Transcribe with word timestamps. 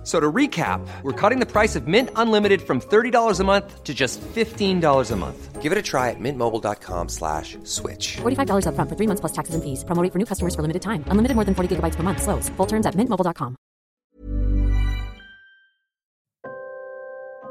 F- 0.00 0.06
So 0.06 0.18
to 0.18 0.32
recap, 0.32 0.80
we're 1.02 1.12
cutting 1.12 1.40
the 1.40 1.46
price 1.46 1.76
of 1.76 1.86
Mint 1.86 2.08
Unlimited 2.16 2.62
from 2.62 2.80
$30 2.80 3.38
a 3.40 3.44
month 3.44 3.84
to 3.84 3.92
just 3.92 4.18
$15 4.34 5.10
a 5.12 5.16
month. 5.16 5.60
Give 5.60 5.72
it 5.72 5.78
a 5.78 5.82
try 5.82 6.08
at 6.08 6.18
mintmobile.com 6.18 7.08
slash 7.10 7.58
switch. 7.64 8.16
$45 8.22 8.64
upfront 8.64 8.88
for 8.88 8.96
three 8.96 9.06
months 9.06 9.20
plus 9.20 9.32
taxes 9.32 9.54
and 9.54 9.62
fees. 9.62 9.84
Promo 9.84 10.02
rate 10.02 10.10
for 10.12 10.18
new 10.18 10.24
customers 10.24 10.54
for 10.54 10.62
limited 10.62 10.80
time. 10.80 11.04
Unlimited 11.12 11.34
more 11.36 11.44
than 11.44 11.54
40 11.54 11.76
gigabytes 11.76 11.96
per 11.96 12.02
month. 12.02 12.22
Slows. 12.22 12.48
Full 12.56 12.66
terms 12.66 12.86
at 12.86 12.94
mintmobile.com. 12.96 13.56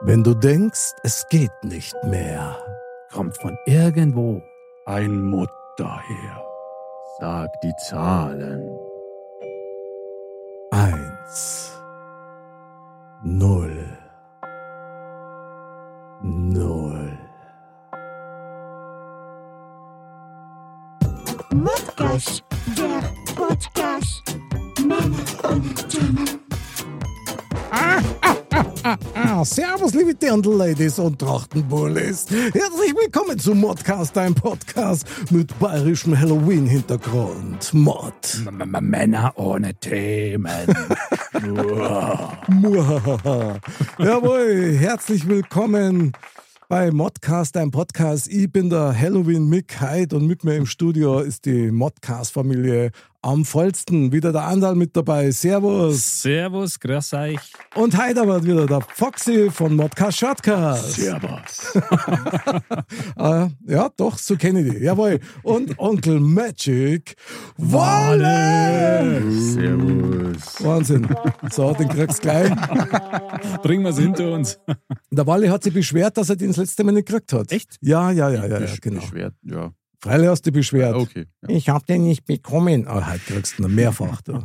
Wenn 0.02 0.24
du 0.24 0.34
denkst, 0.34 0.94
es 1.04 1.26
geht 1.30 1.52
nicht 1.64 1.94
mehr, 2.04 2.58
kommt 3.12 3.38
von 3.38 3.56
irgendwo 3.68 4.42
ein 4.86 5.22
Mutt 5.22 5.50
daher. 5.78 6.44
Sag 7.20 7.50
die 7.62 7.74
Zahlen. 7.90 8.64
Eins. 10.72 11.79
Null. 13.22 13.86
Null. 16.24 17.18
Modcast, 21.54 22.44
der 22.78 23.12
Podcast. 23.36 24.24
Männer 24.80 25.52
und 25.52 25.90
Themen. 25.90 26.30
Ah, 29.14 29.44
servus, 29.44 29.94
liebe 29.94 30.16
Dirndl-Ladies 30.16 30.98
und 31.00 31.20
Trachtenbullis. 31.20 32.28
Herzlich 32.30 32.96
willkommen 32.96 33.38
zum 33.38 33.60
Modcast, 33.60 34.16
dein 34.16 34.34
Podcast 34.34 35.06
mit 35.30 35.60
bayerischem 35.60 36.18
Halloween-Hintergrund. 36.18 37.74
Mod. 37.74 38.14
Männer 38.80 39.34
ohne 39.36 39.76
Themen. 39.76 40.74
Jawohl, 44.00 44.76
herzlich 44.80 45.28
willkommen 45.28 46.14
bei 46.68 46.90
Modcast, 46.92 47.56
dein 47.56 47.70
Podcast. 47.70 48.28
Ich 48.28 48.52
bin 48.52 48.72
der 48.72 49.00
Halloween 49.00 49.48
Mick 49.48 49.80
Heid 49.80 50.14
und 50.14 50.26
mit 50.26 50.44
mir 50.44 50.56
im 50.56 50.66
Studio 50.66 51.20
ist 51.20 51.46
die 51.46 51.70
Modcast-Familie 51.70 52.90
am 53.22 53.46
vollsten. 53.46 54.12
Wieder 54.12 54.32
der 54.32 54.44
Andal 54.44 54.76
mit 54.76 54.96
dabei. 54.96 55.32
Servus. 55.32 56.22
Servus, 56.22 56.80
grüß 56.80 57.14
euch. 57.14 57.40
Und 57.76 57.98
heute 57.98 58.22
aber 58.22 58.44
wieder 58.44 58.66
der 58.66 58.82
Foxy 58.82 59.50
von 59.50 59.76
Modcast 59.76 60.20
Shortcast. 60.20 60.94
Servus. 60.94 61.76
Äh, 63.18 63.48
ja, 63.68 63.90
doch, 63.98 64.18
so 64.18 64.36
kenne 64.36 64.62
ich 64.62 64.74
die. 64.74 64.84
Jawohl. 64.84 65.20
Und 65.44 65.78
Onkel 65.80 66.20
Magic 66.20 67.16
Walle. 67.58 69.22
Servus. 69.32 70.64
Wahnsinn. 70.64 71.08
So, 71.52 71.74
den 71.74 71.90
kriegst 71.90 72.20
du 72.20 72.22
gleich. 72.24 72.52
Bringen 73.62 73.84
wir 73.84 73.92
es 73.92 74.00
hinter 74.00 74.32
uns. 74.32 74.60
Der 75.12 75.28
Walle 75.28 75.52
hat 75.52 75.64
sich 75.64 75.74
beschwert, 75.74 76.18
dass 76.18 76.30
er 76.30 76.36
den 76.36 76.48
das 76.48 76.58
letzte 76.58 76.84
Mal 76.84 76.94
nicht 76.94 77.08
gekriegt 77.08 77.34
hat. 77.34 77.52
Echt? 77.52 77.78
Ja, 77.82 78.12
ja, 78.12 78.30
ja, 78.30 78.46
ja, 78.46 78.60
ja 78.60 78.68
genau. 78.82 79.02
Beschwert, 79.02 79.34
ja. 79.44 79.72
Freilich 80.02 80.30
hast 80.30 80.46
du 80.46 80.52
dich 80.52 80.60
beschwert. 80.60 80.96
Okay. 80.96 81.26
Ja. 81.42 81.50
Ich 81.50 81.68
hab 81.68 81.86
den 81.86 82.04
nicht 82.04 82.26
bekommen. 82.26 82.88
Ah, 82.88 83.06
halt 83.06 83.26
kriegst 83.26 83.60
du 83.60 83.64
ihn 83.64 83.76
mehrfach. 83.76 84.22
Du. 84.22 84.42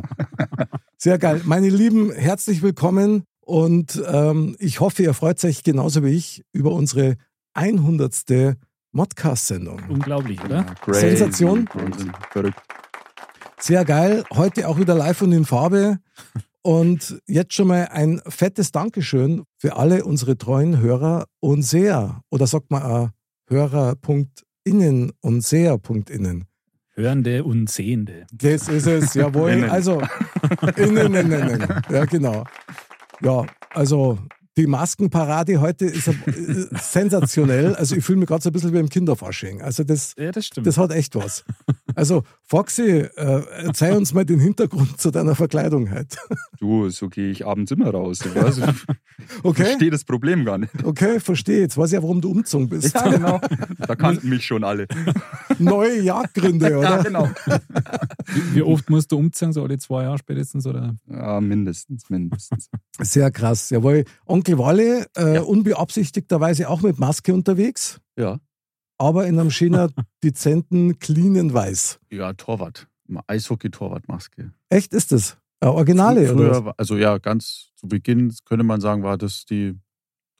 Sehr 0.98 1.16
geil. 1.18 1.42
Meine 1.44 1.68
Lieben, 1.68 2.10
herzlich 2.12 2.60
willkommen 2.62 3.22
und 3.40 4.02
ähm, 4.08 4.56
ich 4.58 4.80
hoffe, 4.80 5.04
ihr 5.04 5.14
freut 5.14 5.44
euch 5.44 5.62
genauso 5.62 6.02
wie 6.02 6.10
ich 6.10 6.42
über 6.52 6.72
unsere 6.72 7.16
100. 7.52 8.56
Modcast-Sendung. 8.90 9.80
Unglaublich, 9.88 10.42
oder? 10.42 10.56
Ja, 10.56 10.74
crazy. 10.74 11.16
Sensation. 11.16 11.68
Verrückt. 12.32 12.60
Sehr 13.60 13.84
geil. 13.84 14.24
Heute 14.32 14.68
auch 14.68 14.78
wieder 14.78 14.94
live 14.96 15.22
und 15.22 15.30
in 15.32 15.44
Farbe. 15.44 15.98
Und 16.62 17.20
jetzt 17.26 17.54
schon 17.54 17.68
mal 17.68 17.88
ein 17.92 18.20
fettes 18.26 18.72
Dankeschön 18.72 19.44
für 19.58 19.76
alle 19.76 20.04
unsere 20.04 20.36
treuen 20.36 20.80
Hörer 20.80 21.26
und 21.40 21.62
Seher. 21.62 22.22
Oder 22.30 22.46
sagt 22.48 22.70
man 22.70 22.82
auch 22.82 23.10
Hörer.innen 24.66 25.12
und 25.20 25.42
Seher.innen. 25.42 26.46
Hörende 26.94 27.44
und 27.44 27.68
Sehende. 27.68 28.26
Das 28.32 28.68
ist 28.68 28.86
es, 28.86 29.14
jawohl. 29.14 29.50
Innen. 29.52 29.70
Also, 29.70 30.00
innen, 30.76 31.14
innen, 31.14 31.48
innen. 31.50 31.82
Ja, 31.90 32.04
genau. 32.04 32.44
Ja, 33.20 33.44
also 33.74 34.18
die 34.56 34.66
Maskenparade 34.66 35.60
heute 35.60 35.84
ist 35.86 36.08
äh, 36.08 36.12
sensationell. 36.80 37.74
Also 37.74 37.96
ich 37.96 38.04
fühle 38.04 38.18
mich 38.20 38.28
gerade 38.28 38.42
so 38.42 38.50
ein 38.50 38.52
bisschen 38.52 38.72
wie 38.72 38.78
im 38.78 38.88
Kinderfasching. 38.88 39.62
Also 39.62 39.82
das, 39.84 40.14
Ja, 40.18 40.30
das 40.30 40.46
stimmt. 40.46 40.66
das 40.66 40.78
hat 40.78 40.92
echt 40.92 41.14
was. 41.16 41.44
Also 41.96 42.22
Foxy, 42.42 42.82
äh, 42.82 43.42
erzähl 43.64 43.96
uns 43.96 44.14
mal 44.14 44.24
den 44.24 44.40
Hintergrund 44.40 45.00
zu 45.00 45.10
deiner 45.10 45.34
Verkleidung 45.34 45.90
heute. 45.92 46.16
Du, 46.60 46.88
so 46.90 47.08
gehe 47.08 47.30
ich 47.30 47.46
abends 47.46 47.70
immer 47.72 47.90
raus. 47.90 48.20
Ich 48.24 48.64
Okay, 49.42 49.64
verstehe 49.64 49.90
das 49.90 50.04
Problem 50.04 50.44
gar 50.44 50.58
nicht. 50.58 50.72
okay, 50.84 51.20
verstehe. 51.20 51.60
Jetzt 51.60 51.76
weiß 51.78 51.88
ich 51.90 51.94
ja, 51.94 52.02
warum 52.02 52.20
du 52.20 52.30
umgezogen 52.30 52.68
bist. 52.68 52.94
Ja, 52.94 53.08
genau. 53.08 53.40
Da 53.86 53.94
kannten 53.96 54.28
mich 54.28 54.44
schon 54.44 54.64
alle. 54.64 54.86
Neue 55.58 56.00
Jagdgründe, 56.00 56.78
oder? 56.78 56.82
Ja, 56.96 57.02
genau. 57.02 57.28
Wie 58.52 58.62
oft 58.62 58.90
musst 58.90 59.12
du 59.12 59.18
umziehen? 59.18 59.52
So 59.52 59.62
alle 59.62 59.78
zwei 59.78 60.02
Jahre 60.04 60.18
spätestens? 60.18 60.66
Oder? 60.66 60.96
Ja, 61.06 61.40
mindestens, 61.40 62.10
mindestens. 62.10 62.68
Sehr 63.00 63.30
krass. 63.30 63.70
Jawohl. 63.70 64.04
Onkel 64.44 64.58
Walle, 64.58 65.06
äh, 65.16 65.34
Ja. 65.36 65.40
unbeabsichtigterweise 65.42 66.68
auch 66.68 66.82
mit 66.82 66.98
Maske 66.98 67.32
unterwegs. 67.34 68.00
Ja. 68.18 68.38
aber 68.98 69.26
in 69.26 69.38
einem 69.40 69.50
schöner, 69.50 69.90
dezenten, 70.22 70.98
cleanen 71.00 71.52
Weiß. 71.52 71.98
Ja, 72.12 72.32
Torwart. 72.34 72.86
Eishockey-Torwartmaske. 73.26 74.52
Echt 74.68 74.92
ist 74.92 75.10
das? 75.12 75.36
Ja, 75.62 75.70
Originale, 75.70 76.32
oder? 76.32 76.50
was? 76.50 76.56
Früher, 76.56 76.64
war- 76.66 76.74
also 76.78 76.96
ja, 76.96 77.18
ganz 77.18 77.70
zu 77.76 77.88
Beginn 77.88 78.32
könnte 78.44 78.64
man 78.64 78.80
sagen, 78.80 79.02
war 79.02 79.18
das 79.18 79.44
die 79.46 79.74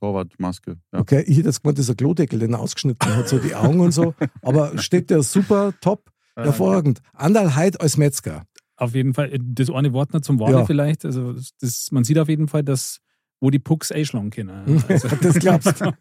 Torwartmaske. 0.00 0.76
Ja. 0.92 1.00
Okay, 1.00 1.22
ich 1.26 1.36
hätte 1.38 1.48
jetzt 1.48 1.62
gemeint, 1.62 1.78
dieser 1.78 1.94
Klodeckel, 1.94 2.38
den 2.38 2.52
er 2.52 2.60
ausgeschnitten 2.60 3.14
hat, 3.16 3.28
so 3.28 3.38
die 3.38 3.54
Augen 3.54 3.80
und 3.80 3.92
so. 3.92 4.14
Aber 4.42 4.78
steht 4.78 5.10
der 5.10 5.22
super, 5.22 5.72
top, 5.80 6.10
Äh, 6.36 6.44
hervorragend. 6.44 7.00
Andal 7.12 7.54
Heid 7.56 7.80
als 7.80 7.96
Metzger. 7.96 8.44
Auf 8.76 8.94
jeden 8.94 9.14
Fall, 9.14 9.32
äh, 9.32 9.38
das 9.40 9.68
eine 9.70 9.92
Wort 9.92 10.12
noch 10.12 10.20
zum 10.20 10.38
Wale 10.40 10.58
Ja. 10.58 10.64
vielleicht. 10.66 11.04
Also 11.04 11.34
das, 11.60 11.88
man 11.90 12.04
sieht 12.04 12.18
auf 12.18 12.28
jeden 12.28 12.48
Fall, 12.48 12.62
dass 12.62 13.00
wo 13.44 13.50
die 13.50 13.58
Pucks 13.58 13.92
einschlagen 13.92 14.30
können. 14.30 14.82
Also, 14.88 15.08
das 15.08 15.38
glaubst 15.38 15.80
du. 15.80 15.92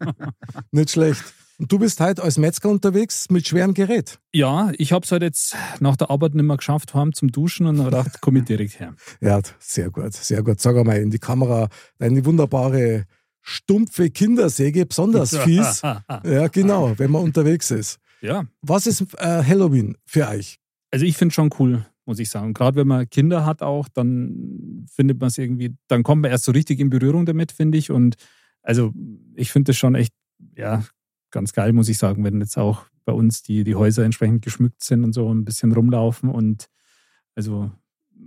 Nicht 0.72 0.90
schlecht. 0.90 1.22
Und 1.58 1.70
du 1.70 1.78
bist 1.78 2.00
heute 2.00 2.22
als 2.22 2.36
Metzger 2.38 2.68
unterwegs 2.70 3.30
mit 3.30 3.46
schwerem 3.46 3.74
Gerät. 3.74 4.18
ja, 4.32 4.72
ich 4.76 4.92
habe 4.92 5.04
es 5.04 5.12
halt 5.12 5.22
jetzt 5.22 5.54
nach 5.78 5.94
der 5.94 6.10
Arbeit 6.10 6.34
nicht 6.34 6.44
mehr 6.44 6.56
geschafft, 6.56 6.94
heim 6.94 7.12
zum 7.12 7.30
Duschen 7.30 7.66
und 7.66 7.78
habe 7.78 7.90
gedacht, 7.90 8.18
komm 8.20 8.36
ich 8.36 8.44
direkt 8.44 8.80
her. 8.80 8.94
Ja, 9.20 9.38
sehr 9.60 9.90
gut, 9.90 10.14
sehr 10.14 10.42
gut. 10.42 10.58
Sag 10.60 10.74
einmal 10.76 10.96
in 11.00 11.10
die 11.10 11.18
Kamera 11.20 11.68
deine 11.98 12.24
wunderbare, 12.24 13.04
stumpfe 13.40 14.10
Kindersäge, 14.10 14.86
besonders 14.86 15.36
fies. 15.44 15.82
Ja, 15.82 16.48
genau, 16.48 16.98
wenn 16.98 17.10
man 17.12 17.22
unterwegs 17.22 17.70
ist. 17.70 17.98
ja, 18.20 18.44
Was 18.62 18.86
ist 18.88 19.02
äh, 19.18 19.42
Halloween 19.44 19.96
für 20.06 20.26
euch? 20.28 20.58
also 20.90 21.04
ich 21.06 21.16
finde 21.16 21.30
es 21.32 21.34
schon 21.34 21.50
cool, 21.58 21.84
muss 22.06 22.18
ich 22.18 22.30
sagen. 22.30 22.52
Gerade 22.54 22.76
wenn 22.76 22.86
man 22.86 23.08
Kinder 23.08 23.44
hat 23.44 23.62
auch, 23.62 23.88
dann 23.88 24.86
findet 24.90 25.20
man 25.20 25.28
es 25.28 25.38
irgendwie, 25.38 25.74
dann 25.88 26.02
kommt 26.02 26.22
man 26.22 26.30
erst 26.30 26.44
so 26.44 26.52
richtig 26.52 26.80
in 26.80 26.90
Berührung 26.90 27.26
damit, 27.26 27.52
finde 27.52 27.78
ich. 27.78 27.90
Und 27.90 28.16
also 28.62 28.92
ich 29.34 29.52
finde 29.52 29.70
das 29.70 29.76
schon 29.76 29.94
echt, 29.94 30.12
ja, 30.56 30.84
ganz 31.30 31.52
geil, 31.52 31.72
muss 31.72 31.88
ich 31.88 31.98
sagen, 31.98 32.24
wenn 32.24 32.40
jetzt 32.40 32.56
auch 32.56 32.84
bei 33.04 33.12
uns 33.12 33.42
die, 33.42 33.64
die 33.64 33.74
Häuser 33.74 34.04
entsprechend 34.04 34.42
geschmückt 34.42 34.82
sind 34.82 35.04
und 35.04 35.12
so 35.12 35.32
ein 35.32 35.44
bisschen 35.44 35.72
rumlaufen 35.72 36.30
und 36.30 36.68
also 37.34 37.70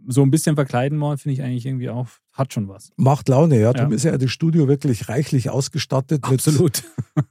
so 0.07 0.21
ein 0.21 0.31
bisschen 0.31 0.55
verkleiden 0.55 0.97
mal, 0.97 1.17
finde 1.17 1.33
ich 1.33 1.43
eigentlich 1.43 1.65
irgendwie 1.65 1.89
auch, 1.89 2.07
hat 2.31 2.53
schon 2.53 2.67
was. 2.67 2.91
Macht 2.97 3.29
Laune, 3.29 3.55
ja. 3.55 3.61
Ja. 3.61 3.73
Darum 3.73 3.93
ist 3.93 4.03
ja 4.03 4.17
das 4.17 4.31
Studio 4.31 4.67
wirklich 4.67 5.09
reichlich 5.09 5.49
ausgestattet 5.49 6.23
Absolut. 6.23 6.83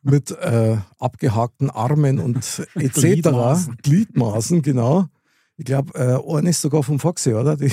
mit, 0.02 0.30
mit 0.30 0.38
äh, 0.38 0.76
abgehakten 0.98 1.70
Armen 1.70 2.18
und 2.18 2.36
etc. 2.74 3.00
Gliedmaßen. 3.00 3.76
Gliedmaßen, 3.82 4.62
genau. 4.62 5.06
Ich 5.56 5.64
glaube, 5.64 5.98
äh, 5.98 6.36
eine 6.36 6.50
ist 6.50 6.60
sogar 6.60 6.82
vom 6.82 6.98
Foxy, 6.98 7.32
oder? 7.32 7.56
Die 7.56 7.72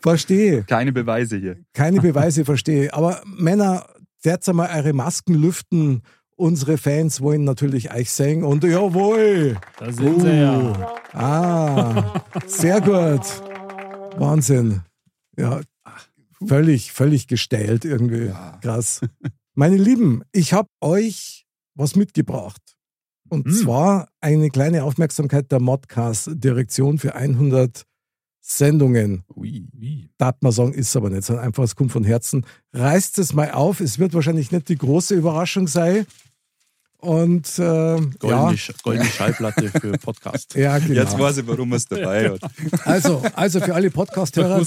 verstehe. 0.00 0.64
Keine 0.64 0.92
Beweise 0.92 1.36
hier. 1.36 1.56
Keine 1.72 2.00
Beweise, 2.00 2.44
verstehe. 2.44 2.92
Aber 2.92 3.22
Männer, 3.24 3.86
jetzt 4.24 4.48
einmal 4.48 4.70
eure 4.76 4.92
Masken 4.92 5.34
lüften. 5.34 6.02
Unsere 6.36 6.78
Fans 6.78 7.20
wollen 7.20 7.44
natürlich 7.44 7.92
euch 7.92 8.10
sehen. 8.10 8.42
Und 8.44 8.64
jawohl! 8.64 9.58
Da 9.78 9.92
sind 9.92 10.22
sie 10.22 10.40
ja. 10.40 10.96
Ah, 11.12 12.22
sehr 12.46 12.80
gut. 12.80 13.26
Wahnsinn. 14.18 14.80
Ja, 15.36 15.60
völlig, 16.44 16.92
völlig 16.92 17.28
gestellt 17.28 17.84
irgendwie. 17.84 18.32
Krass. 18.62 19.02
Meine 19.54 19.76
Lieben, 19.76 20.22
ich 20.32 20.52
habe 20.52 20.68
euch 20.80 21.46
was 21.74 21.94
mitgebracht. 21.94 22.60
Und 23.30 23.46
Hm. 23.46 23.52
zwar 23.54 24.08
eine 24.20 24.50
kleine 24.50 24.84
Aufmerksamkeit 24.84 25.50
der 25.50 25.60
Modcast-Direktion 25.60 26.98
für 26.98 27.14
100 27.14 27.84
Sendungen. 28.40 29.22
Ui. 29.36 29.66
Wie? 29.72 30.10
Darf 30.18 30.36
man 30.40 30.52
sagen, 30.52 30.72
ist 30.74 30.94
aber 30.96 31.10
nicht, 31.10 31.24
sondern 31.24 31.44
einfach, 31.46 31.62
es 31.62 31.76
kommt 31.76 31.92
von 31.92 32.04
Herzen. 32.04 32.44
Reißt 32.72 33.18
es 33.18 33.32
mal 33.32 33.52
auf. 33.52 33.80
Es 33.80 33.98
wird 33.98 34.12
wahrscheinlich 34.14 34.50
nicht 34.50 34.68
die 34.68 34.76
große 34.76 35.14
Überraschung 35.14 35.68
sein. 35.68 36.06
Und 36.98 37.58
äh, 37.58 37.62
ja, 37.62 37.96
Goldene, 38.18 38.56
Sch- 38.58 38.82
goldene 38.82 39.06
Schallplatte 39.08 39.68
für 39.70 39.92
Podcast. 39.92 40.54
ja, 40.56 40.78
genau. 40.78 41.00
Jetzt 41.00 41.18
weiß 41.18 41.38
ich, 41.38 41.46
warum 41.46 41.72
er 41.72 41.76
es 41.76 41.86
dabei 41.86 42.30
hat. 42.30 42.40
Also, 42.84 43.22
also 43.34 43.60
für 43.60 43.74
alle 43.74 43.90
Podcast-Hörer, 43.90 44.62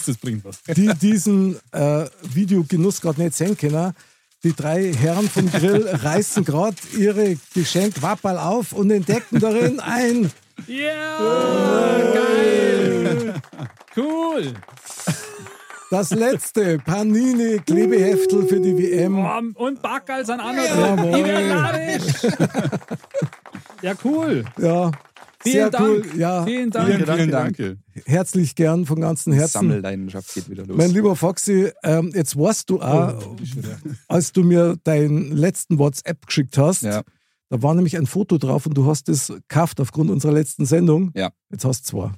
die 0.76 0.88
diesen 1.00 1.58
äh, 1.72 2.06
Videogenuss 2.34 3.02
gerade 3.02 3.22
nicht 3.22 3.36
sehen 3.36 3.56
können, 3.56 3.94
die 4.44 4.54
drei 4.54 4.92
Herren 4.94 5.30
vom 5.30 5.50
Grill 5.52 5.88
reißen 6.04 6.44
gerade 6.44 6.76
ihre 6.98 7.38
Geschenkwapperl 7.54 8.38
auf 8.38 8.74
und 8.74 8.92
entdecken 8.92 9.40
darin 9.40 9.80
ein 9.80 10.32
Ja, 10.68 11.98
geil. 12.14 13.34
Cool. 13.96 14.54
das 15.92 16.10
letzte 16.12 16.80
Panini 16.80 17.60
Klebeheftel 17.66 18.48
für 18.48 18.60
die 18.60 18.78
WM. 18.78 19.20
Oh, 19.24 19.64
und 19.64 19.82
Backerl 19.82 20.26
sind 20.26 20.40
auch 20.40 20.52
noch 20.54 20.64
Jawohl. 20.64 21.12
drin. 21.12 21.20
Iberianisch. 21.20 22.04
Ja, 23.82 23.94
cool. 24.04 24.46
Ja, 24.60 24.92
Vielen 25.44 25.54
sehr 25.56 25.70
Dank. 25.70 25.84
cool. 25.88 26.20
Ja, 26.20 26.46
Vielen 26.46 26.70
Dank. 26.72 26.88
Vielen, 26.88 27.06
vielen 27.06 27.32
Dank. 27.32 27.58
danke. 27.58 27.78
herzlich 28.06 28.56
gern 28.56 28.86
von 28.86 29.00
ganzem 29.02 29.34
Herzen. 29.34 29.52
Sammelleidenschaft 29.60 30.34
geht 30.34 30.50
wieder 30.50 30.66
los. 30.66 30.78
Mein 30.78 30.92
lieber 30.92 31.16
Foxy, 31.16 31.72
ähm, 31.84 32.12
jetzt 32.16 32.38
weißt 32.38 32.70
du 32.70 32.82
auch, 32.82 33.36
als 34.08 34.32
du 34.32 34.44
mir 34.44 34.78
deinen 34.84 35.32
letzten 35.36 35.78
WhatsApp 35.80 36.26
geschickt 36.26 36.58
hast, 36.58 36.84
Ja. 36.84 37.04
da 37.50 37.62
war 37.62 37.76
nämlich 37.76 37.98
ein 37.98 38.06
Foto 38.08 38.38
drauf 38.38 38.66
und 38.66 38.74
du 38.76 38.86
hast 38.86 39.10
es 39.10 39.28
gekauft 39.28 39.80
aufgrund 39.82 40.10
unserer 40.12 40.32
letzten 40.32 40.66
Sendung. 40.66 41.12
Ja. 41.14 41.30
Jetzt 41.52 41.66
hast 41.66 41.86
du 41.92 41.98
zwei. 41.98 42.12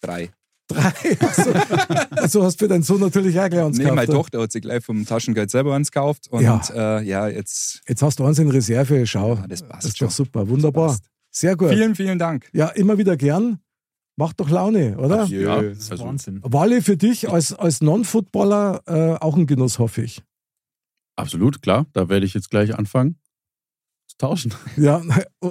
Drei. 0.00 0.30
Drei. 0.68 0.92
Also, 1.20 1.50
also 2.10 2.44
hast 2.44 2.60
du 2.60 2.64
für 2.64 2.68
deinen 2.68 2.82
Sohn 2.84 3.00
natürlich 3.00 3.38
auch 3.40 3.48
gleich 3.48 3.64
eins 3.64 3.76
Nee, 3.78 3.84
gekauft. 3.84 3.96
meine 3.96 4.12
Tochter 4.12 4.40
hat 4.40 4.52
sich 4.52 4.62
gleich 4.62 4.84
vom 4.84 5.04
Taschengeld 5.04 5.50
selber 5.50 5.74
eins 5.74 5.90
gekauft. 5.90 6.28
Und 6.30 6.42
Ja. 6.42 6.60
äh, 6.72 7.02
ja 7.04 7.26
jetzt. 7.28 7.80
Jetzt 7.88 8.02
hast 8.02 8.18
du 8.20 8.24
eins 8.24 8.38
in 8.38 8.48
Reserve, 8.50 9.04
schau. 9.06 9.34
Ja, 9.34 9.46
das 9.48 9.62
passt 9.62 9.84
Das 9.84 9.90
ist 9.90 9.94
doch 10.00 10.10
schon. 10.10 10.26
super, 10.26 10.48
wunderbar. 10.48 10.96
Sehr 11.30 11.56
gut. 11.56 11.70
Vielen, 11.70 11.94
vielen 11.94 12.18
Dank. 12.18 12.48
Ja, 12.52 12.68
immer 12.68 12.98
wieder 12.98 13.16
gern. 13.16 13.60
Macht 14.16 14.38
doch 14.40 14.50
Laune, 14.50 14.98
oder? 14.98 15.24
Jö. 15.24 15.44
Ja, 15.44 15.62
Das 15.62 15.78
ist 15.78 15.92
also, 15.92 16.04
Wahnsinn. 16.04 16.40
Wally, 16.42 16.82
für 16.82 16.96
dich 16.96 17.30
als, 17.30 17.52
als 17.54 17.80
Non-Footballer 17.80 18.82
äh, 18.86 19.14
auch 19.24 19.36
ein 19.36 19.46
Genuss, 19.46 19.78
hoffe 19.78 20.02
ich. 20.02 20.22
absolut, 21.16 21.62
klar. 21.62 21.86
Da 21.92 22.08
werde 22.08 22.26
ich 22.26 22.34
jetzt 22.34 22.50
gleich 22.50 22.76
anfangen 22.76 23.18
zu 24.08 24.16
tauschen. 24.18 24.52
Ja, 24.76 25.00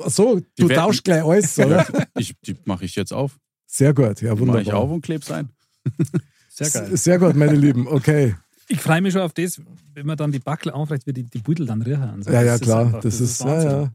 so, 0.08 0.40
Die 0.40 0.46
du 0.58 0.70
werden- 0.70 0.82
tauschst 0.84 1.04
gleich 1.04 1.24
alles, 1.24 1.58
oder? 1.58 1.88
Ich, 2.18 2.36
die 2.42 2.56
mache 2.66 2.86
ich 2.86 2.96
jetzt 2.96 3.14
auf. 3.14 3.40
Sehr 3.66 3.94
gut, 3.94 4.22
ja, 4.22 4.36
Die 4.36 4.42
mache 4.46 4.62
ich 4.62 4.68
wunderbar. 4.68 4.82
auf 4.82 4.92
und 4.92 5.02
kleb's 5.02 5.32
ein. 5.32 5.50
Sehr 6.50 6.70
geil. 6.70 6.98
Sehr 6.98 7.20
gut, 7.20 7.36
meine 7.36 7.56
Lieben, 7.56 7.88
okay. 7.88 8.36
Ich 8.68 8.82
freue 8.82 9.02
mich 9.02 9.14
schon 9.14 9.22
auf 9.22 9.34
das, 9.34 9.60
wenn 9.94 10.06
man 10.06 10.18
dann 10.18 10.32
die 10.32 10.40
Backel 10.40 10.72
aufreicht, 10.72 11.08
wie 11.08 11.14
die, 11.14 11.24
die 11.24 11.40
Beutel 11.40 11.66
dann 11.66 11.82
riechen. 11.82 12.22
so. 12.22 12.30
Ja, 12.32 12.42
ja, 12.44 12.52
Das 12.52 12.62
ist 12.62 12.66
klar. 12.66 12.86
einfach- 12.86 13.00
das, 13.02 13.22
ist, 13.22 13.40
ja, 13.40 13.46
Wahnsinn. 13.48 13.70
ja. 13.72 13.92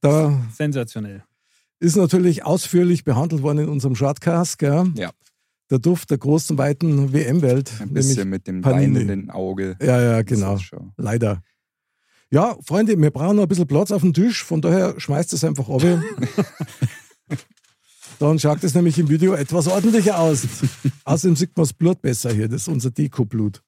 Da 0.00 0.38
Sensationell. 0.54 1.22
ist 1.80 1.96
natürlich 1.96 2.44
ausführlich 2.44 3.04
behandelt 3.04 3.42
worden 3.42 3.58
in 3.58 3.68
unserem 3.68 3.94
Shortcast, 3.96 4.58
gell? 4.58 4.92
Ja. 4.94 5.10
Der 5.70 5.78
Duft 5.80 6.10
der 6.10 6.18
großen, 6.18 6.56
weiten 6.58 7.12
WM-Welt. 7.12 7.72
Ein 7.80 7.92
bisschen 7.92 8.28
mit 8.28 8.46
dem 8.46 8.64
Wein 8.64 8.72
Panini. 8.72 9.00
in 9.00 9.08
den 9.08 9.30
Auge. 9.30 9.76
Ja, 9.82 10.00
ja, 10.00 10.22
genau. 10.22 10.58
Leider. 10.96 11.42
Ja, 12.30 12.56
Freunde, 12.64 13.00
wir 13.00 13.10
brauchen 13.10 13.36
noch 13.36 13.42
ein 13.44 13.48
bisschen 13.48 13.66
Platz 13.66 13.90
auf 13.90 14.02
dem 14.02 14.12
Tisch, 14.12 14.44
von 14.44 14.60
daher 14.60 14.98
schmeißt 14.98 15.32
es 15.32 15.44
einfach 15.44 15.68
ab. 15.68 15.82
Dann 18.18 18.38
schaut 18.38 18.64
es 18.64 18.74
nämlich 18.74 18.98
im 18.98 19.08
Video 19.08 19.34
etwas 19.34 19.68
ordentlicher 19.68 20.18
aus. 20.18 20.46
Außerdem 21.04 21.36
sieht 21.36 21.56
man 21.56 21.64
das 21.64 21.72
Blut 21.72 22.00
besser 22.00 22.32
hier, 22.32 22.48
das 22.48 22.62
ist 22.62 22.68
unser 22.68 22.90
Deko-Blut. 22.90 23.62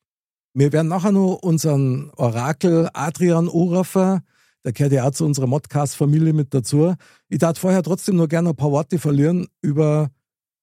Wir 0.54 0.72
werden 0.72 0.88
nachher 0.88 1.12
noch 1.12 1.34
unseren 1.42 2.10
Orakel 2.16 2.88
Adrian 2.94 3.48
Orafer, 3.48 4.22
der 4.64 4.72
gehört 4.72 4.92
ja 4.92 5.06
auch 5.06 5.12
zu 5.12 5.24
unserer 5.24 5.46
Modcast-Familie 5.46 6.32
mit 6.32 6.52
dazu. 6.52 6.94
Ich 7.28 7.38
darf 7.38 7.58
vorher 7.58 7.82
trotzdem 7.82 8.16
nur 8.16 8.28
gerne 8.28 8.50
ein 8.50 8.56
paar 8.56 8.70
Worte 8.72 8.98
verlieren 8.98 9.46
über 9.62 10.10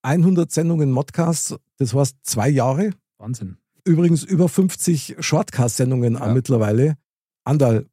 100 0.03 0.51
Sendungen 0.51 0.91
Modcast, 0.91 1.57
das 1.77 1.93
heißt 1.93 2.17
zwei 2.23 2.49
Jahre. 2.49 2.91
Wahnsinn. 3.17 3.57
Übrigens 3.85 4.23
über 4.23 4.49
50 4.49 5.15
Shortcast-Sendungen 5.19 6.15
Ja. 6.15 6.33
mittlerweile. 6.33 6.95
Andal, 7.43 7.85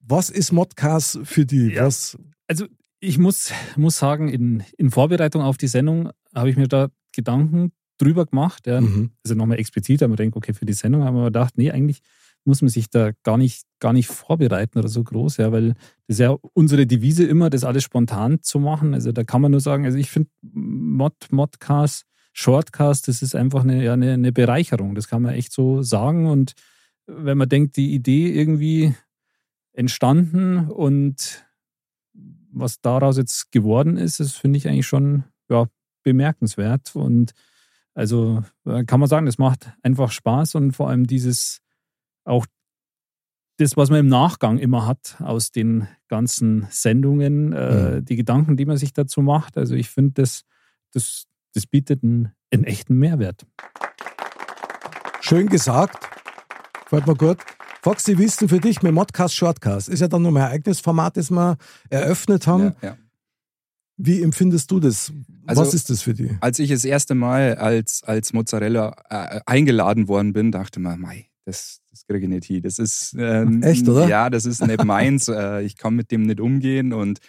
was 0.00 0.30
ist 0.30 0.52
Modcast 0.52 1.20
für 1.24 1.46
die? 1.46 1.72
Ja. 1.72 1.86
Was, 1.86 2.18
Also 2.48 2.66
ich 3.00 3.18
muss, 3.18 3.52
muss 3.76 3.96
sagen, 3.98 4.28
in, 4.28 4.62
in 4.76 4.90
Vorbereitung 4.90 5.42
auf 5.42 5.56
die 5.56 5.68
Sendung 5.68 6.10
habe 6.34 6.50
ich 6.50 6.56
mir 6.56 6.68
da 6.68 6.88
Gedanken 7.12 7.72
drüber 7.98 8.26
gemacht. 8.26 8.66
Ja. 8.66 8.80
Mhm. 8.80 9.10
Also 9.24 9.34
nochmal 9.34 9.58
explizit, 9.58 10.02
aber 10.02 10.14
ich 10.14 10.18
denke, 10.18 10.36
okay, 10.36 10.52
für 10.54 10.64
die 10.66 10.72
Sendung 10.72 11.04
haben 11.04 11.16
wir 11.16 11.24
gedacht, 11.26 11.56
nee, 11.56 11.70
eigentlich 11.70 12.00
muss 12.44 12.62
man 12.62 12.68
sich 12.68 12.90
da 12.90 13.10
gar 13.22 13.36
nicht, 13.36 13.64
gar 13.80 13.92
nicht 13.92 14.08
vorbereiten 14.08 14.78
oder 14.78 14.88
so 14.88 15.04
groß, 15.04 15.38
ja, 15.38 15.52
weil 15.52 15.74
das 16.06 16.16
ist 16.16 16.20
ja 16.20 16.36
unsere 16.54 16.86
Devise 16.86 17.24
immer, 17.24 17.50
das 17.50 17.64
alles 17.64 17.84
spontan 17.84 18.42
zu 18.42 18.58
machen. 18.58 18.94
Also 18.94 19.12
da 19.12 19.24
kann 19.24 19.40
man 19.40 19.50
nur 19.50 19.60
sagen, 19.60 19.84
also 19.84 19.98
ich 19.98 20.10
finde 20.10 20.30
Mod, 20.42 21.14
Modcast, 21.30 22.04
Shortcast, 22.32 23.08
das 23.08 23.22
ist 23.22 23.34
einfach 23.34 23.62
eine, 23.62 23.84
ja, 23.84 23.92
eine, 23.92 24.12
eine 24.12 24.32
Bereicherung. 24.32 24.94
Das 24.94 25.08
kann 25.08 25.22
man 25.22 25.34
echt 25.34 25.52
so 25.52 25.82
sagen. 25.82 26.26
Und 26.26 26.54
wenn 27.06 27.38
man 27.38 27.48
denkt, 27.48 27.76
die 27.76 27.92
Idee 27.92 28.30
irgendwie 28.30 28.94
entstanden 29.72 30.68
und 30.68 31.44
was 32.52 32.80
daraus 32.80 33.16
jetzt 33.16 33.52
geworden 33.52 33.96
ist, 33.96 34.20
das 34.20 34.32
finde 34.32 34.56
ich 34.56 34.68
eigentlich 34.68 34.86
schon 34.86 35.24
ja, 35.48 35.66
bemerkenswert. 36.02 36.94
Und 36.96 37.32
also 37.94 38.42
äh, 38.64 38.84
kann 38.84 39.00
man 39.00 39.08
sagen, 39.08 39.26
das 39.26 39.38
macht 39.38 39.72
einfach 39.82 40.10
Spaß 40.10 40.54
und 40.56 40.72
vor 40.72 40.88
allem 40.88 41.06
dieses 41.06 41.60
auch 42.24 42.46
das, 43.58 43.76
was 43.76 43.90
man 43.90 44.00
im 44.00 44.08
Nachgang 44.08 44.58
immer 44.58 44.86
hat 44.86 45.16
aus 45.20 45.50
den 45.50 45.86
ganzen 46.08 46.66
Sendungen, 46.70 47.52
äh, 47.52 48.02
die 48.02 48.16
Gedanken, 48.16 48.56
die 48.56 48.64
man 48.64 48.78
sich 48.78 48.92
dazu 48.92 49.20
macht. 49.20 49.58
Also 49.58 49.74
ich 49.74 49.90
finde, 49.90 50.22
das, 50.22 50.42
das, 50.92 51.26
das 51.52 51.66
bietet 51.66 52.02
einen, 52.02 52.32
einen 52.50 52.64
echten 52.64 52.96
Mehrwert. 52.96 53.46
Schön 55.20 55.48
gesagt. 55.48 56.08
Gefällt 56.84 57.06
mir 57.06 57.14
gut. 57.14 57.38
Foxy, 57.82 58.18
wie 58.18 58.24
ist 58.24 58.40
denn 58.40 58.48
für 58.48 58.60
dich 58.60 58.82
mit 58.82 58.92
Modcast 58.92 59.34
Shortcast? 59.34 59.88
Ist 59.88 60.00
ja 60.00 60.08
dann 60.08 60.22
nur 60.22 60.32
mein 60.32 60.44
eigenes 60.44 60.80
Format, 60.80 61.16
das 61.16 61.30
wir 61.30 61.56
eröffnet 61.88 62.46
haben. 62.46 62.74
Ja, 62.82 62.88
ja. 62.90 62.96
Wie 63.96 64.22
empfindest 64.22 64.70
du 64.70 64.80
das? 64.80 65.12
Also- 65.46 65.62
was 65.62 65.74
ist 65.74 65.90
das 65.90 66.02
für 66.02 66.14
dich? 66.14 66.32
Als 66.40 66.58
ich 66.58 66.70
das 66.70 66.84
erste 66.84 67.14
Mal 67.14 67.56
als, 67.56 68.02
als 68.04 68.32
Mozzarella 68.32 68.94
äh, 69.10 69.40
eingeladen 69.46 70.08
worden 70.08 70.32
bin, 70.32 70.50
dachte 70.50 70.80
man, 70.80 71.00
mei, 71.00 71.29
das, 71.44 71.80
das 71.90 72.06
kriege 72.06 72.24
ich 72.24 72.28
nicht 72.28 72.44
hin. 72.44 72.62
Das 72.62 72.78
ist 72.78 73.14
ähm, 73.18 73.62
Echt, 73.62 73.88
oder? 73.88 74.08
Ja, 74.08 74.30
das 74.30 74.44
ist 74.44 74.64
nicht 74.64 74.84
meins. 74.84 75.28
äh, 75.28 75.62
ich 75.62 75.76
kann 75.76 75.94
mit 75.94 76.10
dem 76.10 76.22
nicht 76.22 76.40
umgehen. 76.40 76.92
Und 76.92 77.20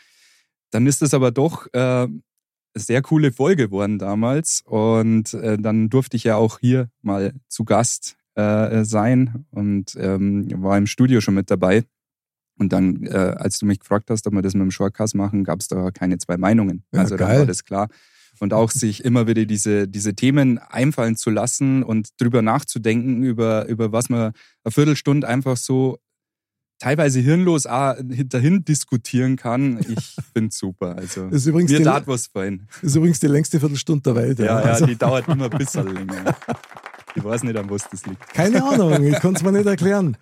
dann 0.71 0.87
ist 0.87 1.01
es 1.01 1.13
aber 1.13 1.31
doch 1.31 1.67
äh, 1.73 1.79
eine 1.79 2.21
sehr 2.75 3.01
coole 3.01 3.31
Folge 3.31 3.67
geworden 3.67 3.99
damals. 3.99 4.61
Und 4.65 5.33
äh, 5.33 5.57
dann 5.57 5.89
durfte 5.89 6.17
ich 6.17 6.23
ja 6.23 6.35
auch 6.35 6.59
hier 6.59 6.89
mal 7.01 7.33
zu 7.47 7.65
Gast 7.65 8.17
äh, 8.35 8.83
sein 8.85 9.45
und 9.51 9.95
ähm, 9.99 10.47
war 10.61 10.77
im 10.77 10.87
Studio 10.87 11.21
schon 11.21 11.35
mit 11.35 11.51
dabei. 11.51 11.83
Und 12.57 12.73
dann, 12.73 13.05
äh, 13.07 13.35
als 13.37 13.57
du 13.57 13.65
mich 13.65 13.79
gefragt 13.79 14.09
hast, 14.09 14.27
ob 14.27 14.33
wir 14.33 14.41
das 14.41 14.53
mit 14.53 14.61
dem 14.61 14.71
Shortcast 14.71 15.15
machen, 15.15 15.43
gab 15.43 15.59
es 15.61 15.67
da 15.67 15.89
keine 15.89 16.17
zwei 16.19 16.37
Meinungen. 16.37 16.83
Ja, 16.93 17.01
also 17.01 17.17
dann 17.17 17.27
geil. 17.27 17.39
war 17.39 17.45
das 17.45 17.65
klar. 17.65 17.87
Und 18.41 18.53
auch 18.53 18.71
sich 18.71 19.05
immer 19.05 19.27
wieder 19.27 19.45
diese, 19.45 19.87
diese 19.87 20.15
Themen 20.15 20.57
einfallen 20.57 21.15
zu 21.15 21.29
lassen 21.29 21.83
und 21.83 22.09
drüber 22.19 22.41
nachzudenken, 22.41 23.21
über, 23.21 23.67
über 23.67 23.91
was 23.91 24.09
man 24.09 24.33
eine 24.63 24.71
Viertelstunde 24.71 25.27
einfach 25.27 25.57
so 25.57 25.99
teilweise 26.79 27.19
hirnlos 27.19 27.67
auch 27.67 27.93
dahin 28.01 28.65
diskutieren 28.65 29.35
kann. 29.35 29.77
Ich 29.87 30.15
finde 30.33 30.49
super. 30.51 30.95
Also 30.97 31.25
Das 31.27 31.41
ist 31.41 31.45
übrigens 31.45 31.71
mir 31.71 31.77
die- 31.77 31.83
tat 31.83 32.07
was 32.07 32.25
fein. 32.27 32.67
Das 32.81 32.89
ist 32.89 32.95
übrigens 32.95 33.19
die 33.19 33.27
längste 33.27 33.59
Viertelstunde 33.59 34.01
der 34.01 34.15
Welt. 34.15 34.39
Ja, 34.39 34.45
ja, 34.45 34.55
Also, 34.71 34.87
die 34.87 34.95
dauert 34.95 35.27
immer 35.27 35.51
ein 35.51 35.57
bisschen 35.59 35.85
länger. 35.93 36.35
Ich 37.13 37.23
weiß 37.23 37.43
nicht, 37.43 37.55
an 37.57 37.69
was 37.69 37.87
das 37.91 38.03
liegt. 38.07 38.27
keine 38.33 38.63
Ahnung, 38.63 39.03
ich 39.03 39.19
kann 39.19 39.35
es 39.35 39.43
mir 39.43 39.51
nicht 39.51 39.67
erklären. 39.67 40.17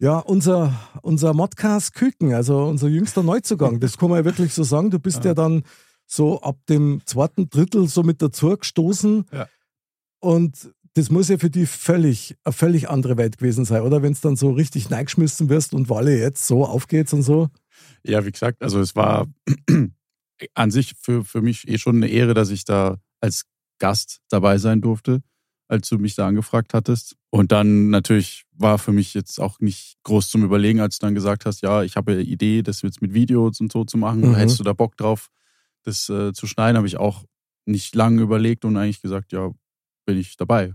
Ja, 0.00 0.18
unser, 0.18 0.74
unser 1.00 1.32
Modcast 1.32 1.94
Küken, 1.94 2.34
also 2.34 2.64
unser 2.66 2.88
jüngster 2.88 3.22
Neuzugang, 3.22 3.80
das 3.80 3.96
kann 3.96 4.10
man 4.10 4.18
ja 4.18 4.24
wirklich 4.26 4.52
so 4.52 4.62
sagen. 4.64 4.90
Du 4.90 4.98
bist 4.98 5.24
ja, 5.24 5.32
dann 5.32 5.62
so 6.08 6.40
ab 6.40 6.58
dem 6.68 7.02
zweiten 7.04 7.50
Drittel 7.50 7.86
so 7.86 8.02
mit 8.02 8.20
dazu 8.22 8.56
gestoßen. 8.56 9.26
Ja. 9.30 9.48
Und 10.20 10.72
das 10.94 11.10
muss 11.10 11.28
ja 11.28 11.38
für 11.38 11.50
die 11.50 11.66
völlig, 11.66 12.34
eine 12.42 12.52
völlig 12.52 12.88
andere 12.88 13.16
Welt 13.16 13.38
gewesen 13.38 13.64
sein, 13.64 13.82
oder? 13.82 14.02
Wenn 14.02 14.12
es 14.12 14.20
dann 14.20 14.34
so 14.34 14.50
richtig 14.50 14.90
reingeschmissen 14.90 15.48
wirst 15.48 15.74
und 15.74 15.88
Walle 15.88 16.18
jetzt 16.18 16.46
so 16.46 16.64
aufgeht 16.64 17.12
und 17.12 17.22
so. 17.22 17.48
Ja, 18.02 18.24
wie 18.24 18.32
gesagt, 18.32 18.62
also 18.62 18.80
es 18.80 18.96
war 18.96 19.28
an 20.54 20.70
sich 20.70 20.94
für, 20.98 21.24
für 21.24 21.42
mich 21.42 21.68
eh 21.68 21.78
schon 21.78 21.96
eine 21.96 22.08
Ehre, 22.08 22.34
dass 22.34 22.50
ich 22.50 22.64
da 22.64 22.96
als 23.20 23.44
Gast 23.78 24.20
dabei 24.28 24.58
sein 24.58 24.80
durfte, 24.80 25.22
als 25.68 25.88
du 25.88 25.98
mich 25.98 26.16
da 26.16 26.26
angefragt 26.26 26.74
hattest. 26.74 27.16
Und 27.30 27.52
dann 27.52 27.90
natürlich 27.90 28.44
war 28.56 28.78
für 28.78 28.92
mich 28.92 29.14
jetzt 29.14 29.38
auch 29.38 29.60
nicht 29.60 29.98
groß 30.02 30.30
zum 30.30 30.42
Überlegen, 30.42 30.80
als 30.80 30.98
du 30.98 31.06
dann 31.06 31.14
gesagt 31.14 31.44
hast, 31.46 31.60
ja, 31.60 31.82
ich 31.82 31.96
habe 31.96 32.12
eine 32.12 32.22
Idee, 32.22 32.62
das 32.62 32.82
jetzt 32.82 33.02
mit 33.02 33.14
Videos 33.14 33.60
und 33.60 33.70
so 33.70 33.84
zu 33.84 33.98
machen. 33.98 34.22
Mhm. 34.22 34.34
Hättest 34.34 34.58
du 34.58 34.64
da 34.64 34.72
Bock 34.72 34.96
drauf, 34.96 35.28
das 35.84 36.08
äh, 36.08 36.32
zu 36.32 36.46
schneiden? 36.46 36.76
Habe 36.76 36.86
ich 36.86 36.96
auch 36.96 37.24
nicht 37.66 37.94
lange 37.94 38.22
überlegt 38.22 38.64
und 38.64 38.76
eigentlich 38.76 39.02
gesagt, 39.02 39.32
ja, 39.32 39.50
bin 40.06 40.18
ich 40.18 40.36
dabei. 40.36 40.74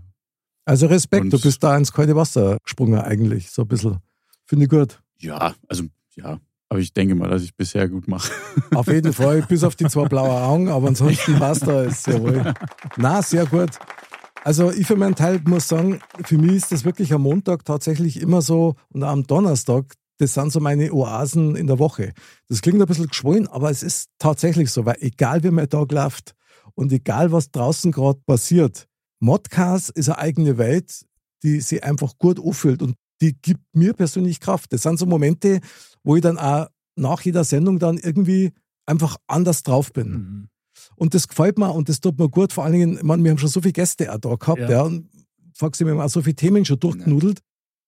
Also 0.64 0.86
Respekt, 0.86 1.24
Und- 1.24 1.32
du 1.32 1.40
bist 1.40 1.62
da 1.62 1.76
ins 1.76 1.92
kalte 1.92 2.16
Wasser 2.16 2.58
gesprungen 2.62 3.00
eigentlich, 3.00 3.50
so 3.50 3.62
ein 3.62 3.68
bisschen. 3.68 3.98
Finde 4.46 4.64
ich 4.64 4.70
gut. 4.70 5.02
Ja, 5.18 5.54
also 5.68 5.84
ja. 6.14 6.38
Aber 6.70 6.80
ich 6.80 6.92
denke 6.92 7.14
mal, 7.14 7.28
dass 7.28 7.42
ich 7.42 7.54
bisher 7.54 7.88
gut 7.88 8.08
mache. 8.08 8.32
Auf 8.74 8.86
jeden 8.88 9.12
Fall, 9.12 9.42
bis 9.42 9.62
auf 9.62 9.76
die 9.76 9.86
zwei 9.86 10.06
blauen 10.08 10.30
Augen, 10.42 10.68
aber 10.68 10.88
ansonsten 10.88 11.38
passt 11.38 11.66
da 11.66 11.82
ist 11.84 12.06
jawohl. 12.06 12.52
Na, 12.96 13.22
sehr 13.22 13.46
gut. 13.46 13.70
Also 14.42 14.72
ich 14.72 14.86
für 14.86 14.96
meinen 14.96 15.14
Teil 15.14 15.40
muss 15.44 15.68
sagen, 15.68 16.00
für 16.24 16.36
mich 16.38 16.52
ist 16.56 16.72
das 16.72 16.84
wirklich 16.84 17.12
am 17.12 17.22
Montag 17.22 17.64
tatsächlich 17.64 18.20
immer 18.20 18.42
so 18.42 18.74
und 18.90 19.02
am 19.04 19.26
Donnerstag, 19.26 19.94
das 20.18 20.34
sind 20.34 20.52
so 20.52 20.60
meine 20.60 20.92
Oasen 20.92 21.56
in 21.56 21.66
der 21.66 21.78
Woche. 21.78 22.12
Das 22.48 22.62
klingt 22.62 22.80
ein 22.80 22.86
bisschen 22.86 23.08
geschwollen, 23.08 23.46
aber 23.48 23.70
es 23.70 23.82
ist 23.82 24.08
tatsächlich 24.18 24.70
so, 24.70 24.84
weil 24.86 24.96
egal 25.00 25.42
wie 25.42 25.50
mein 25.50 25.68
Tag 25.68 25.90
läuft 25.92 26.34
und 26.74 26.92
egal 26.92 27.32
was 27.32 27.50
draußen 27.50 27.92
gerade 27.92 28.20
passiert, 28.26 28.86
Modcast 29.20 29.90
ist 29.90 30.08
eine 30.08 30.18
eigene 30.18 30.58
Welt, 30.58 31.04
die 31.42 31.60
sich 31.60 31.82
einfach 31.82 32.12
gut 32.18 32.38
anfühlt 32.38 32.82
und 32.82 32.94
die 33.20 33.34
gibt 33.40 33.62
mir 33.72 33.94
persönlich 33.94 34.40
Kraft. 34.40 34.72
Das 34.72 34.82
sind 34.82 34.98
so 34.98 35.06
Momente, 35.06 35.60
wo 36.02 36.16
ich 36.16 36.22
dann 36.22 36.38
auch 36.38 36.66
nach 36.96 37.20
jeder 37.22 37.44
Sendung 37.44 37.78
dann 37.78 37.98
irgendwie 37.98 38.52
einfach 38.86 39.16
anders 39.26 39.62
drauf 39.62 39.92
bin. 39.92 40.10
Mhm. 40.10 40.48
Und 40.96 41.14
das 41.14 41.28
gefällt 41.28 41.58
mir 41.58 41.72
und 41.72 41.88
das 41.88 42.00
tut 42.00 42.18
mir 42.18 42.28
gut. 42.28 42.52
Vor 42.52 42.64
allen 42.64 42.72
Dingen, 42.74 42.96
ich 42.96 43.02
meine, 43.02 43.22
wir 43.22 43.30
haben 43.30 43.38
schon 43.38 43.48
so 43.48 43.60
viele 43.60 43.72
Gäste 43.72 44.12
auch 44.12 44.18
da 44.18 44.34
gehabt, 44.34 44.60
Ja. 44.60 44.70
ja. 44.70 44.82
und 44.82 45.08
fragst 45.54 45.80
du, 45.80 45.86
wir 45.86 45.92
haben 45.92 46.00
auch 46.00 46.08
so 46.08 46.22
viele 46.22 46.36
Themen 46.36 46.64
schon 46.64 46.80
durchgenudelt. 46.80 47.40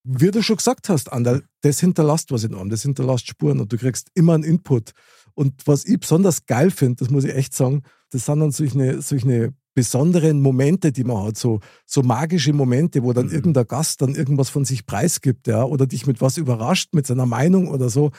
Wie 0.09 0.31
du 0.31 0.41
schon 0.41 0.55
gesagt 0.55 0.87
hast, 0.87 1.11
Andal, 1.11 1.43
das 1.61 1.81
hinterlässt 1.81 2.31
was 2.31 2.45
in 2.45 2.55
einem, 2.55 2.69
das 2.69 2.83
hinterlässt 2.83 3.27
Spuren 3.27 3.59
und 3.59 3.71
du 3.73 3.77
kriegst 3.77 4.09
immer 4.13 4.35
einen 4.35 4.43
Input. 4.43 4.91
Und 5.33 5.67
was 5.67 5.85
ich 5.85 5.99
besonders 5.99 6.45
geil 6.45 6.71
finde, 6.71 6.95
das 6.95 7.09
muss 7.09 7.25
ich 7.25 7.35
echt 7.35 7.53
sagen, 7.53 7.83
das 8.11 8.25
sind 8.25 8.39
dann 8.39 8.51
solche, 8.51 9.01
solche 9.01 9.53
besonderen 9.75 10.41
Momente, 10.41 10.91
die 10.91 11.03
man 11.03 11.25
hat, 11.27 11.37
so, 11.37 11.59
so 11.85 12.01
magische 12.03 12.53
Momente, 12.53 13.03
wo 13.03 13.13
dann 13.13 13.27
Mhm. 13.27 13.33
irgendein 13.33 13.67
Gast 13.67 14.01
dann 14.01 14.15
irgendwas 14.15 14.49
von 14.49 14.65
sich 14.65 14.85
preisgibt, 14.85 15.45
ja, 15.45 15.63
oder 15.63 15.85
dich 15.85 16.07
mit 16.07 16.21
was 16.21 16.37
überrascht, 16.37 16.93
mit 16.93 17.05
seiner 17.05 17.25
Meinung 17.25 17.67
oder 17.67 17.89
so. 17.89 18.11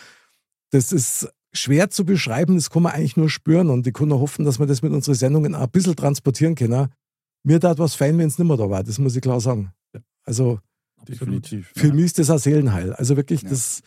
Das 0.70 0.92
ist 0.92 1.28
schwer 1.52 1.90
zu 1.90 2.04
beschreiben, 2.04 2.56
das 2.56 2.70
kann 2.70 2.82
man 2.82 2.92
eigentlich 2.92 3.16
nur 3.16 3.30
spüren 3.30 3.70
und 3.70 3.86
ich 3.86 3.94
kann 3.94 4.08
nur 4.08 4.20
hoffen, 4.20 4.44
dass 4.44 4.58
wir 4.58 4.66
das 4.66 4.82
mit 4.82 4.92
unseren 4.92 5.14
Sendungen 5.14 5.54
auch 5.54 5.62
ein 5.62 5.70
bisschen 5.70 5.96
transportieren 5.96 6.54
können. 6.54 6.88
Mir 7.42 7.58
tat 7.58 7.78
was 7.78 7.94
fein, 7.94 8.18
wenn 8.18 8.28
es 8.28 8.38
nicht 8.38 8.46
mehr 8.46 8.56
da 8.56 8.68
war, 8.68 8.84
das 8.84 8.98
muss 8.98 9.16
ich 9.16 9.22
klar 9.22 9.40
sagen. 9.40 9.72
Also 10.24 10.60
Definitiv. 11.06 11.70
für 11.74 11.92
mich 11.92 12.06
ist 12.06 12.18
das 12.18 12.30
ein 12.30 12.38
Seelenheil. 12.38 12.92
Also 12.92 13.16
wirklich, 13.16 13.42
das, 13.44 13.80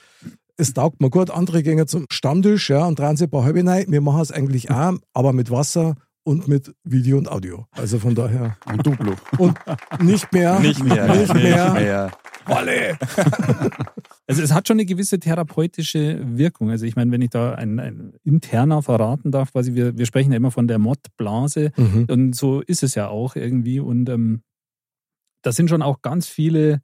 es 0.57 0.73
taugt 0.73 1.01
mir 1.01 1.09
gut. 1.09 1.29
Andere 1.29 1.63
gehen 1.63 1.85
zum 1.87 2.05
Stammtisch 2.11 2.69
ja, 2.69 2.85
und 2.85 2.99
drehen 2.99 3.15
sich 3.17 3.27
ein 3.27 3.31
paar 3.31 3.43
halbe 3.43 3.65
rein. 3.65 3.85
Wir 3.89 4.01
machen 4.01 4.21
es 4.21 4.31
eigentlich 4.31 4.69
auch, 4.71 4.93
aber 5.13 5.33
mit 5.33 5.49
Wasser 5.51 5.95
und 6.23 6.47
mit 6.47 6.73
Video 6.83 7.17
und 7.17 7.29
Audio. 7.31 7.65
Also 7.71 7.97
von 7.97 8.13
daher. 8.13 8.55
Und 8.71 8.85
Duplo. 8.85 9.13
Und 9.39 9.57
nicht 9.99 10.31
mehr. 10.31 10.59
Nicht 10.59 10.83
mehr. 10.83 11.15
Nicht 11.15 11.33
mehr. 11.33 11.73
mehr. 11.73 12.11
Wolle. 12.45 12.97
Also 14.27 14.43
es 14.43 14.53
hat 14.53 14.65
schon 14.65 14.75
eine 14.75 14.85
gewisse 14.85 15.19
therapeutische 15.19 16.21
Wirkung. 16.37 16.69
Also 16.69 16.85
ich 16.85 16.95
meine, 16.95 17.11
wenn 17.11 17.21
ich 17.21 17.31
da 17.31 17.53
ein, 17.53 17.79
ein 17.81 18.13
interner 18.23 18.81
verraten 18.81 19.29
darf, 19.29 19.51
quasi, 19.51 19.73
wir, 19.73 19.97
wir 19.97 20.05
sprechen 20.05 20.31
ja 20.31 20.37
immer 20.37 20.51
von 20.51 20.69
der 20.69 20.79
Mod-Blase 20.79 21.73
Mhm. 21.75 22.05
und 22.09 22.33
so 22.35 22.61
ist 22.61 22.81
es 22.81 22.95
ja 22.95 23.09
auch 23.09 23.35
irgendwie. 23.35 23.81
Und 23.81 24.07
ähm, 24.07 24.41
da 25.41 25.51
sind 25.51 25.69
schon 25.69 25.81
auch 25.81 26.01
ganz 26.01 26.27
viele 26.27 26.81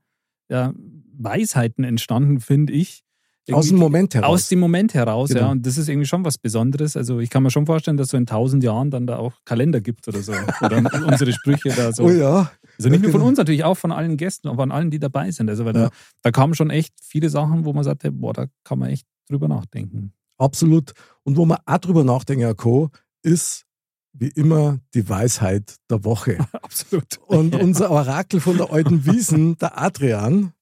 ja, 0.49 0.73
Weisheiten 1.17 1.83
entstanden, 1.83 2.39
finde 2.39 2.73
ich. 2.73 3.03
Aus 3.49 3.69
dem 3.69 3.77
Moment 3.77 4.13
heraus. 4.13 4.29
Aus 4.29 4.49
dem 4.49 4.59
Moment 4.59 4.93
heraus, 4.93 5.29
Genau. 5.29 5.39
ja. 5.41 5.51
Und 5.51 5.65
das 5.65 5.77
ist 5.77 5.87
irgendwie 5.87 6.05
schon 6.05 6.25
was 6.25 6.37
Besonderes. 6.37 6.97
Also 6.97 7.19
ich 7.21 7.29
kann 7.29 7.43
mir 7.43 7.49
schon 7.49 7.65
vorstellen, 7.65 7.95
dass 7.95 8.09
so 8.09 8.17
in 8.17 8.25
tausend 8.25 8.61
Jahren 8.61 8.91
dann 8.91 9.07
da 9.07 9.15
auch 9.17 9.35
Kalender 9.45 9.79
gibt 9.79 10.05
oder 10.09 10.21
so. 10.21 10.33
Oder 10.61 10.83
unsere 11.07 11.31
Sprüche 11.31 11.69
da 11.69 11.93
so. 11.93 12.03
Oh 12.03 12.09
ja. 12.09 12.51
Also 12.77 12.89
nicht 12.89 13.03
nur 13.03 13.11
von 13.11 13.21
genau. 13.21 13.29
uns, 13.29 13.37
natürlich 13.37 13.63
auch 13.63 13.75
von 13.75 13.93
allen 13.93 14.17
Gästen, 14.17 14.49
aber 14.49 14.63
von 14.63 14.71
allen, 14.73 14.91
die 14.91 14.99
dabei 14.99 15.31
sind. 15.31 15.49
Also 15.49 15.63
weil 15.63 15.75
Ja. 15.75 15.83
da, 15.85 15.89
da 16.23 16.31
kamen 16.31 16.55
schon 16.55 16.69
echt 16.71 16.93
viele 17.01 17.29
Sachen, 17.29 17.63
wo 17.63 17.71
man 17.71 17.85
sagte, 17.85 18.11
boah, 18.11 18.33
da 18.33 18.47
kann 18.65 18.79
man 18.79 18.89
echt 18.89 19.07
drüber 19.29 19.47
nachdenken. 19.47 20.11
Absolut. 20.37 20.91
Und 21.23 21.37
wo 21.37 21.45
man 21.45 21.59
auch 21.65 21.77
drüber 21.77 22.03
nachdenken 22.03 22.53
kann, 22.57 22.89
ist 23.23 23.65
wie 24.19 24.29
immer 24.29 24.79
die 24.93 25.07
Weisheit 25.07 25.75
der 25.89 26.03
Woche. 26.03 26.37
Absolut. 26.51 27.19
Und 27.27 27.55
unser 27.55 27.91
Orakel 27.91 28.39
von 28.39 28.57
der 28.57 28.71
alten 28.71 29.05
Wiesen, 29.05 29.57
der 29.57 29.79
Adrian, 29.79 30.53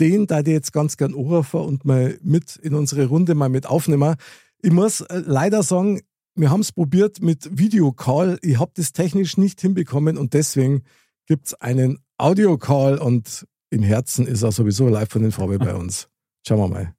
den 0.00 0.26
da 0.26 0.40
ich 0.40 0.46
jetzt 0.46 0.72
ganz 0.72 0.96
gern 0.96 1.12
anrufen 1.12 1.60
und 1.60 1.84
mal 1.84 2.18
mit 2.22 2.56
in 2.56 2.74
unsere 2.74 3.06
Runde 3.06 3.34
mal 3.34 3.48
mit 3.48 3.66
aufnehmen. 3.66 4.16
Ich 4.60 4.72
muss 4.72 5.00
äh, 5.00 5.22
leider 5.24 5.62
sagen, 5.62 6.00
wir 6.34 6.50
haben 6.50 6.60
es 6.60 6.72
probiert 6.72 7.20
mit 7.20 7.58
Videocall. 7.58 8.38
Ich 8.42 8.58
habe 8.58 8.70
das 8.74 8.92
technisch 8.92 9.36
nicht 9.36 9.60
hinbekommen 9.60 10.16
und 10.16 10.34
deswegen 10.34 10.82
gibt 11.26 11.48
es 11.48 11.54
einen 11.54 11.98
Audiocall 12.16 12.98
und 12.98 13.46
im 13.70 13.82
Herzen 13.82 14.26
ist 14.26 14.42
er 14.42 14.52
sowieso 14.52 14.88
live 14.88 15.10
von 15.10 15.22
den 15.22 15.32
Farbe 15.32 15.58
bei 15.58 15.74
uns. 15.74 16.08
Schauen 16.46 16.58
wir 16.58 16.68
mal. 16.68 16.97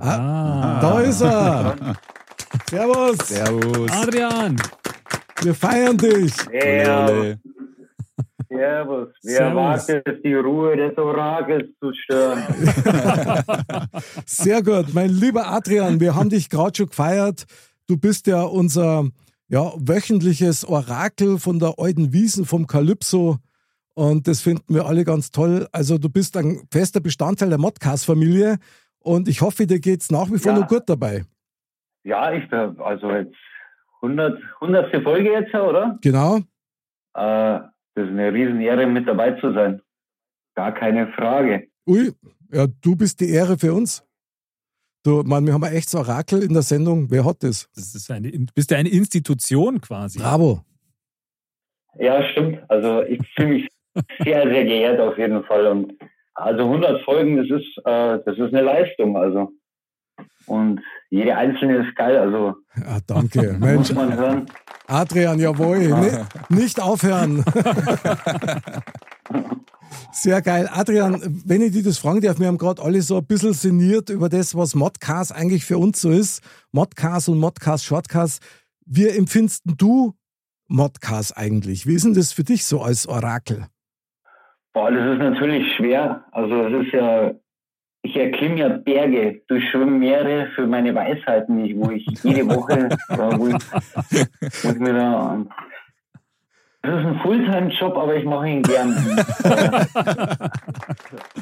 Ah, 0.00 0.80
Da 0.80 1.00
ist 1.00 1.20
er. 1.20 1.76
Servus. 2.68 3.18
Servus. 3.28 3.90
Adrian! 3.90 4.56
Wir 5.42 5.54
feiern 5.54 5.96
dich. 5.96 6.32
Ole. 6.48 7.38
Servus. 8.48 9.08
Wer 9.22 9.36
Servus. 9.36 9.88
wagt 9.88 10.06
es, 10.06 10.22
die 10.24 10.34
Ruhe 10.34 10.76
des 10.76 10.98
Orakels 10.98 11.68
zu 11.80 11.92
stören? 11.92 12.42
Sehr 14.26 14.62
gut, 14.62 14.92
mein 14.92 15.10
lieber 15.10 15.46
Adrian, 15.46 16.00
wir 16.00 16.14
haben 16.14 16.30
dich 16.30 16.48
gerade 16.50 16.76
schon 16.76 16.86
gefeiert. 16.88 17.44
Du 17.86 17.96
bist 17.96 18.26
ja 18.26 18.42
unser 18.42 19.08
ja, 19.48 19.72
wöchentliches 19.76 20.64
Orakel 20.64 21.38
von 21.38 21.58
der 21.58 21.74
alten 21.78 22.12
Wiesen 22.12 22.44
vom 22.44 22.66
Kalypso. 22.66 23.38
Und 23.94 24.26
das 24.28 24.40
finden 24.40 24.74
wir 24.74 24.86
alle 24.86 25.04
ganz 25.04 25.30
toll. 25.30 25.68
Also 25.72 25.98
du 25.98 26.08
bist 26.08 26.36
ein 26.36 26.62
fester 26.72 27.00
Bestandteil 27.00 27.50
der 27.50 27.58
Modcast-Familie. 27.58 28.58
Und 29.02 29.28
ich 29.28 29.40
hoffe, 29.40 29.66
dir 29.66 29.80
geht's 29.80 30.10
nach 30.10 30.30
wie 30.30 30.38
vor 30.38 30.52
Ja. 30.52 30.58
noch 30.60 30.68
gut 30.68 30.82
dabei. 30.86 31.24
Ja, 32.04 32.32
ich 32.32 32.48
bin 32.48 32.78
also 32.80 33.10
jetzt 33.12 33.34
100, 34.02 34.40
100. 34.60 35.02
Folge 35.02 35.32
jetzt, 35.32 35.54
oder? 35.54 35.98
Genau. 36.02 36.36
Äh, 36.38 36.40
das 37.94 38.04
ist 38.06 38.08
eine 38.10 38.32
Riesenehre, 38.32 38.86
mit 38.86 39.06
dabei 39.08 39.32
zu 39.40 39.52
sein. 39.52 39.82
Gar 40.54 40.72
keine 40.72 41.12
Frage. 41.12 41.68
Ui, 41.86 42.12
ja, 42.52 42.66
du 42.66 42.96
bist 42.96 43.20
die 43.20 43.30
Ehre 43.30 43.58
für 43.58 43.72
uns. 43.74 44.04
Du, 45.02 45.22
Mann, 45.22 45.46
wir 45.46 45.54
haben 45.54 45.64
ein 45.64 45.72
echtes 45.72 45.94
Orakel 45.94 46.42
in 46.42 46.52
der 46.52 46.62
Sendung. 46.62 47.10
Wer 47.10 47.24
hat 47.24 47.42
das? 47.42 47.68
Das 47.74 47.94
ist 47.94 48.10
eine, 48.10 48.30
bist 48.54 48.70
du 48.70 48.76
eine 48.76 48.90
Institution 48.90 49.80
quasi. 49.80 50.18
Bravo. 50.18 50.62
Ja, 51.98 52.22
stimmt. 52.30 52.58
Also 52.68 53.02
ich 53.02 53.20
fühle 53.34 53.48
mich 53.48 53.68
sehr, 54.24 54.42
sehr 54.48 54.64
geehrt 54.64 55.00
auf 55.00 55.16
jeden 55.18 55.42
Fall. 55.44 55.66
Und 55.66 55.94
also 56.40 56.64
100 56.64 57.02
Folgen, 57.04 57.36
das 57.36 57.46
ist, 57.60 57.78
äh, 57.84 58.18
das 58.24 58.36
ist 58.38 58.52
eine 58.54 58.62
Leistung. 58.62 59.16
Also 59.16 59.52
und 60.46 60.80
jede 61.10 61.36
einzelne 61.36 61.86
ist 61.86 61.94
geil. 61.96 62.16
Also 62.18 62.54
Ja, 62.76 62.98
danke. 63.06 63.56
Mensch, 63.60 63.88
muss 63.90 63.94
man 63.94 64.16
hören. 64.16 64.46
Adrian, 64.86 65.38
jawohl. 65.38 65.78
Ni- 65.78 66.56
Nicht 66.62 66.80
aufhören. 66.80 67.44
Sehr 70.12 70.42
geil. 70.42 70.68
Adrian, 70.72 71.42
wenn 71.46 71.62
ich 71.62 71.72
dich 71.72 71.84
das 71.84 71.98
fragen 71.98 72.20
darf, 72.20 72.38
wir 72.38 72.46
haben 72.48 72.58
gerade 72.58 72.82
alle 72.82 73.00
so 73.02 73.16
ein 73.18 73.24
bisschen 73.26 73.52
sinniert 73.54 74.10
über 74.10 74.28
das, 74.28 74.54
was 74.56 74.74
Modcast 74.74 75.32
eigentlich 75.34 75.64
für 75.64 75.78
uns 75.78 76.00
so 76.00 76.10
ist. 76.10 76.42
Modcast 76.72 77.28
und 77.28 77.38
Modcast, 77.38 77.84
Shortcast. 77.84 78.42
Wie 78.86 79.06
empfindest 79.08 79.62
du 79.64 80.14
Modcast 80.68 81.36
eigentlich? 81.36 81.86
Wie 81.86 81.94
ist 81.94 82.04
denn 82.04 82.14
das 82.14 82.32
für 82.32 82.44
dich 82.44 82.64
so 82.64 82.82
als 82.82 83.06
Orakel? 83.06 83.66
Boah, 84.72 84.90
das 84.90 85.12
ist 85.12 85.18
natürlich 85.18 85.74
schwer. 85.74 86.24
Also 86.32 86.66
es 86.66 86.86
ist 86.86 86.92
ja, 86.92 87.32
ich 88.02 88.16
erklimme 88.16 88.56
ja 88.56 88.68
Berge, 88.68 89.42
durchschwimme 89.48 89.98
Meere 89.98 90.48
für 90.54 90.66
meine 90.66 90.94
Weisheiten, 90.94 91.76
wo 91.80 91.90
ich 91.90 92.06
jede 92.22 92.46
Woche, 92.48 92.88
wo, 93.08 93.48
ich, 93.48 94.64
wo 94.64 94.68
ich 94.70 94.78
mir 94.78 94.94
da, 94.94 95.44
das 96.82 96.98
ist 96.98 97.06
ein 97.06 97.20
Fulltime-Job, 97.20 97.94
aber 97.94 98.16
ich 98.16 98.24
mache 98.24 98.48
ihn 98.48 98.62
gern. 98.62 98.94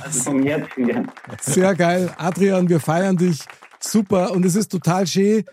also 0.03 0.31
vom 0.31 0.43
Herzen 0.43 0.87
gern. 0.87 1.09
Sehr 1.41 1.77
geil. 1.77 2.11
Adrian, 2.19 2.69
wir 2.69 2.81
feiern 2.81 3.17
dich. 3.17 3.45
Super. 3.79 4.33
Und 4.33 4.45
es 4.45 4.57
ist 4.57 4.73
total 4.73 5.07
schön, 5.07 5.45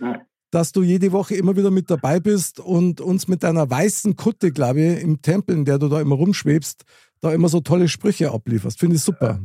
dass 0.50 0.72
du 0.72 0.82
jede 0.82 1.12
Woche 1.12 1.36
immer 1.36 1.56
wieder 1.56 1.70
mit 1.70 1.92
dabei 1.92 2.20
bist 2.20 2.60
und 2.60 3.00
uns 3.00 3.28
mit 3.28 3.44
deiner 3.44 3.70
weißen 3.70 4.16
Kutte, 4.16 4.52
glaube 4.52 4.82
ich, 4.82 5.04
im 5.04 5.22
Tempel, 5.22 5.56
in 5.56 5.66
der 5.66 5.78
du 5.78 5.88
da 5.88 6.02
immer 6.02 6.16
rumschwebst, 6.16 6.84
da 7.26 7.34
immer 7.34 7.50
so 7.50 7.60
tolle 7.60 7.88
Sprüche 7.88 8.32
ablieferst. 8.32 8.80
Finde 8.80 8.96
ich 8.96 9.02
super. 9.02 9.40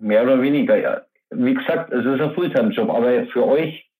Mehr 0.00 0.22
oder 0.22 0.40
weniger, 0.40 0.76
ja. 0.76 1.02
Wie 1.30 1.54
gesagt, 1.54 1.92
es 1.92 2.04
ist 2.04 2.20
ein 2.20 2.34
Fulltime-Job, 2.34 2.88
aber 2.90 3.26
für 3.26 3.46
euch 3.46 3.90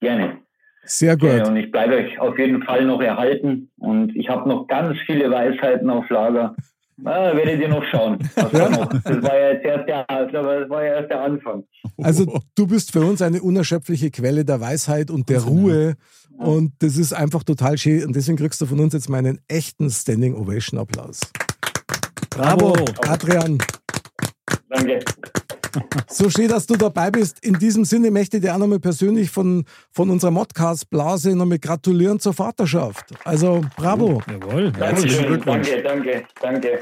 gerne. 0.00 0.38
Sehr 0.84 1.16
gerne. 1.16 1.40
gut. 1.40 1.48
Und 1.48 1.56
ich 1.56 1.70
bleibe 1.70 1.96
euch 1.96 2.18
auf 2.18 2.38
jeden 2.38 2.62
Fall 2.62 2.84
noch 2.84 3.00
erhalten. 3.00 3.70
Und 3.78 4.14
ich 4.16 4.28
habe 4.28 4.48
noch 4.48 4.66
ganz 4.66 4.98
viele 5.06 5.30
Weisheiten 5.30 5.90
auf 5.90 6.08
Lager. 6.10 6.54
Ah, 7.04 7.34
werdet 7.34 7.60
ihr 7.60 7.68
noch 7.68 7.84
schauen. 7.84 8.18
Was 8.36 8.52
da 8.52 8.68
noch. 8.68 8.88
Das 8.88 9.22
war 9.22 9.36
ja 9.36 9.52
jetzt 9.52 9.64
erst 9.64 9.88
der, 9.88 10.04
das 10.06 10.70
war 10.70 10.84
ja 10.84 10.94
erst 10.94 11.10
der 11.10 11.22
Anfang. 11.22 11.64
Also 11.98 12.40
du 12.54 12.66
bist 12.66 12.92
für 12.92 13.00
uns 13.00 13.20
eine 13.20 13.42
unerschöpfliche 13.42 14.10
Quelle 14.10 14.44
der 14.44 14.60
Weisheit 14.60 15.10
und 15.10 15.28
der 15.28 15.42
Ruhe. 15.42 15.94
Und 16.36 16.72
das 16.80 16.96
ist 16.96 17.12
einfach 17.12 17.42
total 17.42 17.78
schön. 17.78 18.06
Und 18.06 18.14
deswegen 18.14 18.36
kriegst 18.36 18.60
du 18.60 18.66
von 18.66 18.78
uns 18.80 18.92
jetzt 18.92 19.08
meinen 19.08 19.40
echten 19.48 19.90
Standing 19.90 20.34
Ovation 20.34 20.78
Applaus. 20.78 21.20
Bravo, 22.36 22.72
Bravo. 22.72 22.84
Adrian. 23.08 23.58
Danke. 24.68 24.98
So 26.08 26.30
schön, 26.30 26.48
dass 26.48 26.66
du 26.66 26.74
dabei 26.74 27.10
bist. 27.10 27.44
In 27.44 27.54
diesem 27.54 27.84
Sinne 27.84 28.10
möchte 28.10 28.36
ich 28.36 28.42
dir 28.42 28.54
auch 28.54 28.58
nochmal 28.58 28.80
persönlich 28.80 29.30
von, 29.30 29.64
von 29.90 30.10
unserer 30.10 30.30
Modcast-Blase 30.30 31.36
nochmal 31.36 31.58
gratulieren 31.58 32.18
zur 32.20 32.32
Vaterschaft. 32.32 33.14
Also 33.24 33.62
bravo. 33.76 34.22
Jawohl. 34.30 34.72
Dankeschön. 34.72 35.40
Danke, 35.44 35.82
danke, 35.82 36.24
danke. 36.40 36.78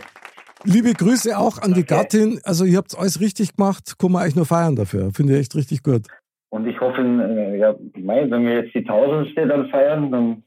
Liebe 0.65 0.93
Grüße 0.93 1.37
auch 1.37 1.59
an 1.59 1.75
die 1.75 1.85
Danke. 1.85 2.05
Gattin. 2.05 2.41
Also 2.45 2.65
ihr 2.65 2.79
habt 2.79 2.97
alles 2.97 3.21
richtig 3.21 3.57
gemacht. 3.57 3.99
Kann 3.99 4.13
man 4.13 4.27
euch 4.27 4.37
nur 4.37 4.47
feiern 4.47 4.77
dafür. 4.77 5.11
Finde 5.13 5.35
ich 5.35 5.41
echt 5.41 5.55
richtig 5.57 5.83
gut. 5.83 6.03
Und 6.51 6.67
ich 6.67 6.79
hoffe, 6.81 7.01
äh, 7.01 7.59
ja, 7.59 7.75
mei, 7.99 8.31
wenn 8.31 8.45
wir 8.45 8.63
jetzt 8.63 8.75
die 8.75 8.85
Tausendste 8.85 9.47
dann 9.47 9.69
feiern, 9.71 10.11
dann, 10.13 10.43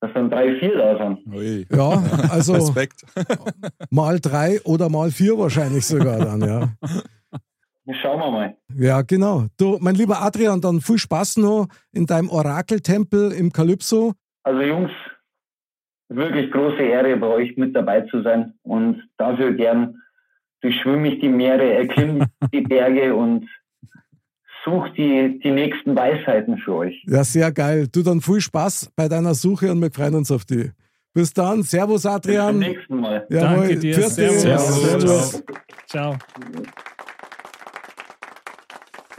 dass 0.00 0.12
dann 0.14 0.30
drei, 0.30 0.58
vier 0.58 0.76
da 0.76 0.96
sind. 0.98 1.26
Ui. 1.34 1.66
Ja, 1.70 2.02
also 2.30 2.54
Respekt. 2.54 3.04
mal 3.90 4.20
drei 4.20 4.60
oder 4.62 4.88
mal 4.88 5.10
vier 5.10 5.36
wahrscheinlich 5.38 5.86
sogar 5.86 6.18
dann, 6.18 6.40
ja. 6.40 6.68
Schauen 8.02 8.20
wir 8.20 8.30
mal. 8.30 8.56
Ja, 8.76 9.00
genau. 9.02 9.46
Du, 9.56 9.78
mein 9.80 9.94
lieber 9.94 10.20
Adrian, 10.20 10.60
dann 10.60 10.80
viel 10.80 10.98
Spaß 10.98 11.38
noch 11.38 11.68
in 11.92 12.06
deinem 12.06 12.28
Orakeltempel 12.28 13.32
im 13.32 13.50
Kalypso. 13.50 14.12
Also 14.42 14.60
Jungs, 14.60 14.90
wirklich 16.08 16.50
große 16.50 16.82
Ehre, 16.82 17.16
bei 17.16 17.26
euch 17.26 17.56
mit 17.56 17.74
dabei 17.74 18.02
zu 18.02 18.22
sein. 18.22 18.54
Und 18.62 19.08
dafür 19.16 19.54
gern 19.54 19.96
durchschwimme 20.60 21.14
ich 21.14 21.20
die 21.20 21.28
Meere, 21.28 21.72
erklimme 21.72 22.26
die 22.52 22.60
Berge 22.60 23.14
und 23.14 23.48
suche 24.64 24.90
die, 24.96 25.40
die 25.42 25.50
nächsten 25.50 25.96
Weisheiten 25.96 26.58
für 26.58 26.74
euch. 26.74 27.02
Ja, 27.06 27.24
sehr 27.24 27.52
geil. 27.52 27.88
Du 27.90 28.02
dann 28.02 28.20
viel 28.20 28.40
Spaß 28.40 28.92
bei 28.96 29.08
deiner 29.08 29.34
Suche 29.34 29.70
und 29.70 29.80
wir 29.80 29.90
freuen 29.90 30.14
uns 30.14 30.30
auf 30.30 30.44
die. 30.44 30.70
Bis 31.14 31.32
dann. 31.32 31.62
Servus, 31.62 31.94
Bis 31.94 32.02
zum 32.02 32.12
Adrian. 32.12 32.58
nächsten 32.58 33.00
Mal. 33.00 33.26
Jawohl. 33.28 33.68
Danke 33.68 33.78
dir. 33.78 33.96
Dich. 33.96 34.06
Servus. 34.06 34.42
Servus. 34.42 35.42
Ciao. 35.86 36.16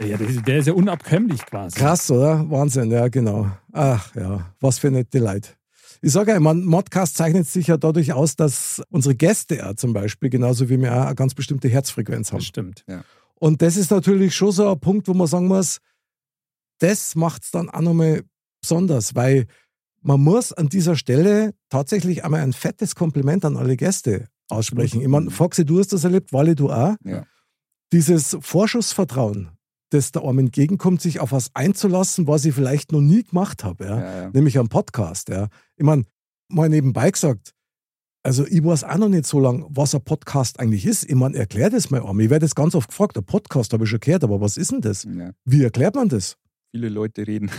Ja, 0.00 0.16
der, 0.16 0.26
der 0.28 0.58
ist 0.58 0.66
ja 0.66 0.72
unabkömmlich 0.72 1.44
quasi. 1.44 1.78
Krass, 1.78 2.10
oder? 2.10 2.48
Wahnsinn, 2.48 2.90
ja, 2.90 3.08
genau. 3.08 3.50
Ach 3.72 4.14
ja, 4.14 4.46
was 4.60 4.78
für 4.78 4.90
nette 4.90 5.18
Leute. 5.18 5.50
Ich 6.00 6.12
sage 6.12 6.32
ja, 6.32 6.40
man, 6.40 6.64
Modcast 6.64 7.18
zeichnet 7.18 7.46
sich 7.46 7.66
ja 7.66 7.76
dadurch 7.76 8.14
aus, 8.14 8.34
dass 8.34 8.82
unsere 8.88 9.14
Gäste 9.14 9.56
ja 9.56 9.76
zum 9.76 9.92
Beispiel, 9.92 10.30
genauso 10.30 10.70
wie 10.70 10.80
wir 10.80 10.94
auch 10.94 11.06
eine 11.06 11.14
ganz 11.14 11.34
bestimmte 11.34 11.68
Herzfrequenz 11.68 12.32
haben. 12.32 12.38
Das 12.38 12.46
stimmt. 12.46 12.84
Und 13.40 13.62
das 13.62 13.76
ist 13.76 13.90
natürlich 13.90 14.34
schon 14.34 14.52
so 14.52 14.70
ein 14.70 14.78
Punkt, 14.78 15.08
wo 15.08 15.14
man 15.14 15.26
sagen 15.26 15.48
muss, 15.48 15.78
das 16.78 17.14
macht 17.14 17.42
es 17.42 17.50
dann 17.50 17.70
auch 17.70 17.80
nochmal 17.80 18.22
besonders, 18.62 19.14
weil 19.14 19.46
man 20.02 20.20
muss 20.20 20.52
an 20.52 20.68
dieser 20.68 20.96
Stelle 20.96 21.54
tatsächlich 21.68 22.24
einmal 22.24 22.40
ein 22.40 22.52
fettes 22.52 22.94
Kompliment 22.94 23.44
an 23.44 23.56
alle 23.56 23.76
Gäste 23.76 24.28
aussprechen. 24.48 25.00
Ich 25.00 25.08
meine, 25.08 25.30
Foxy, 25.30 25.64
du 25.64 25.78
hast 25.78 25.92
das 25.92 26.04
erlebt, 26.04 26.32
Wally, 26.32 26.54
du 26.54 26.70
auch. 26.70 26.96
Ja. 27.04 27.26
Dieses 27.92 28.36
Vorschussvertrauen, 28.40 29.50
das 29.90 30.12
da 30.12 30.20
einem 30.20 30.40
entgegenkommt, 30.40 31.00
sich 31.02 31.20
auf 31.20 31.32
was 31.32 31.54
einzulassen, 31.54 32.26
was 32.26 32.44
ich 32.44 32.54
vielleicht 32.54 32.92
noch 32.92 33.00
nie 33.00 33.24
gemacht 33.24 33.64
habe, 33.64 33.84
ja? 33.84 34.00
Ja, 34.00 34.30
nämlich 34.30 34.58
am 34.58 34.68
Podcast. 34.68 35.30
Ich 35.30 35.84
meine, 35.84 36.04
mal 36.48 36.68
nebenbei 36.68 37.10
gesagt, 37.10 37.52
also 38.22 38.46
ich 38.46 38.62
weiß 38.62 38.84
auch 38.84 38.98
noch 38.98 39.08
nicht 39.08 39.26
so 39.26 39.40
lange, 39.40 39.66
was 39.70 39.94
ein 39.94 40.02
Podcast 40.02 40.60
eigentlich 40.60 40.84
ist. 40.84 41.08
Ich 41.08 41.14
meine, 41.14 41.36
erklär 41.36 41.70
das 41.70 41.90
mal 41.90 42.00
einmal. 42.00 42.24
Ich 42.24 42.30
werde 42.30 42.44
das 42.44 42.54
ganz 42.54 42.74
oft 42.74 42.88
gefragt, 42.88 43.16
ein 43.16 43.24
Podcast 43.24 43.72
habe 43.72 43.84
ich 43.84 43.90
schon 43.90 44.00
gehört, 44.00 44.24
aber 44.24 44.40
was 44.40 44.56
ist 44.56 44.72
denn 44.72 44.80
das? 44.80 45.04
Ja. 45.04 45.30
Wie 45.44 45.62
erklärt 45.62 45.94
man 45.94 46.08
das? 46.08 46.36
Viele 46.70 46.88
Leute 46.88 47.26
reden. 47.26 47.50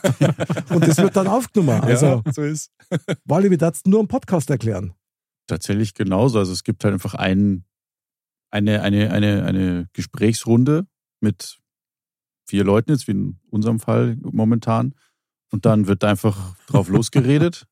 Und 0.70 0.86
das 0.86 0.98
wird 0.98 1.16
dann 1.16 1.26
aufgenommen. 1.26 1.80
Also, 1.80 2.06
ja, 2.06 2.32
so 2.32 2.42
ist. 2.42 2.70
Wally, 3.24 3.50
wie 3.50 3.56
darfst 3.56 3.86
du 3.86 3.90
nur 3.90 4.00
einen 4.00 4.08
Podcast 4.08 4.50
erklären? 4.50 4.92
Tatsächlich 5.46 5.94
genauso. 5.94 6.38
Also 6.38 6.52
es 6.52 6.62
gibt 6.62 6.84
halt 6.84 6.92
einfach 6.92 7.14
ein, 7.14 7.64
eine, 8.50 8.82
eine, 8.82 9.12
eine, 9.12 9.44
eine 9.44 9.88
Gesprächsrunde 9.92 10.86
mit 11.20 11.58
vier 12.46 12.64
Leuten, 12.64 12.90
jetzt 12.90 13.06
wie 13.06 13.12
in 13.12 13.38
unserem 13.48 13.80
Fall 13.80 14.16
momentan. 14.20 14.94
Und 15.50 15.64
dann 15.64 15.86
wird 15.86 16.04
einfach 16.04 16.54
drauf 16.66 16.88
losgeredet. 16.90 17.66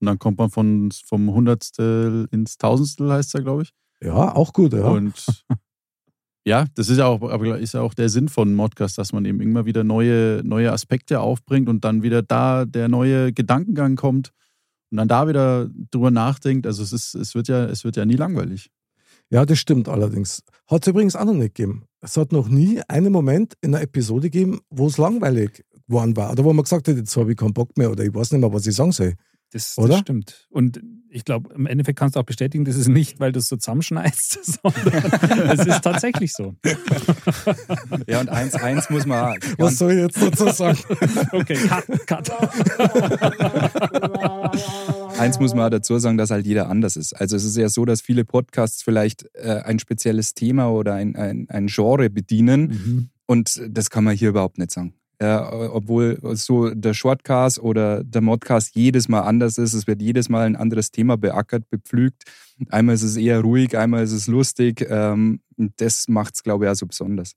Und 0.00 0.06
dann 0.06 0.18
kommt 0.18 0.38
man 0.38 0.50
von, 0.50 0.90
vom 1.04 1.32
Hundertstel 1.32 2.28
ins 2.30 2.58
Tausendstel, 2.58 3.10
heißt 3.10 3.34
er, 3.34 3.42
glaube 3.42 3.62
ich. 3.62 3.72
Ja, 4.02 4.34
auch 4.34 4.52
gut, 4.52 4.72
ja. 4.72 4.86
Und 4.86 5.14
ja, 6.44 6.66
das 6.74 6.88
ist 6.88 6.98
ja 6.98 7.06
auch, 7.06 7.22
aber 7.22 7.58
ist 7.58 7.74
ja 7.74 7.80
auch 7.80 7.94
der 7.94 8.08
Sinn 8.08 8.28
von 8.28 8.54
Modcast, 8.54 8.98
dass 8.98 9.12
man 9.12 9.24
eben 9.24 9.40
immer 9.40 9.64
wieder 9.64 9.84
neue, 9.84 10.42
neue 10.44 10.72
Aspekte 10.72 11.20
aufbringt 11.20 11.68
und 11.68 11.84
dann 11.84 12.02
wieder 12.02 12.22
da 12.22 12.64
der 12.64 12.88
neue 12.88 13.32
Gedankengang 13.32 13.96
kommt 13.96 14.32
und 14.90 14.98
dann 14.98 15.08
da 15.08 15.28
wieder 15.28 15.68
drüber 15.90 16.10
nachdenkt. 16.10 16.66
Also 16.66 16.82
es 16.82 16.92
ist, 16.92 17.14
es 17.14 17.34
wird 17.34 17.48
ja, 17.48 17.64
es 17.64 17.84
wird 17.84 17.96
ja 17.96 18.04
nie 18.04 18.16
langweilig. 18.16 18.70
Ja, 19.30 19.44
das 19.44 19.58
stimmt 19.58 19.88
allerdings. 19.88 20.42
Hat 20.68 20.82
es 20.82 20.88
übrigens 20.88 21.16
auch 21.16 21.24
noch 21.24 21.34
nicht 21.34 21.56
gegeben. 21.56 21.84
Es 22.00 22.16
hat 22.16 22.30
noch 22.30 22.48
nie 22.48 22.80
einen 22.86 23.12
Moment 23.12 23.54
in 23.60 23.74
einer 23.74 23.82
Episode 23.82 24.30
gegeben, 24.30 24.60
wo 24.70 24.86
es 24.86 24.98
langweilig 24.98 25.64
geworden 25.88 26.16
war. 26.16 26.30
Oder 26.30 26.44
wo 26.44 26.52
man 26.52 26.62
gesagt 26.62 26.86
hat, 26.86 26.96
jetzt 26.96 27.16
habe 27.16 27.32
ich 27.32 27.36
keinen 27.36 27.54
Bock 27.54 27.76
mehr 27.76 27.90
oder 27.90 28.04
ich 28.04 28.14
weiß 28.14 28.32
nicht 28.32 28.40
mehr, 28.40 28.52
was 28.52 28.66
ich 28.66 28.74
sagen 28.76 28.92
soll. 28.92 29.14
Das, 29.52 29.74
das 29.76 29.98
stimmt. 29.98 30.46
Und 30.50 30.80
ich 31.08 31.24
glaube, 31.24 31.54
im 31.54 31.66
Endeffekt 31.66 31.98
kannst 31.98 32.16
du 32.16 32.20
auch 32.20 32.24
bestätigen, 32.24 32.64
das 32.64 32.76
ist 32.76 32.88
nicht, 32.88 33.20
weil 33.20 33.32
du 33.32 33.38
es 33.38 33.46
so 33.48 33.56
zusammenschneidest, 33.56 34.58
sondern 34.62 35.50
es 35.50 35.64
ist 35.66 35.82
tatsächlich 35.82 36.32
so. 36.32 36.54
Ja, 38.08 38.20
und 38.20 38.28
eins, 38.28 38.54
eins 38.54 38.90
muss 38.90 39.06
man. 39.06 39.38
Was 39.58 39.78
soll 39.78 39.92
ich 39.92 39.98
jetzt 39.98 40.20
dazu 40.20 40.48
sagen? 40.50 40.78
Okay, 41.32 41.56
cut, 41.56 42.06
cut. 42.06 42.30
Eins 45.18 45.38
muss 45.38 45.54
man 45.54 45.66
auch 45.66 45.70
dazu 45.70 45.98
sagen, 45.98 46.16
dass 46.18 46.30
halt 46.30 46.46
jeder 46.46 46.68
anders 46.68 46.96
ist. 46.96 47.12
Also 47.14 47.36
es 47.36 47.44
ist 47.44 47.56
ja 47.56 47.68
so, 47.68 47.84
dass 47.84 48.00
viele 48.00 48.24
Podcasts 48.24 48.82
vielleicht 48.82 49.26
äh, 49.34 49.62
ein 49.64 49.78
spezielles 49.78 50.34
Thema 50.34 50.70
oder 50.70 50.94
ein, 50.94 51.16
ein, 51.16 51.46
ein 51.48 51.66
Genre 51.68 52.10
bedienen 52.10 52.66
Mhm. 52.66 53.08
und 53.26 53.60
das 53.68 53.90
kann 53.90 54.04
man 54.04 54.14
hier 54.16 54.30
überhaupt 54.30 54.58
nicht 54.58 54.70
sagen. 54.70 54.94
Ja, 55.20 55.50
obwohl 55.72 56.18
so 56.34 56.68
der 56.74 56.92
Shortcast 56.92 57.58
oder 57.58 58.04
der 58.04 58.20
Modcast 58.20 58.74
jedes 58.76 59.08
Mal 59.08 59.20
anders 59.20 59.56
ist. 59.56 59.72
Es 59.72 59.86
wird 59.86 60.02
jedes 60.02 60.28
Mal 60.28 60.44
ein 60.46 60.56
anderes 60.56 60.90
Thema 60.90 61.16
beackert, 61.16 61.70
bepflügt. 61.70 62.24
Einmal 62.68 62.94
ist 62.96 63.02
es 63.02 63.16
eher 63.16 63.40
ruhig, 63.40 63.76
einmal 63.78 64.04
ist 64.04 64.12
es 64.12 64.26
lustig. 64.26 64.86
Ähm, 64.90 65.40
und 65.56 65.72
das 65.80 66.08
macht 66.08 66.34
es, 66.34 66.42
glaube 66.42 66.66
ich, 66.66 66.70
auch 66.70 66.74
so 66.74 66.86
besonders. 66.86 67.32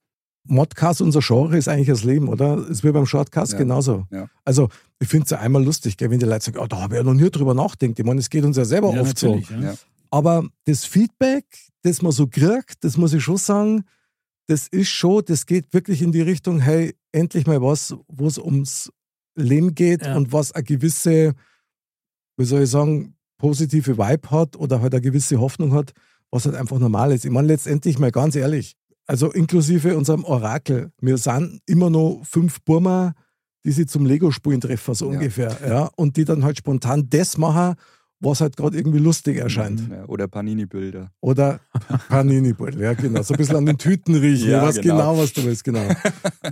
Modcast, 0.45 1.01
unser 1.01 1.19
Genre 1.21 1.57
ist 1.57 1.67
eigentlich 1.69 1.87
das 1.87 2.03
Leben, 2.03 2.27
oder? 2.27 2.67
Ist 2.67 2.83
wie 2.83 2.91
beim 2.91 3.05
Shortcast 3.05 3.53
Ja. 3.53 3.57
genauso. 3.59 4.07
Ja. 4.11 4.27
Also, 4.43 4.69
ich 4.99 5.07
finde 5.07 5.25
es 5.25 5.29
ja 5.29 5.39
einmal 5.39 5.63
lustig, 5.63 5.95
gell, 5.95 6.09
wenn 6.09 6.19
die 6.19 6.25
Leute 6.25 6.45
sagen, 6.45 6.57
oh, 6.59 6.67
da 6.67 6.81
habe 6.81 6.95
ich 6.95 6.97
ja 6.99 7.03
noch 7.03 7.13
nie 7.13 7.29
drüber 7.29 7.53
nachgedacht. 7.53 7.97
Ich 7.99 8.05
meine, 8.05 8.19
es 8.19 8.29
geht 8.29 8.43
uns 8.43 8.57
ja 8.57 8.65
selber 8.65 8.93
Ja, 8.93 9.01
oft 9.01 9.17
so. 9.17 9.41
Aber 10.11 10.45
das 10.65 10.85
Feedback, 10.85 11.45
das 11.83 12.01
man 12.01 12.11
so 12.11 12.27
kriegt, 12.27 12.83
das 12.83 12.97
muss 12.97 13.13
ich 13.13 13.23
schon 13.23 13.37
sagen, 13.37 13.83
das 14.49 14.67
ist 14.67 14.89
schon, 14.89 15.23
das 15.25 15.45
geht 15.45 15.71
wirklich 15.73 16.01
in 16.01 16.11
die 16.11 16.21
Richtung, 16.21 16.59
hey, 16.59 16.95
endlich 17.11 17.45
mal 17.45 17.61
was, 17.61 17.95
wo 18.07 18.25
es 18.27 18.37
ums 18.39 18.91
Leben 19.35 19.75
geht 19.75 20.03
Ja. 20.05 20.15
und 20.17 20.33
was 20.33 20.51
eine 20.51 20.63
gewisse, 20.63 21.33
wie 22.37 22.45
soll 22.45 22.63
ich 22.63 22.69
sagen, 22.69 23.15
positive 23.37 23.97
Vibe 23.97 24.31
hat 24.31 24.55
oder 24.57 24.81
halt 24.81 24.93
eine 24.93 25.01
gewisse 25.01 25.39
Hoffnung 25.39 25.73
hat, 25.73 25.93
was 26.31 26.45
halt 26.45 26.55
einfach 26.55 26.79
normal 26.79 27.11
ist. 27.11 27.25
Ich 27.25 27.31
meine, 27.31 27.47
letztendlich 27.47 27.99
mal 27.99 28.11
ganz 28.11 28.35
ehrlich, 28.35 28.75
also 29.05 29.31
inklusive 29.31 29.95
unserem 29.95 30.23
Orakel, 30.23 30.91
wir 30.99 31.17
sind 31.17 31.61
immer 31.65 31.89
noch 31.89 32.21
fünf 32.25 32.61
Burma, 32.61 33.13
die 33.65 33.71
sie 33.71 33.85
zum 33.85 34.05
Lego-Spielen 34.05 34.61
treffen, 34.61 34.95
so 34.95 35.11
Ja. 35.11 35.17
ungefähr. 35.19 35.57
Ja, 35.67 35.89
und 35.95 36.17
die 36.17 36.25
dann 36.25 36.43
halt 36.43 36.57
spontan 36.57 37.07
das 37.09 37.37
machen, 37.37 37.75
was 38.19 38.41
halt 38.41 38.57
gerade 38.57 38.77
irgendwie 38.77 38.99
lustig 38.99 39.37
erscheint. 39.37 39.89
Ja, 39.89 40.05
oder 40.05 40.27
Panini-Bilder. 40.27 41.11
Oder 41.21 41.59
panini 42.09 42.53
ja 42.79 42.93
genau. 42.93 43.21
So 43.21 43.33
ein 43.33 43.37
bisschen 43.37 43.55
an 43.55 43.65
den 43.65 43.77
Tüten 43.77 44.15
riechen. 44.15 44.49
Ja, 44.49 44.61
ich 44.61 44.67
weiß 44.67 44.81
genau. 44.81 44.97
genau. 44.97 45.17
was 45.17 45.33
du 45.33 45.43
willst, 45.43 45.63
genau. 45.63 45.87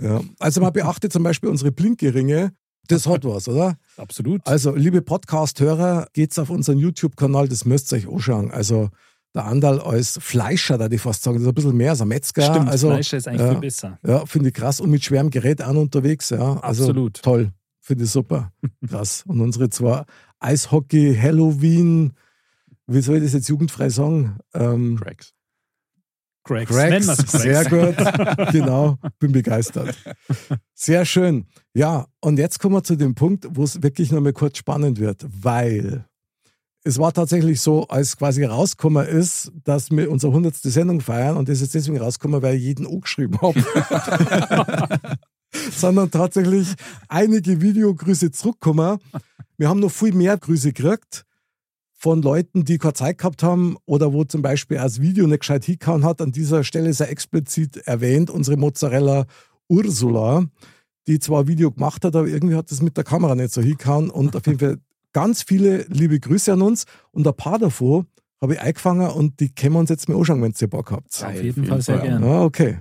Ja. 0.00 0.20
Also 0.38 0.60
man 0.60 0.72
beachtet 0.72 1.12
zum 1.12 1.22
Beispiel 1.22 1.48
unsere 1.48 1.72
Blinkeringe. 1.72 2.52
Das 2.88 3.06
hat 3.06 3.24
was, 3.24 3.48
oder? 3.48 3.76
Absolut. 3.98 4.40
Also, 4.46 4.74
liebe 4.74 5.02
Podcast-Hörer, 5.02 6.08
geht's 6.14 6.38
auf 6.38 6.48
unseren 6.48 6.78
YouTube-Kanal, 6.78 7.46
das 7.46 7.66
müsst 7.66 7.92
ihr 7.92 7.98
euch 7.98 8.08
anschauen. 8.08 8.50
Also, 8.50 8.88
der 9.34 9.44
Andal 9.44 9.78
als 9.78 10.18
Fleischer, 10.22 10.78
da 10.78 10.88
ich 10.90 11.00
fast 11.00 11.22
sagen, 11.22 11.36
das 11.36 11.42
ist 11.42 11.48
ein 11.48 11.54
bisschen 11.54 11.76
mehr 11.76 11.90
als 11.90 12.00
ein 12.00 12.08
Metzger. 12.08 12.42
Stimmt, 12.42 12.70
also, 12.70 12.88
Fleisch 12.88 13.12
ist 13.12 13.28
eigentlich 13.28 13.42
ja, 13.42 13.50
viel 13.50 13.60
besser. 13.60 13.98
Ja, 14.06 14.24
finde 14.24 14.48
ich 14.48 14.54
krass. 14.54 14.80
Und 14.80 14.88
mit 14.90 15.04
schwerem 15.04 15.28
Gerät 15.28 15.62
auch 15.62 15.74
noch 15.74 15.82
unterwegs. 15.82 16.30
Ja. 16.30 16.60
Also, 16.60 16.84
Absolut. 16.84 17.22
Toll. 17.22 17.52
Finde 17.80 18.04
ich 18.04 18.10
super. 18.10 18.52
Krass. 18.88 19.24
Und 19.26 19.40
unsere 19.40 19.68
zwei 19.68 20.04
Eishockey, 20.40 21.16
Halloween, 21.20 22.12
wie 22.86 23.00
soll 23.00 23.16
ich 23.16 23.24
das 23.24 23.32
jetzt 23.34 23.48
jugendfrei 23.48 23.90
sagen? 23.90 24.38
Ähm, 24.54 24.98
Cracks. 25.00 25.34
Cracks. 26.44 26.70
Cracks, 26.70 27.32
sehr 27.32 27.64
gut. 27.66 27.96
genau, 28.52 28.98
bin 29.18 29.32
begeistert. 29.32 29.94
Sehr 30.74 31.04
schön. 31.04 31.46
Ja, 31.74 32.06
und 32.20 32.38
jetzt 32.38 32.58
kommen 32.58 32.74
wir 32.74 32.82
zu 32.82 32.96
dem 32.96 33.14
Punkt, 33.14 33.46
wo 33.50 33.64
es 33.64 33.82
wirklich 33.82 34.10
nochmal 34.10 34.32
kurz 34.32 34.56
spannend 34.58 34.98
wird, 34.98 35.26
weil 35.28 36.06
es 36.84 36.98
war 36.98 37.12
tatsächlich 37.12 37.60
so, 37.60 37.86
als 37.88 38.16
quasi 38.16 38.44
rausgekommen 38.44 39.06
ist, 39.06 39.52
dass 39.64 39.90
wir 39.90 40.10
unsere 40.10 40.32
100. 40.32 40.54
Sendung 40.56 41.02
feiern 41.02 41.36
und 41.36 41.50
das 41.50 41.60
ist 41.60 41.74
deswegen 41.74 41.98
rausgekommen, 41.98 42.40
weil 42.40 42.56
ich 42.56 42.62
jeden 42.62 42.86
angeschrieben 42.86 43.38
habe. 43.42 43.62
Sondern 45.72 46.10
tatsächlich 46.10 46.74
einige 47.08 47.60
Videogrüße 47.60 48.30
zurückkommen. 48.30 48.98
Wir 49.58 49.68
haben 49.68 49.80
noch 49.80 49.90
viel 49.90 50.14
mehr 50.14 50.38
Grüße 50.38 50.72
gekriegt 50.72 51.24
von 51.92 52.22
Leuten, 52.22 52.64
die 52.64 52.78
keine 52.78 52.92
Zeit 52.94 53.18
gehabt 53.18 53.42
haben 53.42 53.76
oder 53.86 54.12
wo 54.12 54.22
zum 54.22 54.40
Beispiel 54.40 54.76
das 54.76 55.00
Video 55.00 55.26
nicht 55.26 55.40
gescheit 55.40 55.64
hingehauen 55.64 56.04
hat. 56.04 56.22
An 56.22 56.30
dieser 56.30 56.62
Stelle 56.62 56.92
er 56.96 57.10
explizit 57.10 57.76
erwähnt, 57.78 58.30
unsere 58.30 58.56
Mozzarella 58.56 59.26
Ursula, 59.68 60.46
die 61.08 61.18
zwar 61.18 61.40
ein 61.40 61.48
Video 61.48 61.72
gemacht 61.72 62.04
hat, 62.04 62.14
aber 62.14 62.28
irgendwie 62.28 62.54
hat 62.54 62.70
das 62.70 62.80
mit 62.82 62.96
der 62.96 63.02
Kamera 63.02 63.34
nicht 63.34 63.52
so 63.52 63.60
hingehauen. 63.60 64.10
Und 64.10 64.36
auf 64.36 64.46
jeden 64.46 64.60
Fall 64.60 64.78
ganz 65.12 65.42
viele 65.42 65.82
liebe 65.88 66.20
Grüße 66.20 66.52
an 66.52 66.62
uns. 66.62 66.84
Und 67.10 67.26
ein 67.26 67.34
paar 67.34 67.58
davon 67.58 68.06
habe 68.40 68.54
ich 68.54 68.60
eingefangen 68.60 69.10
und 69.10 69.40
die 69.40 69.52
können 69.52 69.74
wir 69.74 69.80
uns 69.80 69.90
jetzt 69.90 70.08
mal 70.08 70.16
anschauen, 70.16 70.40
wenn 70.40 70.54
ihr 70.56 70.70
Bock 70.70 70.92
habt. 70.92 71.24
Auf 71.24 71.42
jeden 71.42 71.64
Fall 71.64 71.82
sehr 71.82 71.98
gerne. 71.98 72.24
Ah, 72.24 72.44
okay. 72.44 72.78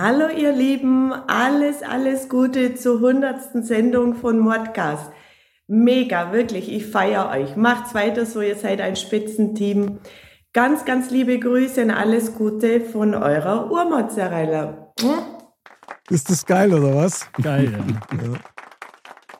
Hallo 0.00 0.28
ihr 0.28 0.52
Lieben, 0.52 1.12
alles, 1.12 1.82
alles 1.82 2.28
Gute 2.28 2.76
zur 2.76 2.98
100. 2.98 3.66
Sendung 3.66 4.14
von 4.14 4.38
Modcast. 4.38 5.10
Mega, 5.66 6.30
wirklich, 6.30 6.72
ich 6.72 6.86
feiere 6.86 7.30
euch. 7.30 7.56
Macht's 7.56 7.96
weiter 7.96 8.24
so, 8.24 8.40
ihr 8.40 8.54
seid 8.54 8.80
ein 8.80 8.94
Spitzenteam. 8.94 9.98
Ganz, 10.52 10.84
ganz 10.84 11.10
liebe 11.10 11.40
Grüße 11.40 11.82
und 11.82 11.90
alles 11.90 12.36
Gute 12.36 12.80
von 12.80 13.12
eurer 13.12 13.72
Urmozzarella. 13.72 14.92
Hm? 15.00 15.18
Ist 16.10 16.30
das 16.30 16.46
geil, 16.46 16.72
oder 16.72 16.94
was? 16.94 17.26
Geil. 17.42 17.76
Ja. 18.12 18.38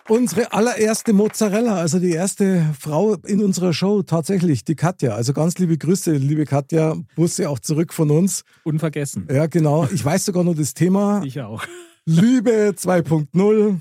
Unsere 0.08 0.52
allererste 0.54 1.12
Mozzarella, 1.12 1.74
also 1.76 1.98
die 1.98 2.12
erste 2.12 2.64
Frau 2.80 3.14
in 3.26 3.44
unserer 3.44 3.74
Show, 3.74 4.02
tatsächlich, 4.02 4.64
die 4.64 4.74
Katja. 4.74 5.14
Also 5.14 5.34
ganz 5.34 5.58
liebe 5.58 5.76
Grüße, 5.76 6.12
liebe 6.12 6.46
Katja. 6.46 6.96
Busse 7.14 7.50
auch 7.50 7.58
zurück 7.58 7.92
von 7.92 8.10
uns. 8.10 8.42
Unvergessen. 8.64 9.28
Ja, 9.30 9.46
genau. 9.46 9.86
Ich 9.92 10.02
weiß 10.02 10.24
sogar 10.24 10.44
noch 10.44 10.54
das 10.54 10.72
Thema. 10.74 11.22
Ich 11.28 11.40
auch. 11.42 11.62
Liebe 12.06 12.72
2.0. 12.74 13.80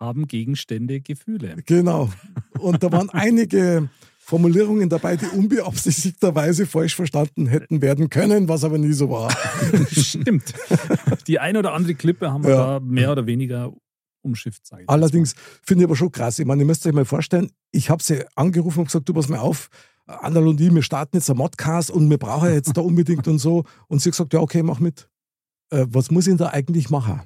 Haben 0.00 0.26
Gegenstände 0.26 1.00
Gefühle. 1.00 1.56
Genau. 1.66 2.10
Und 2.58 2.82
da 2.82 2.90
waren 2.90 3.10
einige 3.10 3.88
Formulierungen 4.18 4.88
dabei, 4.88 5.16
die 5.16 5.26
unbeabsichtigterweise 5.26 6.66
falsch 6.66 6.96
verstanden 6.96 7.46
hätten 7.46 7.80
werden 7.80 8.10
können, 8.10 8.48
was 8.48 8.64
aber 8.64 8.78
nie 8.78 8.92
so 8.92 9.08
war. 9.10 9.30
Stimmt. 9.92 10.52
Die 11.28 11.38
ein 11.38 11.56
oder 11.56 11.74
andere 11.74 11.94
Klippe 11.94 12.32
haben 12.32 12.42
wir 12.42 12.50
Ja. 12.50 12.56
da 12.78 12.80
mehr 12.80 13.12
oder 13.12 13.26
weniger 13.26 13.72
umschifft, 14.22 14.66
sage 14.66 14.82
ich. 14.82 14.88
Allerdings 14.88 15.34
finde 15.62 15.84
ich 15.84 15.88
aber 15.88 15.96
schon 15.96 16.12
krass. 16.12 16.38
Ich 16.38 16.46
meine, 16.46 16.62
ihr 16.62 16.66
müsst 16.66 16.86
euch 16.86 16.92
mal 16.92 17.04
vorstellen, 17.04 17.50
ich 17.72 17.90
habe 17.90 18.02
sie 18.02 18.24
angerufen 18.34 18.80
und 18.80 18.84
gesagt, 18.86 19.08
du 19.08 19.14
pass 19.14 19.28
mal 19.28 19.38
auf, 19.38 19.68
Annal 20.06 20.48
und 20.48 20.60
ich, 20.60 20.74
wir 20.74 20.82
starten 20.82 21.16
jetzt 21.16 21.30
einen 21.30 21.38
Modcast 21.38 21.90
und 21.90 22.10
wir 22.10 22.18
brauchen 22.18 22.52
jetzt 22.52 22.76
da 22.76 22.80
unbedingt 22.80 23.28
und 23.28 23.38
so. 23.38 23.64
Und 23.88 24.00
sie 24.00 24.08
hat 24.08 24.12
gesagt, 24.12 24.32
ja, 24.32 24.40
okay, 24.40 24.62
mach 24.62 24.80
mit. 24.80 25.08
Äh, 25.70 25.86
was 25.88 26.10
muss 26.10 26.26
ich 26.26 26.32
denn 26.32 26.38
da 26.38 26.48
eigentlich 26.48 26.90
machen? 26.90 27.20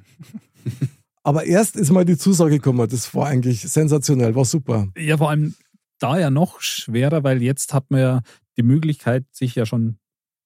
Aber 1.23 1.45
erst 1.45 1.77
ist 1.77 1.91
mal 1.91 2.05
die 2.05 2.19
Zusage 2.19 2.57
gekommen. 2.57 2.87
Das 2.89 3.15
war 3.15 3.27
eigentlich 3.27 3.63
sensationell, 3.63 4.35
war 4.35 4.45
super. 4.45 4.89
Ja, 4.97 5.17
vor 5.17 5.31
allem 5.31 5.55
da 5.99 6.19
ja 6.19 6.31
noch 6.31 6.61
schwerer, 6.61 7.25
weil 7.25 7.43
jetzt 7.43 7.73
hat 7.73 7.91
man 7.91 8.01
ja 8.01 8.23
die 8.59 8.63
Möglichkeit, 8.63 9.25
sich 9.33 9.55
ja 9.55 9.65
schon 9.65 9.97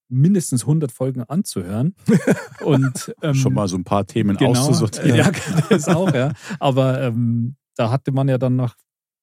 mindestens 0.09 0.63
100 0.63 0.91
Folgen 0.91 1.23
anzuhören. 1.23 1.95
Und 2.63 3.13
ähm, 3.21 3.33
Schon 3.35 3.53
mal 3.53 3.67
so 3.67 3.77
ein 3.77 3.83
paar 3.83 4.05
Themen 4.05 4.35
genau, 4.37 4.51
auszusortieren. 4.51 5.15
Ja, 5.15 5.31
das 5.69 5.87
auch, 5.87 6.13
ja. 6.13 6.33
Aber 6.59 7.01
ähm, 7.01 7.55
da 7.75 7.91
hatte 7.91 8.11
man 8.11 8.27
ja 8.27 8.37
dann 8.37 8.55
noch 8.55 8.75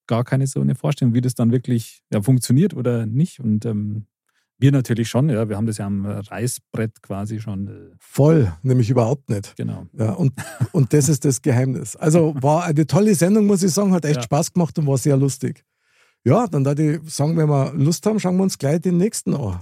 gar 0.07 0.25
keine 0.25 0.47
so 0.47 0.61
eine 0.61 0.75
Vorstellung, 0.75 1.15
wie 1.15 1.21
das 1.21 1.35
dann 1.35 1.53
wirklich 1.53 2.03
ja, 2.13 2.23
funktioniert 2.23 2.75
oder 2.75 3.07
nicht. 3.07 3.41
Und 3.41 3.67
ähm, 3.67 4.07
wir 4.59 4.73
natürlich 4.73 5.09
schon, 5.09 5.29
ja. 5.29 5.49
Wir 5.49 5.57
haben 5.57 5.67
das 5.67 5.79
ja 5.79 5.87
am 5.87 6.07
Reißbrett 6.07 7.03
quasi 7.03 7.41
schon. 7.41 7.69
Äh, 7.69 7.95
Voll, 7.99 8.53
nämlich 8.63 8.89
überhaupt 8.89 9.29
nicht. 9.29 9.55
genau. 9.57 9.87
Ja, 9.93 10.13
und, 10.13 10.33
und 10.73 10.93
das 10.93 11.09
ist 11.09 11.25
das 11.25 11.43
Geheimnis. 11.43 11.97
Also 11.97 12.35
war 12.41 12.65
eine 12.65 12.87
tolle 12.87 13.15
Sendung, 13.15 13.47
muss 13.47 13.63
ich 13.63 13.73
sagen, 13.73 13.93
hat 13.93 14.05
echt 14.05 14.17
Ja. 14.17 14.23
Spaß 14.23 14.53
gemacht 14.53 14.79
und 14.79 14.87
war 14.87 14.97
sehr 14.97 15.17
lustig. 15.17 15.65
Ja, 16.25 16.47
dann 16.47 16.65
da 16.65 16.75
die 16.75 17.01
sagen, 17.05 17.37
wenn 17.37 17.49
wir 17.49 17.73
Lust 17.75 18.05
haben, 18.07 18.19
schauen 18.19 18.37
wir 18.37 18.43
uns 18.45 18.59
gleich 18.59 18.81
den 18.81 18.97
nächsten 18.97 19.35
an. 19.35 19.61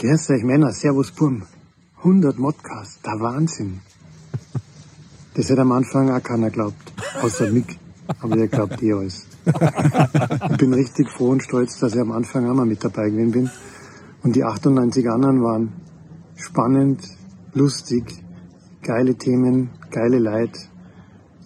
Grüß 0.00 0.30
euch 0.30 0.44
Männer, 0.44 0.72
Servus 0.72 1.10
Burm. 1.10 1.42
100 1.98 2.38
Modcasts, 2.38 3.02
der 3.02 3.20
Wahnsinn. 3.20 3.80
Das 5.34 5.50
hätte 5.50 5.60
am 5.60 5.72
Anfang 5.72 6.10
auch 6.10 6.22
keiner 6.22 6.48
glaubt, 6.48 6.90
außer 7.20 7.50
Mick. 7.50 7.78
Aber 8.18 8.34
der 8.34 8.48
glaubt 8.48 8.82
eh 8.82 8.94
alles. 8.94 9.26
Ich 10.52 10.56
bin 10.56 10.72
richtig 10.72 11.10
froh 11.10 11.28
und 11.28 11.42
stolz, 11.42 11.78
dass 11.80 11.94
ich 11.94 12.00
am 12.00 12.12
Anfang 12.12 12.48
auch 12.48 12.54
mal 12.54 12.64
mit 12.64 12.82
dabei 12.82 13.10
gewesen 13.10 13.30
bin. 13.30 13.50
Und 14.22 14.36
die 14.36 14.42
98 14.42 15.06
anderen 15.10 15.42
waren 15.42 15.72
spannend, 16.34 17.06
lustig, 17.52 18.24
geile 18.82 19.16
Themen, 19.16 19.68
geile 19.90 20.18
Leid, 20.18 20.56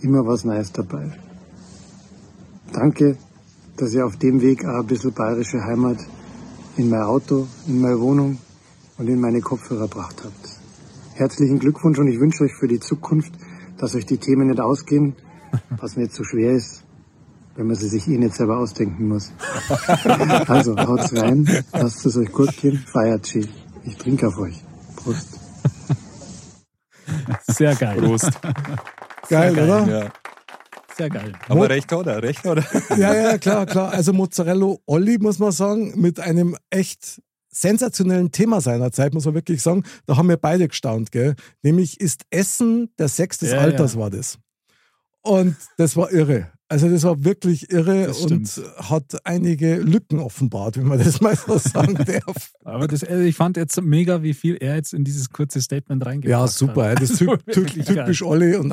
immer 0.01 0.25
was 0.27 0.45
Neues 0.45 0.71
dabei. 0.71 1.11
Danke, 2.73 3.19
dass 3.77 3.93
ihr 3.95 4.07
auf 4.07 4.17
dem 4.17 4.41
Weg 4.43 4.65
auch 4.65 4.79
ein 4.79 4.87
bisschen 4.87 5.13
bayerische 5.13 5.61
Heimat 5.65 5.99
in 6.77 6.89
mein 6.89 7.03
Auto, 7.03 7.49
in 7.67 7.81
meine 7.81 8.01
Wohnung 8.01 8.39
und 8.99 9.09
in 9.09 9.21
meine 9.21 9.41
Kopfhörer 9.41 9.89
gebracht 9.89 10.23
habt. 10.25 10.59
Herzlichen 11.15 11.59
Glückwunsch 11.59 11.99
und 11.99 12.09
ich 12.09 12.19
wünsche 12.19 12.45
euch 12.45 12.53
für 12.59 12.69
die 12.69 12.81
Zukunft, 12.81 13.33
dass 13.79 13.95
euch 13.95 14.07
die 14.07 14.19
Themen 14.19 14.49
nicht 14.49 14.61
ausgehen, 14.61 15.17
was 15.71 15.97
nicht 15.97 16.13
so 16.13 16.25
schwer 16.25 16.53
ist, 16.53 16.85
wenn 17.57 17.67
man 17.67 17.77
sie 17.77 17.89
sich 17.89 18.07
eh 18.09 18.19
nicht 18.19 18.35
selber 18.35 18.59
ausdenken 18.59 19.09
muss. 19.09 19.33
Also, 20.47 20.77
haut's 20.77 21.17
rein, 21.17 21.65
lasst 21.73 22.05
es 22.07 22.17
euch 22.17 22.31
gut 22.33 22.57
gehen, 22.57 22.79
feiert 22.79 23.27
schön. 23.27 23.49
Ich 23.85 23.97
trinke 23.97 24.29
auf 24.29 24.39
euch. 24.39 24.63
Prost. 24.97 25.41
Sehr 27.49 27.75
geil. 27.75 28.01
Prost. 28.01 28.31
Geil, 29.29 29.55
geil, 29.55 29.65
oder? 29.65 29.87
Ja. 29.87 30.13
Sehr 30.97 31.11
geil. 31.11 31.33
Aber 31.49 31.69
recht 31.69 31.91
hat 31.91 32.07
er, 32.07 32.23
recht 32.23 32.45
hat 32.45 32.59
er. 32.59 32.99
Ja, 32.99 33.15
ja, 33.15 33.39
klar, 33.39 33.67
klar. 33.67 33.91
Also 33.91 34.13
Mozzarella 34.13 34.77
Olli, 34.87 35.19
muss 35.19 35.39
man 35.39 35.51
sagen, 35.51 35.93
mit 36.01 36.21
einem 36.21 36.57
echt 36.71 37.21
sensationellen 37.55 38.31
Thema 38.33 38.61
seiner 38.61 38.93
Zeit, 38.93 39.15
muss 39.15 39.25
man 39.25 39.35
wirklich 39.35 39.63
sagen. 39.63 39.85
Da 40.07 40.17
haben 40.17 40.29
wir 40.29 40.37
beide 40.37 40.69
gestaunt, 40.69 41.13
gell? 41.13 41.35
Nämlich 41.63 42.01
ist 42.01 42.23
Essen 42.31 42.91
der 42.99 43.09
Sex 43.09 43.39
des 43.39 43.53
Ja, 43.53 43.59
Alters 43.59 43.95
ja. 43.95 44.01
war 44.01 44.11
das. 44.11 44.39
Und 45.23 45.57
das 45.79 45.97
war 45.97 46.13
irre. 46.13 46.51
Also 46.69 46.89
das 46.89 47.03
war 47.05 47.23
wirklich 47.25 47.71
irre 47.71 48.13
und 48.13 48.61
hat 48.79 49.17
einige 49.25 49.77
Lücken 49.77 50.19
offenbart, 50.19 50.77
wenn 50.77 50.87
man 50.87 50.99
das 50.99 51.21
mal 51.21 51.37
so 51.37 51.57
sagen 51.59 51.95
darf. 52.07 52.53
Aber 52.65 52.89
das, 52.89 53.05
also 53.05 53.23
ich 53.23 53.37
fand 53.37 53.57
jetzt 53.57 53.81
mega, 53.83 54.23
wie 54.23 54.35
viel 54.35 54.57
er 54.57 54.75
jetzt 54.77 54.93
in 54.93 55.05
dieses 55.05 55.31
kurze 55.31 55.61
Statement 55.61 56.05
reingebracht 56.05 56.31
Ja, 56.31 56.43
hat. 56.43 56.51
super. 56.51 56.89
ey. 56.91 56.95
Das 56.97 57.11
ist 57.11 57.19
typ, 57.19 57.31
typ, 57.47 57.57
Wirklich 57.57 57.87
geil. 57.87 57.97
typisch 57.97 58.23
Olli 58.23 58.57
und. 58.57 58.73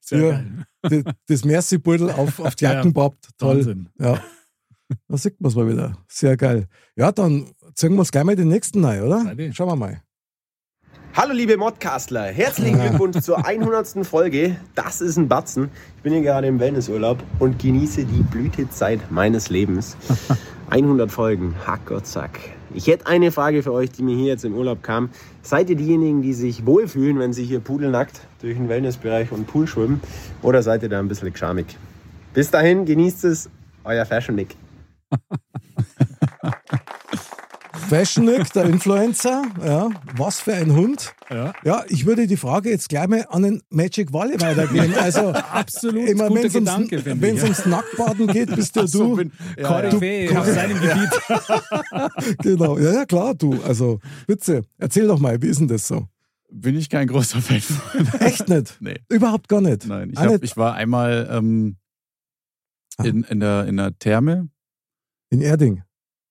Sehr 0.00 0.44
Ja. 0.82 1.02
Das, 1.26 1.44
Merci-Beutel 1.44 2.10
auf, 2.10 2.38
auf 2.40 2.54
die 2.54 2.64
Ja, 2.64 2.74
Jacken 2.74 2.92
poppt. 2.94 3.28
Toll. 3.38 3.58
Wahnsinn. 3.58 3.88
Ja. 3.98 4.20
Da 5.08 5.16
sieht 5.16 5.40
man 5.40 5.50
es 5.50 5.56
mal 5.56 5.68
wieder. 5.68 5.96
Sehr 6.08 6.36
geil. 6.36 6.66
Ja, 6.96 7.12
dann 7.12 7.50
zeigen 7.74 7.94
wir 7.94 8.00
uns 8.00 8.12
gleich 8.12 8.24
mal 8.24 8.36
den 8.36 8.48
nächsten 8.48 8.84
rein, 8.84 9.02
oder? 9.02 9.34
Schauen 9.52 9.68
wir 9.68 9.76
mal. 9.76 10.02
Hallo 11.16 11.32
liebe 11.32 11.56
Modcastler, 11.56 12.24
herzlichen 12.24 12.80
Glückwunsch 12.80 13.20
zur 13.20 13.46
100. 13.46 14.04
Folge. 14.04 14.56
Das 14.74 15.00
ist 15.00 15.16
ein 15.16 15.28
Batzen. 15.28 15.70
Ich 15.96 16.02
bin 16.02 16.12
hier 16.12 16.22
gerade 16.22 16.48
im 16.48 16.58
Wellnessurlaub 16.58 17.22
und 17.38 17.60
genieße 17.60 18.04
die 18.04 18.22
Blütezeit 18.24 19.12
meines 19.12 19.48
Lebens. 19.48 19.96
100 20.70 21.12
Folgen, 21.12 21.54
Hackgottsack. 21.64 22.40
Ich 22.74 22.88
hätte 22.88 23.06
eine 23.06 23.30
Frage 23.30 23.62
für 23.62 23.72
euch, 23.72 23.92
die 23.92 24.02
mir 24.02 24.16
hier 24.16 24.26
jetzt 24.26 24.44
im 24.44 24.54
Urlaub 24.54 24.82
kam. 24.82 25.10
Seid 25.42 25.70
ihr 25.70 25.76
diejenigen, 25.76 26.20
die 26.20 26.32
sich 26.32 26.66
wohlfühlen, 26.66 27.20
wenn 27.20 27.32
sie 27.32 27.44
hier 27.44 27.60
pudelnackt 27.60 28.22
durch 28.40 28.56
den 28.56 28.68
Wellnessbereich 28.68 29.30
und 29.30 29.46
Pool 29.46 29.68
schwimmen? 29.68 30.00
Oder 30.42 30.64
seid 30.64 30.82
ihr 30.82 30.88
da 30.88 30.98
ein 30.98 31.06
bisschen 31.06 31.32
geschamig? 31.32 31.78
Bis 32.32 32.50
dahin, 32.50 32.86
genießt 32.86 33.24
es, 33.26 33.48
euer 33.84 34.04
Fashion 34.04 34.34
Nick. 34.34 34.56
Fashion 37.88 38.24
Nick, 38.24 38.52
der 38.52 38.64
Influencer. 38.66 39.42
Ja, 39.64 39.90
was 40.16 40.40
für 40.40 40.54
ein 40.54 40.74
Hund. 40.74 41.12
Ja. 41.28 41.52
Ja, 41.64 41.84
ich 41.88 42.06
würde 42.06 42.26
die 42.26 42.36
Frage 42.36 42.70
jetzt 42.70 42.88
gleich 42.88 43.08
mal 43.08 43.26
an 43.28 43.42
den 43.42 43.62
Magic 43.68 44.12
Valley 44.12 44.40
weitergeben. 44.40 44.94
Also, 45.00 45.32
Absolut 45.32 46.06
guter 46.06 46.34
wenn 46.34 46.46
es 46.46 46.54
ums, 46.54 46.70
wenn's 47.20 47.38
ja. 47.40 47.44
ums 47.44 47.66
Nacktbaden 47.66 48.26
geht, 48.28 48.54
bist 48.54 48.76
ja 48.76 48.86
so, 48.86 49.10
du. 49.10 49.16
bin- 49.16 49.32
ja, 49.58 49.82
Du- 49.90 49.96
auf 50.38 50.46
seinem 50.46 50.80
Gebiet. 50.80 52.38
genau, 52.42 52.78
ja, 52.78 52.92
ja, 52.92 53.04
klar, 53.06 53.34
du. 53.34 53.60
Also, 53.64 53.98
bitte, 54.26 54.62
erzähl 54.78 55.06
doch 55.06 55.18
mal, 55.18 55.40
wie 55.42 55.48
ist 55.48 55.60
denn 55.60 55.68
das 55.68 55.86
so? 55.86 56.06
Bin 56.50 56.76
ich 56.78 56.88
kein 56.88 57.08
großer 57.08 57.40
Fan 57.42 57.60
von. 57.60 58.20
Echt 58.20 58.48
nicht? 58.48 58.76
Nee. 58.80 58.96
Überhaupt 59.08 59.48
gar 59.48 59.60
nicht. 59.60 59.86
Nein, 59.86 60.10
ich, 60.12 60.18
Auch 60.18 60.22
hab, 60.22 60.30
nicht 60.32 60.44
ich 60.44 60.56
war 60.56 60.74
einmal 60.74 61.28
ähm, 61.30 61.76
Ah. 62.96 63.02
in, 63.04 63.24
in, 63.24 63.40
der, 63.40 63.64
in 63.66 63.76
der 63.76 63.98
Therme. 63.98 64.48
In 65.34 65.42
Erding. 65.42 65.82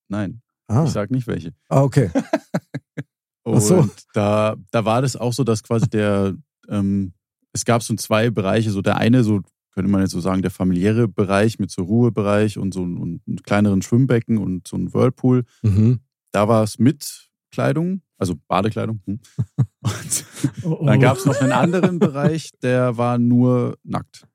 Nein, 0.10 0.42
Ah, 0.68 0.86
ich 0.86 0.92
sag 0.92 1.12
nicht 1.12 1.28
welche. 1.28 1.54
ah 1.70 1.82
okay. 1.84 2.10
Und 3.44 3.62
so. 3.62 3.90
da, 4.14 4.56
da 4.72 4.86
war 4.86 5.02
das 5.02 5.16
auch 5.18 5.34
so, 5.34 5.44
dass 5.44 5.62
quasi 5.64 5.90
der, 5.90 6.36
ähm, 6.70 7.14
es 7.52 7.66
gab 7.66 7.84
so 7.84 7.94
zwei 7.96 8.30
Bereiche. 8.30 8.72
So 8.72 8.82
der 8.82 8.96
eine, 8.98 9.24
so 9.24 9.42
könnte 9.74 9.92
man 9.92 10.02
jetzt 10.02 10.12
so 10.12 10.22
sagen, 10.22 10.42
der 10.42 10.52
familiäre 10.52 11.08
Bereich 11.10 11.60
mit 11.60 11.70
so 11.70 11.84
Ruhebereich 11.84 12.58
und 12.58 12.74
so 12.74 12.84
einem 12.84 13.20
kleineren 13.44 13.82
Schwimmbecken 13.82 14.38
und 14.38 14.68
so 14.68 14.78
ein 14.78 14.94
Whirlpool. 14.94 15.44
Mhm. 15.62 16.00
Da 16.32 16.48
war 16.48 16.64
es 16.64 16.80
mit 16.80 17.30
Kleidung, 17.52 18.02
also 18.18 18.36
Badekleidung. 18.48 19.02
Hm. 19.06 19.20
Und 19.84 20.26
Oh, 20.64 20.78
oh. 20.80 20.86
dann 20.86 21.00
gab 21.00 21.18
es 21.18 21.26
noch 21.26 21.40
einen 21.42 21.52
anderen 21.52 22.00
Bereich, 22.00 22.52
der 22.64 22.98
war 22.98 23.18
nur 23.20 23.78
nackt. 23.84 24.26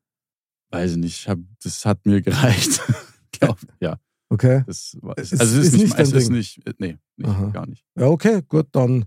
Weiß 0.70 0.92
ich 0.92 0.96
nicht, 0.98 1.20
ich 1.20 1.28
hab, 1.28 1.38
das 1.62 1.84
hat 1.86 2.04
mir 2.06 2.20
gereicht. 2.22 2.82
Glaub, 3.32 3.58
ja, 3.80 3.96
Okay. 4.30 4.62
das 4.66 4.96
war, 5.00 5.14
Es 5.18 5.32
also 5.32 5.42
ist- 5.44 5.50
es 5.50 5.52
ist, 5.52 5.64
ist 5.66 5.72
nicht, 5.72 5.82
nicht 5.84 5.94
dein 5.98 6.02
es 6.06 6.12
ist 6.12 6.26
Ding. 6.28 6.36
nicht, 6.36 6.60
nee, 6.80 6.96
nee 7.16 7.26
Aha. 7.26 7.46
gar 7.50 7.66
nicht. 7.66 7.84
Ja, 7.98 8.06
okay, 8.08 8.42
gut, 8.46 8.66
dann, 8.72 9.06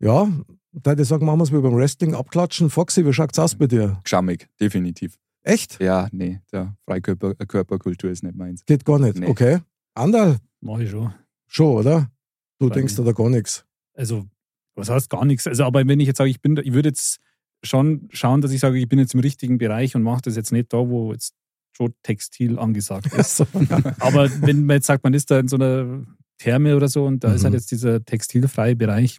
ja, 0.00 0.28
da 0.72 0.92
ich 0.92 1.08
sagen, 1.08 1.24
machen 1.26 1.38
wir 1.40 1.44
es 1.44 1.52
wie 1.52 1.60
beim 1.60 1.74
Wrestling 1.76 2.14
abklatschen. 2.14 2.68
Foxy, 2.70 3.04
wie 3.06 3.12
schaut's 3.12 3.38
aus 3.38 3.54
bei 3.54 3.66
dir? 3.66 4.00
Schammig, 4.04 4.48
definitiv. 4.60 5.18
Echt? 5.42 5.80
Ja, 5.80 6.08
nee, 6.12 6.40
der 6.52 6.76
Freikörperkultur 6.86 8.10
ist 8.10 8.22
nicht 8.22 8.36
meins. 8.36 8.64
Geht 8.66 8.84
gar 8.84 8.98
nicht. 8.98 9.18
Nee. 9.18 9.26
Okay. 9.26 9.60
Andal, 9.94 10.38
Mach 10.60 10.78
ich 10.78 10.90
schon. 10.90 11.12
schon, 11.46 11.76
oder? 11.76 12.10
Du 12.58 12.68
Bei 12.68 12.74
denkst 12.74 12.94
da 12.96 13.10
gar 13.12 13.30
nichts. 13.30 13.64
Also, 13.94 14.26
was 14.74 14.90
heißt 14.90 15.08
gar 15.10 15.24
nichts? 15.24 15.46
Also, 15.46 15.64
aber 15.64 15.86
wenn 15.86 15.98
ich 16.00 16.06
jetzt 16.06 16.18
sage, 16.18 16.30
ich 16.30 16.40
bin, 16.42 16.54
da- 16.56 16.62
ich 16.62 16.72
würde 16.74 16.90
jetzt 16.90 17.18
schon 17.62 18.08
schauen, 18.12 18.40
dass 18.42 18.52
ich 18.52 18.60
sage, 18.60 18.78
ich 18.78 18.88
bin 18.88 18.98
jetzt 18.98 19.14
im 19.14 19.20
richtigen 19.20 19.58
Bereich 19.58 19.96
und 19.96 20.02
mache 20.02 20.22
das 20.22 20.36
jetzt 20.36 20.52
nicht 20.52 20.72
da, 20.72 20.78
wo 20.88 21.12
jetzt 21.12 21.34
schon 21.72 21.94
Textil 22.02 22.58
angesagt 22.58 23.12
ist. 23.14 23.40
Aber 24.00 24.30
wenn 24.42 24.64
man 24.66 24.76
jetzt 24.76 24.86
sagt, 24.86 25.04
man 25.04 25.14
ist 25.14 25.30
da 25.30 25.38
in 25.38 25.48
so 25.48 25.56
einer 25.56 26.04
Therme 26.38 26.76
oder 26.76 26.88
so 26.88 27.04
und 27.04 27.22
da 27.24 27.32
ist 27.34 27.40
Mhm. 27.42 27.44
halt 27.46 27.54
jetzt 27.54 27.70
dieser 27.70 28.04
textilfreie 28.04 28.76
Bereich, 28.76 29.18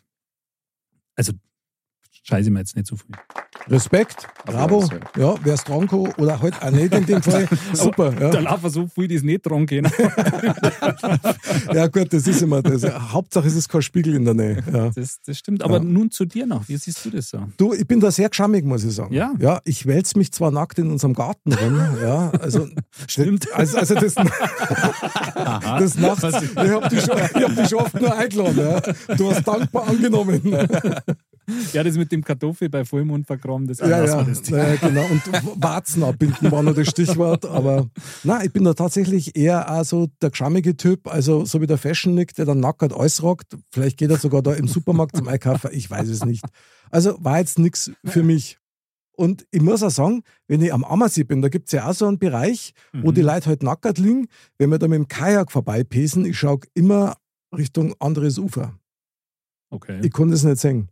also 1.15 1.33
scheiße 2.23 2.47
ich 2.47 2.49
mir 2.53 2.60
jetzt 2.60 2.75
nicht 2.75 2.88
so 2.88 2.95
viel. 2.95 3.15
Respekt, 3.67 4.27
bravo. 4.45 4.88
Ja, 5.17 5.36
wer 5.43 5.55
Stronko 5.57 6.10
oder 6.17 6.41
halt 6.41 6.62
auch 6.63 6.71
nicht 6.71 6.93
in 6.95 7.05
dem 7.05 7.21
Fall. 7.21 7.47
Super. 7.73 8.12
Da 8.12 8.31
Ja. 8.31 8.39
laufen 8.39 8.69
so 8.71 8.88
viel, 8.88 9.07
die 9.07 9.15
es 9.15 9.23
nicht 9.23 9.45
dran 9.45 9.65
gehen. 9.67 9.86
ja, 11.73 11.88
gut, 11.88 12.12
das 12.12 12.25
ist 12.27 12.41
immer 12.41 12.62
das. 12.63 12.84
Hauptsache 13.12 13.47
es 13.47 13.55
ist 13.55 13.69
kein 13.69 13.81
Spiegel 13.84 14.15
in 14.15 14.25
der 14.25 14.34
Nähe. 14.34 14.63
Ja. 14.73 14.89
Das, 14.89 15.19
das 15.25 15.38
stimmt. 15.38 15.63
Aber 15.63 15.75
Ja. 15.77 15.84
nun 15.84 16.10
zu 16.10 16.25
dir 16.25 16.45
noch. 16.47 16.67
Wie 16.67 16.77
siehst 16.77 17.05
du 17.05 17.12
das 17.12 17.29
so? 17.29 17.43
Du, 17.57 17.73
ich 17.73 17.86
bin 17.86 17.99
da 17.99 18.10
sehr 18.12 18.29
geschammig, 18.29 18.65
muss 18.65 18.84
ich 18.84 18.93
sagen. 18.95 19.13
Ja? 19.13 19.34
Ja, 19.39 19.60
ich 19.63 19.86
wälze 19.86 20.17
mich 20.17 20.31
zwar 20.31 20.49
nackt 20.51 20.79
in 20.79 20.89
unserem 20.89 21.13
Garten 21.13 21.53
rum, 21.53 21.79
ja, 22.01 22.31
also 22.39 22.67
Stimmt. 23.07 23.51
Also, 23.53 23.77
also 23.77 23.95
das, 23.95 24.15
das 24.15 25.95
nachts, 25.97 26.23
ich 26.23 26.57
habe 26.57 26.89
dich, 26.89 27.01
schon- 27.03 27.17
ich 27.36 27.43
hab 27.43 27.55
dich 27.55 27.69
schon 27.69 27.79
oft 27.79 27.99
nur 27.99 28.15
eingeladen. 28.15 28.57
Ja. 28.60 29.15
Du 29.15 29.31
hast 29.31 29.47
dankbar 29.47 29.88
angenommen. 29.88 30.41
Ja, 31.73 31.84
das 31.84 31.97
mit 31.97 32.12
dem 32.12 32.23
Kartoffel 32.23 32.69
bei 32.69 32.86
Vollmond 32.86 33.27
vergraben, 33.27 33.67
das 33.67 33.80
Ja, 33.80 33.88
ja, 34.06 34.23
das 34.23 34.47
ja, 34.47 34.75
genau. 34.75 35.06
Und 35.06 35.21
Warzen 35.62 36.04
abbinden 36.04 36.51
war 36.51 36.63
noch 36.63 36.75
das 36.75 36.88
Stichwort. 36.89 37.45
Aber 37.45 37.89
na, 38.23 38.43
ich 38.43 38.51
bin 38.54 38.63
da 38.63 38.73
tatsächlich 38.73 39.36
eher 39.36 39.69
auch 39.71 39.84
so 39.84 40.08
der 40.21 40.30
geschammige 40.30 40.77
Typ, 40.77 41.08
also 41.08 41.43
so 41.45 41.60
wie 41.62 41.67
der 41.67 41.77
Fashion 41.77 42.13
Nick, 42.15 42.36
der 42.36 42.45
dann 42.45 42.60
nackert 42.60 42.93
alles 42.93 43.21
rockt. 43.23 43.58
Vielleicht 43.71 43.97
geht 43.97 44.10
er 44.12 44.17
sogar 44.17 44.41
da 44.41 44.54
im 44.54 44.67
Supermarkt 44.67 45.15
zum 45.17 45.27
Einkaufen, 45.27 45.71
ich 45.73 45.89
weiß 45.89 46.08
es 46.10 46.23
nicht. 46.25 46.45
Also 46.89 47.17
war 47.23 47.39
jetzt 47.39 47.58
nichts 47.60 47.91
für 48.06 48.23
mich. 48.23 48.58
Und 49.17 49.45
ich 49.51 49.62
muss 49.62 49.84
auch 49.84 49.91
sagen, 49.91 50.23
wenn 50.47 50.62
ich 50.62 50.73
am 50.73 50.84
Ammersee 50.84 51.23
bin, 51.23 51.41
da 51.41 51.49
gibt 51.49 51.67
es 51.67 51.73
ja 51.73 51.88
auch 51.89 51.93
so 51.93 52.08
einen 52.08 52.17
Bereich, 52.17 52.73
wo 52.93 53.10
Mhm. 53.12 53.15
die 53.15 53.21
Leute 53.21 53.47
halt 53.49 53.62
nackert 53.62 53.97
liegen. 53.97 54.27
Wenn 54.58 54.69
wir 54.71 54.80
da 54.80 54.88
mit 54.88 54.97
dem 54.97 55.08
Kajak 55.08 55.51
vorbeipesen, 55.51 56.25
ich 56.25 56.39
schaue 56.39 56.62
immer 56.73 57.17
Richtung 57.56 57.93
anderes 57.99 58.38
Ufer. 58.38 58.73
Okay. 59.69 59.99
Ich 60.04 60.12
konnte 60.12 60.34
es 60.36 60.43
nicht 60.43 60.60
sehen. 60.60 60.89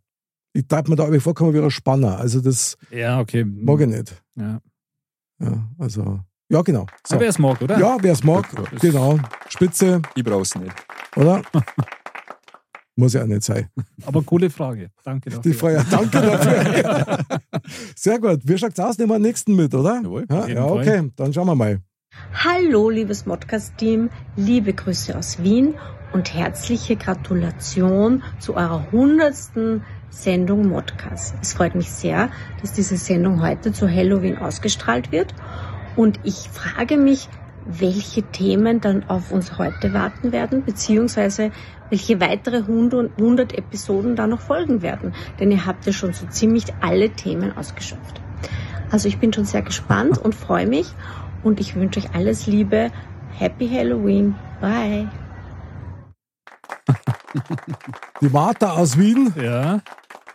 Ich 0.54 0.68
darf 0.68 0.88
mir 0.88 0.96
da 0.96 1.06
aber 1.06 1.20
vorkommen 1.22 1.54
wie 1.54 1.60
ein 1.60 1.70
Spanner. 1.72 2.18
Also 2.20 2.42
das 2.42 2.78
Ja, 2.92 3.20
okay. 3.20 3.44
mag 3.46 3.80
ich 3.82 3.88
nicht. 3.88 4.24
Ja. 4.36 4.60
Ja, 5.42 5.70
also, 5.78 6.20
ja, 6.50 6.62
genau. 6.64 6.86
So. 7.08 7.16
Aber 7.16 7.22
wer 7.22 7.30
es 7.30 7.40
mag, 7.40 7.62
oder? 7.62 7.80
Ja, 7.80 7.98
wer 8.02 8.12
es 8.12 8.24
mag, 8.24 8.48
Das- 8.72 8.82
genau. 8.82 9.18
Spitze, 9.48 10.02
Ich 10.16 10.24
brauch's 10.24 10.56
nicht. 10.56 10.74
oder? 11.16 11.42
Muss 12.96 13.14
ja 13.14 13.22
auch 13.24 13.28
nicht 13.28 13.44
sein. 13.44 13.70
Aber 14.06 14.22
coole 14.24 14.50
Frage. 14.50 14.90
Danke 15.06 15.30
dafür. 15.30 15.42
Die 15.44 15.54
Frage, 15.54 15.86
danke 15.90 16.20
dafür. 16.22 17.18
Sehr 17.96 18.20
gut. 18.20 18.42
Wie 18.44 18.58
schaut's 18.58 18.78
aus? 18.80 18.98
Nehmen 18.98 19.12
wir 19.12 19.20
den 19.20 19.22
nächsten 19.22 19.56
mit, 19.56 19.74
oder? 19.74 20.02
Jawohl. 20.04 20.26
Ja, 20.30 20.48
ja 20.48 20.68
Fall. 20.68 20.78
okay. 20.80 21.12
Dann 21.16 21.32
schauen 21.34 21.48
wir 21.48 21.56
mal. 21.56 21.80
Hallo, 22.34 22.90
liebes 22.90 23.26
Modcast-Team, 23.26 24.10
liebe 24.36 24.74
Grüße 24.74 25.18
aus 25.18 25.42
Wien 25.42 25.76
und 26.12 26.34
herzliche 26.34 26.98
Gratulation 26.98 28.24
zu 28.40 28.56
eurer 28.56 28.92
hundertsten 28.92 29.84
Sendung 30.10 30.68
Modcast. 30.68 31.36
Es 31.42 31.54
freut 31.54 31.76
mich 31.76 31.92
sehr, 31.92 32.30
dass 32.62 32.74
diese 32.74 32.98
Sendung 32.98 33.42
heute 33.42 33.72
zu 33.72 33.90
Halloween 33.90 34.38
ausgestrahlt 34.38 35.12
wird 35.12 35.34
und 35.96 36.20
ich 36.24 36.50
frage 36.50 36.98
mich, 36.98 37.30
welche 37.66 38.24
Themen 38.24 38.82
dann 38.82 39.08
auf 39.10 39.32
uns 39.32 39.58
heute 39.58 39.94
warten 39.94 40.32
werden, 40.32 40.64
beziehungsweise 40.64 41.52
welche 41.90 42.20
weitere 42.20 42.58
100 42.58 43.12
100 43.18 43.58
Episoden 43.58 44.16
da 44.16 44.28
noch 44.28 44.40
folgen 44.40 44.82
werden. 44.82 45.14
Denn 45.40 45.52
ihr 45.52 45.66
habt 45.66 45.86
ja 45.86 45.94
schon 45.94 46.14
so 46.14 46.26
ziemlich 46.28 46.66
alle 46.82 47.10
Themen 47.10 47.56
ausgeschöpft. 47.56 48.22
Also 48.92 49.08
ich 49.08 49.20
bin 49.20 49.34
schon 49.34 49.46
sehr 49.46 49.62
gespannt 49.62 50.18
und 50.18 50.34
freue 50.34 50.68
mich 50.68 50.94
und 51.44 51.60
ich 51.60 51.76
wünsche 51.76 52.00
euch 52.00 52.16
alles 52.16 52.48
Liebe. 52.48 52.92
Happy 53.38 53.70
Halloween. 53.70 54.36
Bye. 54.62 55.08
Die 58.22 58.30
Martha 58.30 58.72
aus 58.72 58.98
Wien. 58.98 59.34
Ja, 59.40 59.82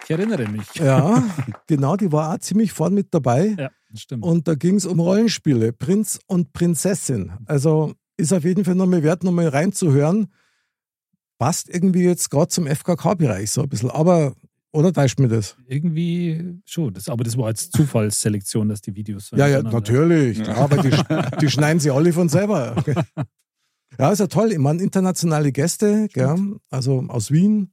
ich 0.04 0.10
erinnere 0.10 0.48
mich. 0.48 0.74
Ja, 0.74 1.22
genau, 1.66 1.96
die 1.96 2.12
war 2.12 2.34
auch 2.34 2.38
ziemlich 2.38 2.72
vorn 2.72 2.94
mit 2.94 3.12
dabei. 3.12 3.54
Ja, 3.58 3.70
das 3.90 4.02
stimmt. 4.02 4.22
Und 4.22 4.46
da 4.46 4.54
ging 4.54 4.76
es 4.76 4.86
um 4.86 5.00
Rollenspiele, 5.00 5.72
Prinz 5.72 6.20
und 6.26 6.52
Prinzessin. 6.52 7.32
Also 7.46 7.94
ist 8.16 8.32
auf 8.32 8.44
jeden 8.44 8.64
Fall 8.64 8.74
nochmal 8.74 9.02
wert, 9.02 9.24
nochmal 9.24 9.48
reinzuhören. 9.48 10.28
Passt 11.38 11.68
irgendwie 11.68 12.04
jetzt 12.04 12.30
gerade 12.30 12.48
zum 12.48 12.66
FKK-Bereich 12.66 13.50
so 13.50 13.62
ein 13.62 13.68
bisschen. 13.68 13.90
Aber, 13.90 14.34
oder 14.72 14.92
täuscht 14.92 15.18
mir 15.18 15.28
das? 15.28 15.56
Irgendwie 15.66 16.60
schon. 16.64 16.94
Das, 16.94 17.08
aber 17.08 17.24
das 17.24 17.36
war 17.36 17.48
jetzt 17.48 17.72
Zufallsselektion, 17.72 18.68
dass 18.68 18.80
die 18.80 18.94
Videos 18.94 19.28
so 19.28 19.36
Ja, 19.36 19.48
ja, 19.48 19.62
natürlich. 19.62 20.38
Ja, 20.38 20.54
aber 20.54 20.82
die, 20.82 20.90
die 21.40 21.50
schneiden 21.50 21.80
sie 21.80 21.90
alle 21.90 22.12
von 22.12 22.28
selber. 22.28 22.76
Ja, 23.98 24.10
ist 24.12 24.18
ja 24.18 24.26
toll. 24.26 24.52
Ich 24.52 24.58
meine, 24.58 24.82
internationale 24.82 25.52
Gäste, 25.52 26.08
gell? 26.12 26.58
also 26.70 27.04
aus 27.08 27.30
Wien, 27.30 27.72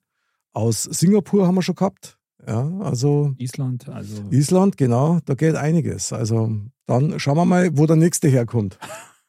aus 0.53 0.83
Singapur 0.83 1.47
haben 1.47 1.55
wir 1.55 1.61
schon 1.61 1.75
gehabt. 1.75 2.17
Ja, 2.47 2.69
also 2.79 3.35
Island, 3.37 3.87
also 3.87 4.23
Island, 4.31 4.77
genau, 4.77 5.19
da 5.25 5.35
geht 5.35 5.55
einiges. 5.55 6.11
Also 6.11 6.51
dann 6.87 7.19
schauen 7.19 7.37
wir 7.37 7.45
mal, 7.45 7.69
wo 7.77 7.85
der 7.85 7.95
nächste 7.95 8.27
herkommt. 8.27 8.79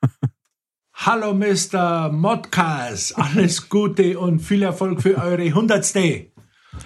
Hallo 0.94 1.34
Mr. 1.34 2.10
Modcast, 2.10 3.18
alles 3.18 3.68
Gute 3.68 4.18
und 4.18 4.40
viel 4.40 4.62
Erfolg 4.62 5.02
für 5.02 5.18
eure 5.18 5.52
Hundertste. 5.52 6.26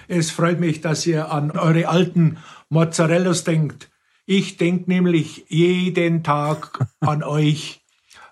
Es 0.08 0.30
freut 0.30 0.58
mich, 0.58 0.80
dass 0.80 1.06
ihr 1.06 1.30
an 1.30 1.52
eure 1.52 1.88
alten 1.88 2.38
Mozzarellas 2.68 3.44
denkt. 3.44 3.90
Ich 4.24 4.56
denke 4.56 4.90
nämlich 4.90 5.44
jeden 5.48 6.24
Tag 6.24 6.88
an 7.00 7.22
euch, 7.22 7.84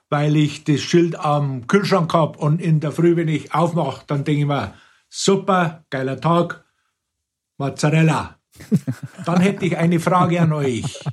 weil 0.09 0.37
ich 0.37 0.65
das 0.65 0.81
Schild 0.81 1.19
am 1.19 1.67
Kühlschrank 1.67 2.13
hab 2.13 2.39
und 2.39 2.61
in 2.61 2.81
der 2.81 2.93
Früh, 2.93 3.17
wenn 3.17 3.29
ich 3.29 3.55
aufmache, 3.55 4.05
dann 4.07 4.25
denke 4.25 4.41
ich 4.41 4.47
mir, 4.47 4.75
super, 5.09 5.85
geiler 5.91 6.21
Tag, 6.21 6.64
Mozzarella. 7.59 8.39
Dann 9.25 9.41
hätte 9.41 9.67
ich 9.67 9.77
eine 9.77 10.01
Frage 10.01 10.41
an 10.41 10.53
euch. 10.53 11.05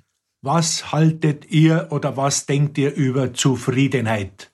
Was 0.41 0.91
haltet 0.91 1.51
ihr 1.51 1.87
oder 1.91 2.17
was 2.17 2.45
denkt 2.45 2.77
ihr 2.77 2.93
über 2.95 3.33
Zufriedenheit? 3.33 4.51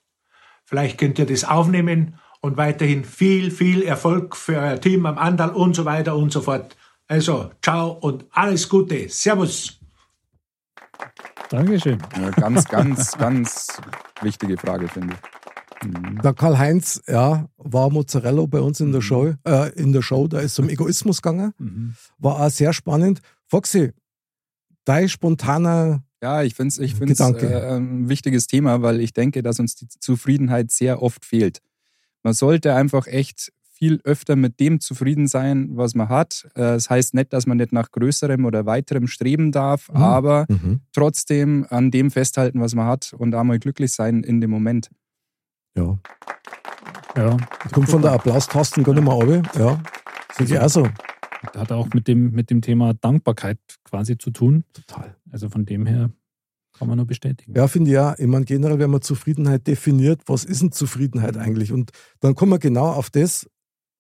Vielleicht 0.65 0.97
könnt 0.97 1.17
ihr 1.17 1.26
das 1.26 1.45
aufnehmen 1.45 2.19
und 2.41 2.58
weiterhin 2.58 3.06
viel, 3.06 3.52
viel 3.52 3.84
Erfolg 3.84 4.36
für 4.36 4.58
euer 4.58 4.80
Team 4.80 5.06
am 5.06 5.17
Andal 5.17 5.52
und 5.52 5.76
so 5.76 5.86
weiter 5.86 6.15
und 6.15 6.32
so 6.32 6.41
fort. 6.41 6.76
Also, 7.08 7.52
ciao 7.62 7.91
und 7.91 8.26
alles 8.32 8.67
Gute. 8.67 9.08
Servus. 9.08 9.80
Dankeschön. 11.50 12.00
Ja, 12.19 12.32
ganz, 12.32 12.65
ganz, 12.65 13.17
ganz 13.17 13.82
wichtige 14.21 14.58
Frage, 14.58 14.89
finde 14.89 15.13
ich. 15.13 15.37
Mhm. 15.84 16.22
Der 16.24 16.34
Karl-Heinz, 16.34 17.02
ja, 17.08 17.48
war 17.58 17.90
Mozzarella 17.90 18.46
bei 18.46 18.60
uns 18.60 18.80
in 18.80 18.92
der 18.92 19.02
Show, 19.02 19.34
äh, 19.46 19.70
in 19.80 19.94
der 19.94 20.02
Show, 20.02 20.28
da 20.28 20.40
ist 20.40 20.54
es 20.54 20.60
um 20.60 20.70
Egoismus 20.70 21.22
gegangen. 21.22 21.54
Mhm. 21.60 21.94
War 22.18 22.40
auch 22.42 22.50
sehr 22.50 22.74
spannend. 22.74 23.22
Foxy, 23.48 23.92
dein 24.86 25.08
spontaner 25.10 26.04
Ja, 26.22 26.42
ich 26.42 26.56
finde 26.56 26.70
es 26.70 26.80
ich 26.80 26.96
find's, 26.96 27.20
äh, 27.20 27.76
ein 27.76 28.10
wichtiges 28.10 28.48
Thema, 28.48 28.82
weil 28.82 29.00
ich 29.02 29.13
denke, 29.13 29.44
dass 29.44 29.60
uns 29.60 29.76
die 29.76 29.88
Zufriedenheit 29.88 30.72
sehr 30.72 31.04
oft 31.04 31.24
fehlt. 31.24 31.62
Man 32.24 32.34
sollte 32.34 32.74
einfach 32.74 33.06
echt 33.06 33.52
viel 33.72 34.02
öfter 34.04 34.36
mit 34.36 34.60
dem 34.60 34.80
zufrieden 34.80 35.28
sein, 35.28 35.70
was 35.78 35.94
man 35.94 36.10
hat. 36.10 36.48
Äh, 36.56 36.62
Das 36.62 36.90
heißt 36.90 37.13
nicht, 37.13 37.32
dass 37.34 37.46
man 37.46 37.58
nicht 37.58 37.72
nach 37.72 37.92
größerem 37.92 38.44
oder 38.46 38.66
weiterem 38.66 39.06
streben 39.06 39.52
darf, 39.52 39.90
Mhm. 39.90 39.96
aber 39.98 40.46
Mhm. 40.50 40.82
trotzdem 40.92 41.68
an 41.70 41.92
dem 41.92 42.10
festhalten, 42.10 42.60
was 42.60 42.74
man 42.74 42.88
hat 42.88 43.13
und 43.16 43.36
einmal 43.36 43.60
glücklich 43.60 43.92
sein 43.94 44.24
in 44.24 44.42
dem 44.42 44.50
Moment. 44.50 44.90
Ja. 45.78 45.98
Ja. 47.16 47.38
Kommt 47.72 47.90
von 47.90 48.02
der 48.02 48.12
Applaustasten 48.12 48.84
gar 48.84 48.94
nicht 48.94 49.04
mehr 49.04 49.13
runter. 49.13 49.42
Ja. 49.58 49.82
Sehe 50.36 50.46
ich 50.46 50.60
auch 50.60 50.70
so. 50.70 50.88
Hat 51.56 51.72
auch 51.72 51.88
mit 51.94 52.08
dem, 52.08 52.32
mit 52.32 52.50
dem 52.50 52.62
Thema 52.62 52.94
Dankbarkeit 52.94 53.60
quasi 53.84 54.18
zu 54.18 54.32
tun. 54.32 54.63
Total. 54.74 55.16
Also 55.32 55.50
von 55.50 55.66
dem 55.66 55.86
her 55.86 56.12
kann 56.74 56.88
man 56.88 56.98
nur 56.98 57.08
bestätigen. 57.08 57.54
Ja, 57.56 57.68
finde 57.68 57.90
ich 57.90 57.96
ja. 57.96 58.16
Ich 58.18 58.28
meine, 58.28 58.46
generell, 58.46 58.80
wenn 58.80 58.92
man 58.92 59.02
Zufriedenheit 59.02 59.66
definiert, 59.66 60.22
was 60.26 60.44
ist 60.44 60.62
denn 60.62 60.72
Zufriedenheit 60.72 61.38
eigentlich? 61.38 61.72
Und 61.72 61.92
dann 62.20 62.36
kommen 62.36 62.52
wir 62.52 62.60
genau 62.60 62.88
auf 62.88 63.10
das, 63.10 63.48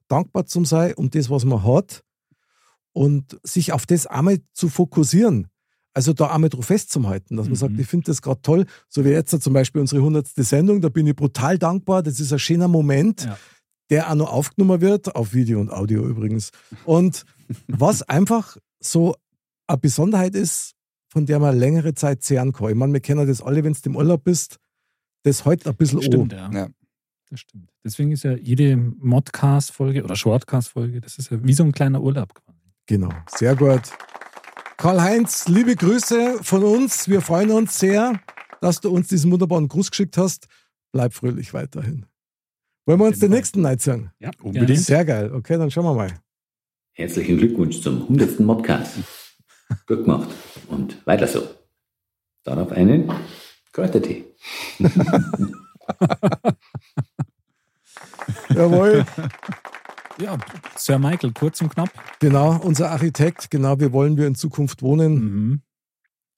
dankbar 0.07 0.45
zu 0.45 0.63
sein 0.65 0.93
um 0.93 1.09
das, 1.09 1.29
was 1.29 1.45
man 1.45 1.63
hat 1.63 2.03
und 2.93 3.39
sich 3.43 3.73
auf 3.73 3.85
das 3.85 4.07
einmal 4.07 4.39
zu 4.53 4.69
fokussieren. 4.69 5.47
Also 5.93 6.13
da 6.13 6.27
einmal 6.27 6.49
drauf 6.49 6.65
festzuhalten, 6.65 7.37
dass 7.37 7.45
man 7.47 7.53
Mhm. 7.53 7.57
sagt, 7.57 7.79
ich 7.79 7.87
finde 7.87 8.05
das 8.05 8.21
gerade 8.21 8.41
toll. 8.41 8.65
So 8.87 9.03
wie 9.03 9.09
jetzt 9.09 9.41
zum 9.41 9.53
Beispiel 9.53 9.81
unsere 9.81 10.01
100. 10.01 10.27
Sendung, 10.43 10.79
da 10.81 10.89
bin 10.89 11.07
ich 11.07 11.15
brutal 11.15 11.57
dankbar. 11.57 12.03
Das 12.03 12.19
ist 12.19 12.31
ein 12.31 12.39
schöner 12.39 12.67
Moment, 12.67 13.23
Ja. 13.25 13.37
der 13.89 14.09
auch 14.11 14.15
noch 14.15 14.31
aufgenommen 14.31 14.81
wird, 14.81 15.15
auf 15.15 15.33
Video 15.33 15.59
und 15.59 15.71
Audio 15.71 16.07
übrigens. 16.07 16.51
Und 16.85 17.23
was 17.67 18.03
einfach 18.03 18.57
so 18.79 19.15
eine 19.65 19.77
Besonderheit 19.79 20.35
ist, 20.35 20.73
von 21.09 21.25
der 21.25 21.39
man 21.39 21.57
längere 21.57 21.95
Zeit 21.95 22.21
zehren 22.23 22.51
kann. 22.53 22.69
Ich 22.69 22.75
meine, 22.75 22.93
wir 22.93 22.99
kennen 22.99 23.25
das 23.25 23.41
alle, 23.41 23.63
wenn 23.63 23.73
du 23.73 23.79
im 23.85 23.95
Urlaub 23.95 24.23
bist, 24.23 24.57
das 25.23 25.45
heute 25.45 25.69
ein 25.69 25.75
bisschen 25.75 26.01
Stimmt, 26.03 26.33
an. 26.35 26.51
ja. 26.53 26.67
Das 27.29 27.39
stimmt. 27.41 27.71
Deswegen 27.83 28.11
ist 28.11 28.23
ja 28.23 28.33
jede 28.35 28.77
Modcast-Folge 28.77 30.03
oder 30.03 30.15
Shortcast-Folge, 30.15 31.01
das 31.01 31.17
ist 31.17 31.31
ja 31.31 31.43
wie 31.43 31.53
so 31.53 31.63
ein 31.63 31.71
kleiner 31.71 32.01
Urlaub. 32.01 32.33
Genau, 32.85 33.09
sehr 33.35 33.55
gut. 33.55 33.81
Karl-Heinz, 34.77 35.47
liebe 35.47 35.75
Grüße 35.75 36.37
von 36.43 36.63
uns. 36.63 37.09
Wir 37.09 37.21
freuen 37.21 37.49
uns 37.49 37.79
sehr, 37.79 38.19
dass 38.61 38.79
du 38.79 38.91
uns 38.91 39.07
diesen 39.07 39.31
wunderbaren 39.31 39.67
Gruß 39.67 39.89
geschickt 39.89 40.17
hast. 40.17 40.47
Bleib 40.91 41.15
fröhlich 41.15 41.51
weiterhin. 41.55 42.05
Wollen 42.85 42.99
wir 42.99 43.07
uns 43.07 43.17
den 43.17 43.31
nächsten 43.31 43.61
Night 43.61 43.81
sagen? 43.81 44.11
Ja, 44.19 44.29
unbedingt. 44.39 44.79
Sehr 44.79 45.03
geil. 45.03 45.33
Okay, 45.33 45.57
dann 45.57 45.71
schauen 45.71 45.85
wir 45.85 45.95
mal. 45.95 46.13
Herzlichen 46.93 47.39
Glückwunsch 47.39 47.81
zum 47.81 48.03
100. 48.03 48.39
Modcast. 48.39 48.99
Gut 49.87 50.03
gemacht. 50.05 50.29
Und 50.67 51.03
weiter 51.07 51.27
so. 51.27 51.49
Darauf 52.43 52.71
einen 52.71 53.11
Kräutertee. 53.71 54.25
Jawohl. 58.49 59.05
Ja, 60.19 60.37
Sir 60.75 60.97
Michael, 60.99 61.31
kurz 61.33 61.61
und 61.61 61.69
knapp. 61.69 61.89
Genau, 62.19 62.57
unser 62.59 62.89
Architekt, 62.91 63.51
genau, 63.51 63.79
wie 63.79 63.91
wollen 63.91 64.17
wir 64.17 64.25
in 64.27 64.35
Zukunft 64.35 64.81
wohnen. 64.81 65.13
Mhm. 65.13 65.61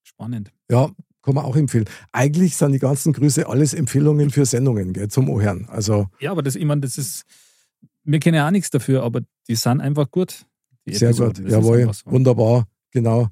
Spannend. 0.04 0.52
Ja, 0.70 0.90
kann 1.22 1.36
man 1.36 1.46
auch 1.46 1.56
empfehlen. 1.56 1.86
Eigentlich 2.12 2.56
sind 2.58 2.74
die 2.74 2.80
ganzen 2.80 3.14
Grüße 3.14 3.48
alles 3.48 3.74
Empfehlungen 3.74 4.32
für 4.32 4.46
Sendungen, 4.46 4.94
gell, 4.94 5.08
zum 5.08 5.30
Ohren. 5.30 5.68
Also 5.70 6.08
Ja, 6.20 6.32
aber 6.32 6.42
das, 6.44 6.56
ich 6.56 6.66
meine, 6.66 6.82
das 6.82 6.98
ist, 6.98 7.24
wir 8.04 8.20
kennen 8.20 8.36
ja 8.36 8.48
auch 8.48 8.52
nichts 8.52 8.70
dafür, 8.70 9.04
aber 9.04 9.22
die 9.48 9.56
sind 9.56 9.80
einfach 9.82 10.10
gut. 10.12 10.46
Die 10.86 10.96
sehr 10.96 11.10
Episoden. 11.10 11.34
gut, 11.36 11.46
Das 11.46 11.52
jawohl, 11.54 11.94
so. 11.94 12.12
wunderbar, 12.12 12.68
genau. 12.92 13.30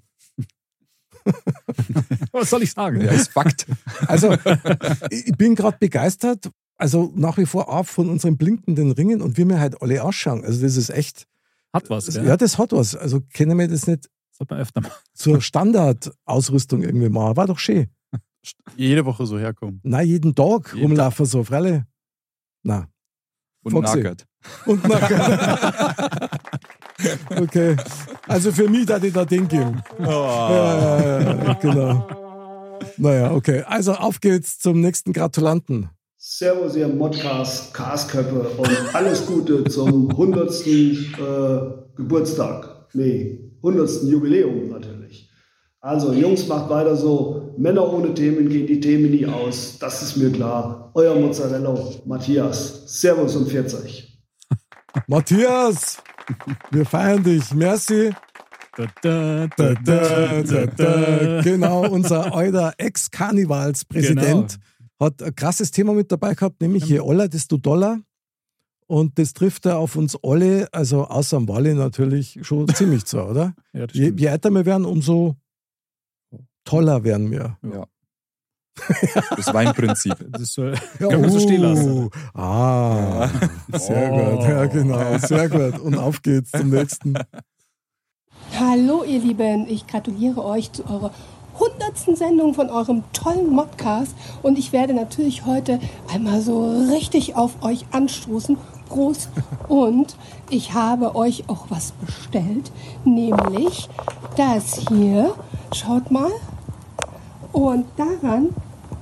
Was 2.31 2.49
soll 2.49 2.63
ich 2.63 2.71
sagen? 2.71 3.01
Ja, 3.01 3.11
ist 3.11 3.31
Fakt. 3.31 3.65
Also, 4.07 4.33
ich 5.09 5.31
bin 5.37 5.55
gerade 5.55 5.77
begeistert. 5.77 6.49
Also 6.77 7.11
nach 7.15 7.37
wie 7.37 7.45
vor 7.45 7.69
auch 7.69 7.85
von 7.85 8.09
unseren 8.09 8.37
blinkenden 8.37 8.91
Ringen 8.91 9.21
und 9.21 9.37
wie 9.37 9.45
wir 9.45 9.59
halt 9.59 9.81
alle 9.81 10.03
ausschauen. 10.03 10.43
Also 10.45 10.61
das 10.61 10.77
ist 10.77 10.89
echt. 10.89 11.25
Hat 11.73 11.89
was, 11.89 12.13
Ja, 12.13 12.23
gell? 12.23 12.37
das 12.37 12.57
hat 12.57 12.71
was. 12.71 12.95
Also 12.95 13.21
kennen 13.21 13.57
wir 13.57 13.67
das 13.67 13.87
nicht 13.87 14.09
Sollte 14.31 14.53
man 14.53 14.61
öfter 14.61 14.81
mal. 14.81 14.91
zur 15.13 15.41
Standardausrüstung 15.41 16.83
irgendwie 16.83 17.09
machen. 17.09 17.35
War 17.35 17.47
doch 17.47 17.59
schön. 17.59 17.87
Jede 18.75 19.03
Woche 19.05 19.25
so 19.25 19.37
herkommen. 19.39 19.81
Nein, 19.83 20.07
jeden 20.07 20.35
Tag 20.35 20.73
Jeden 20.73 20.87
rumlaufen 20.87 21.25
so, 21.25 21.43
Freile. 21.43 21.85
Na. 22.63 22.87
Und 23.63 23.71
Foxy. 23.73 23.97
nackert. 23.97 24.25
Und 24.65 24.87
nackert. 24.87 26.29
okay. 27.41 27.75
Also 28.27 28.51
für 28.51 28.69
mich 28.69 28.85
da 28.85 28.99
die 28.99 29.11
da 29.11 29.25
Ding 29.25 29.47
geben. 29.47 29.81
Oh. 29.99 30.03
Ja, 30.03 31.01
ja, 31.19 31.43
ja, 31.43 31.53
genau. 31.55 32.07
Naja, 32.97 33.31
okay. 33.31 33.63
Also 33.63 33.93
auf 33.95 34.21
geht's 34.21 34.59
zum 34.59 34.79
nächsten 34.81 35.11
Gratulanten. 35.13 35.89
Servus, 36.29 36.75
ihr 36.75 36.89
Modcast, 36.89 37.73
Kasköppe 37.73 38.49
und 38.57 38.93
alles 38.93 39.25
Gute 39.25 39.63
zum 39.63 40.11
100. 40.11 40.67
Äh, 40.67 40.99
Geburtstag. 41.95 42.85
Nee, 42.93 43.39
100. 43.63 44.03
Jubiläum 44.03 44.67
natürlich. 44.67 45.29
Also, 45.79 46.11
Jungs, 46.11 46.45
macht 46.45 46.69
weiter 46.69 46.97
so. 46.97 47.53
Männer 47.57 47.91
ohne 47.93 48.13
Themen 48.13 48.49
gehen 48.49 48.67
die 48.67 48.81
Themen 48.81 49.09
nie 49.11 49.25
aus. 49.25 49.79
Das 49.79 50.01
ist 50.01 50.17
mir 50.17 50.29
klar. 50.29 50.91
Euer 50.95 51.15
Mozzarella, 51.15 51.73
Matthias. 52.05 52.83
Servus 52.87 53.37
und 53.37 53.47
40. 53.47 54.21
Matthias, 55.07 56.03
wir 56.71 56.85
feiern 56.85 57.23
dich. 57.23 57.53
Merci. 57.53 58.13
Da, 58.75 58.85
da, 59.01 59.47
Da, 59.55 59.73
da, 59.75 60.43
da, 60.43 60.65
da. 60.65 61.41
Genau, 61.41 61.87
unser 61.87 62.33
euer 62.33 62.73
Ex-Karnevalspräsident 62.77 64.59
hat 64.99 65.21
ein 65.21 65.35
krasses 65.35 65.71
Thema 65.71 65.93
mit 65.93 66.11
dabei 66.11 66.33
gehabt, 66.33 66.61
nämlich 66.61 66.85
je 66.85 66.99
Oller, 66.99 67.27
desto 67.27 67.57
Dollar. 67.57 67.99
Und 68.87 69.19
das 69.19 69.33
trifft 69.33 69.65
er 69.65 69.79
auf 69.79 69.95
uns 69.97 70.17
alle, 70.23 70.69
also 70.71 71.05
außer 71.05 71.37
am 71.37 71.47
Wally 71.49 71.73
natürlich 71.73 72.39
schon 72.43 72.67
ziemlich 72.73 73.05
zu, 73.05 73.21
oder? 73.21 73.53
Ja, 73.73 73.85
das 73.87 73.97
je, 73.97 74.13
je 74.15 74.27
älter 74.27 74.49
wir 74.49 74.65
werden, 74.65 74.85
umso 74.85 75.35
toller 76.63 77.03
werden 77.03 77.31
wir. 77.31 77.57
Ja. 77.63 77.85
Das 79.35 79.53
Weinprinzip. 79.53 80.15
Das 80.31 80.53
soll, 80.53 80.75
Ja, 80.99 81.07
kann 81.09 81.21
man 81.21 81.31
so 81.31 81.39
stehen 81.39 81.61
uh, 81.61 81.63
lassen. 81.63 82.09
Ah, 82.33 83.27
sehr 83.73 84.11
Oh. 84.13 84.35
gut. 84.37 84.43
Ja, 84.47 84.65
genau. 84.67 85.17
Sehr 85.17 85.49
gut. 85.49 85.79
Und 85.79 85.97
auf 85.97 86.21
geht's 86.21 86.51
zum 86.51 86.69
nächsten. 86.69 87.15
Hallo 88.53 89.03
ihr 89.03 89.19
Lieben, 89.19 89.67
ich 89.67 89.87
gratuliere 89.87 90.43
euch 90.45 90.71
zu 90.71 90.85
eurer 90.85 91.11
hundertsten 91.59 92.15
Sendung 92.15 92.53
von 92.53 92.69
eurem 92.69 93.03
tollen 93.13 93.49
Modcast 93.49 94.15
und 94.43 94.57
ich 94.57 94.73
werde 94.73 94.93
natürlich 94.93 95.45
heute 95.45 95.79
einmal 96.13 96.41
so 96.41 96.69
richtig 96.91 97.35
auf 97.35 97.63
euch 97.63 97.85
anstoßen. 97.91 98.57
Prost! 98.87 99.29
Und 99.67 100.15
ich 100.49 100.73
habe 100.73 101.15
euch 101.15 101.49
auch 101.49 101.65
was 101.67 101.91
bestellt, 101.91 102.71
nämlich 103.03 103.89
das 104.37 104.87
hier. 104.87 105.35
Schaut 105.75 106.09
mal. 106.09 106.31
Und 107.51 107.85
daran 107.97 108.55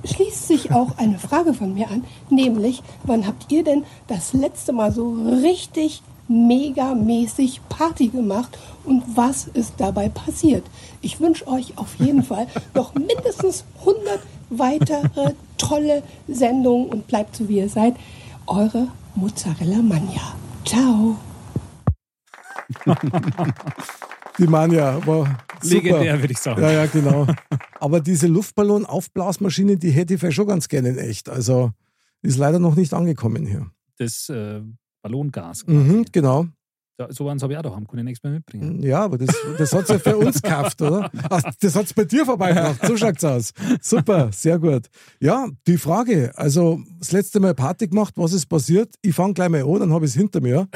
schließt 0.04 0.48
sich 0.48 0.72
auch 0.72 0.98
eine 0.98 1.18
Frage 1.18 1.54
von 1.54 1.74
mir 1.74 1.88
an, 1.88 2.04
nämlich, 2.30 2.82
wann 3.04 3.26
habt 3.26 3.50
ihr 3.52 3.64
denn 3.64 3.84
das 4.08 4.32
letzte 4.32 4.72
Mal 4.72 4.92
so 4.92 5.12
richtig 5.12 6.02
megamäßig 6.28 7.60
Party 7.68 8.08
gemacht 8.08 8.58
und 8.84 9.02
was 9.14 9.46
ist 9.48 9.74
dabei 9.78 10.08
passiert? 10.08 10.64
Ich 11.00 11.20
wünsche 11.20 11.46
euch 11.48 11.76
auf 11.76 11.94
jeden 11.96 12.22
Fall 12.22 12.46
noch 12.74 12.94
mindestens 12.94 13.64
100 13.80 14.20
weitere 14.50 15.34
tolle 15.58 16.02
Sendungen 16.28 16.88
und 16.88 17.06
bleibt 17.06 17.36
so 17.36 17.48
wie 17.48 17.58
ihr 17.58 17.68
seid. 17.68 17.96
Eure 18.46 18.88
Mozzarella 19.14 19.82
Mania. 19.82 20.34
Ciao. 20.64 21.16
Die 24.38 24.46
Manja 24.46 25.04
war 25.06 25.38
super. 25.62 25.74
Legendär, 25.74 26.20
würde 26.20 26.32
ich 26.32 26.38
sagen. 26.38 26.60
Ja, 26.60 26.70
ja, 26.70 26.86
genau. 26.86 27.26
Aber 27.80 28.00
diese 28.00 28.26
Luftballon-Aufblasmaschine, 28.26 29.76
die 29.78 29.90
hätte 29.90 30.14
ich 30.14 30.20
vielleicht 30.20 30.36
schon 30.36 30.46
ganz 30.46 30.68
gerne 30.68 30.90
in 30.90 30.98
echt. 30.98 31.28
Also 31.28 31.72
ist 32.22 32.36
leider 32.36 32.58
noch 32.58 32.74
nicht 32.74 32.92
angekommen 32.92 33.46
hier. 33.46 33.70
Das 33.98 34.28
äh, 34.28 34.60
Ballongas. 35.06 35.64
Mhm, 35.66 36.04
genau. 36.10 36.46
Ja, 36.98 37.12
so 37.12 37.28
eins 37.28 37.42
habe 37.42 37.52
ich 37.52 37.58
auch 37.58 37.62
daheim, 37.62 37.86
kann 37.86 37.98
ich 37.98 38.04
nichts 38.04 38.24
mehr 38.24 38.32
mitbringen. 38.32 38.82
Ja, 38.82 39.04
aber 39.04 39.18
das, 39.18 39.36
das 39.58 39.72
hat 39.74 39.88
ja 39.88 39.98
für 39.98 40.16
uns 40.16 40.40
gekauft, 40.40 40.80
oder? 40.80 41.10
Das 41.60 41.76
hat 41.76 41.84
es 41.84 41.94
bei 41.94 42.04
dir 42.04 42.24
vorbeigebracht. 42.24 42.84
So 42.86 42.96
schaut's 42.96 43.22
aus. 43.22 43.52
Super, 43.82 44.32
sehr 44.32 44.58
gut. 44.58 44.88
Ja, 45.20 45.46
die 45.66 45.76
Frage, 45.76 46.32
also 46.36 46.80
das 46.98 47.12
letzte 47.12 47.38
Mal 47.38 47.54
Party 47.54 47.86
gemacht, 47.86 48.14
was 48.16 48.32
ist 48.32 48.46
passiert? 48.46 48.94
Ich 49.02 49.14
fange 49.14 49.34
gleich 49.34 49.50
mal 49.50 49.62
an, 49.62 49.80
dann 49.80 49.92
habe 49.92 50.06
ich 50.06 50.12
es 50.12 50.16
hinter 50.16 50.40
mir. 50.40 50.68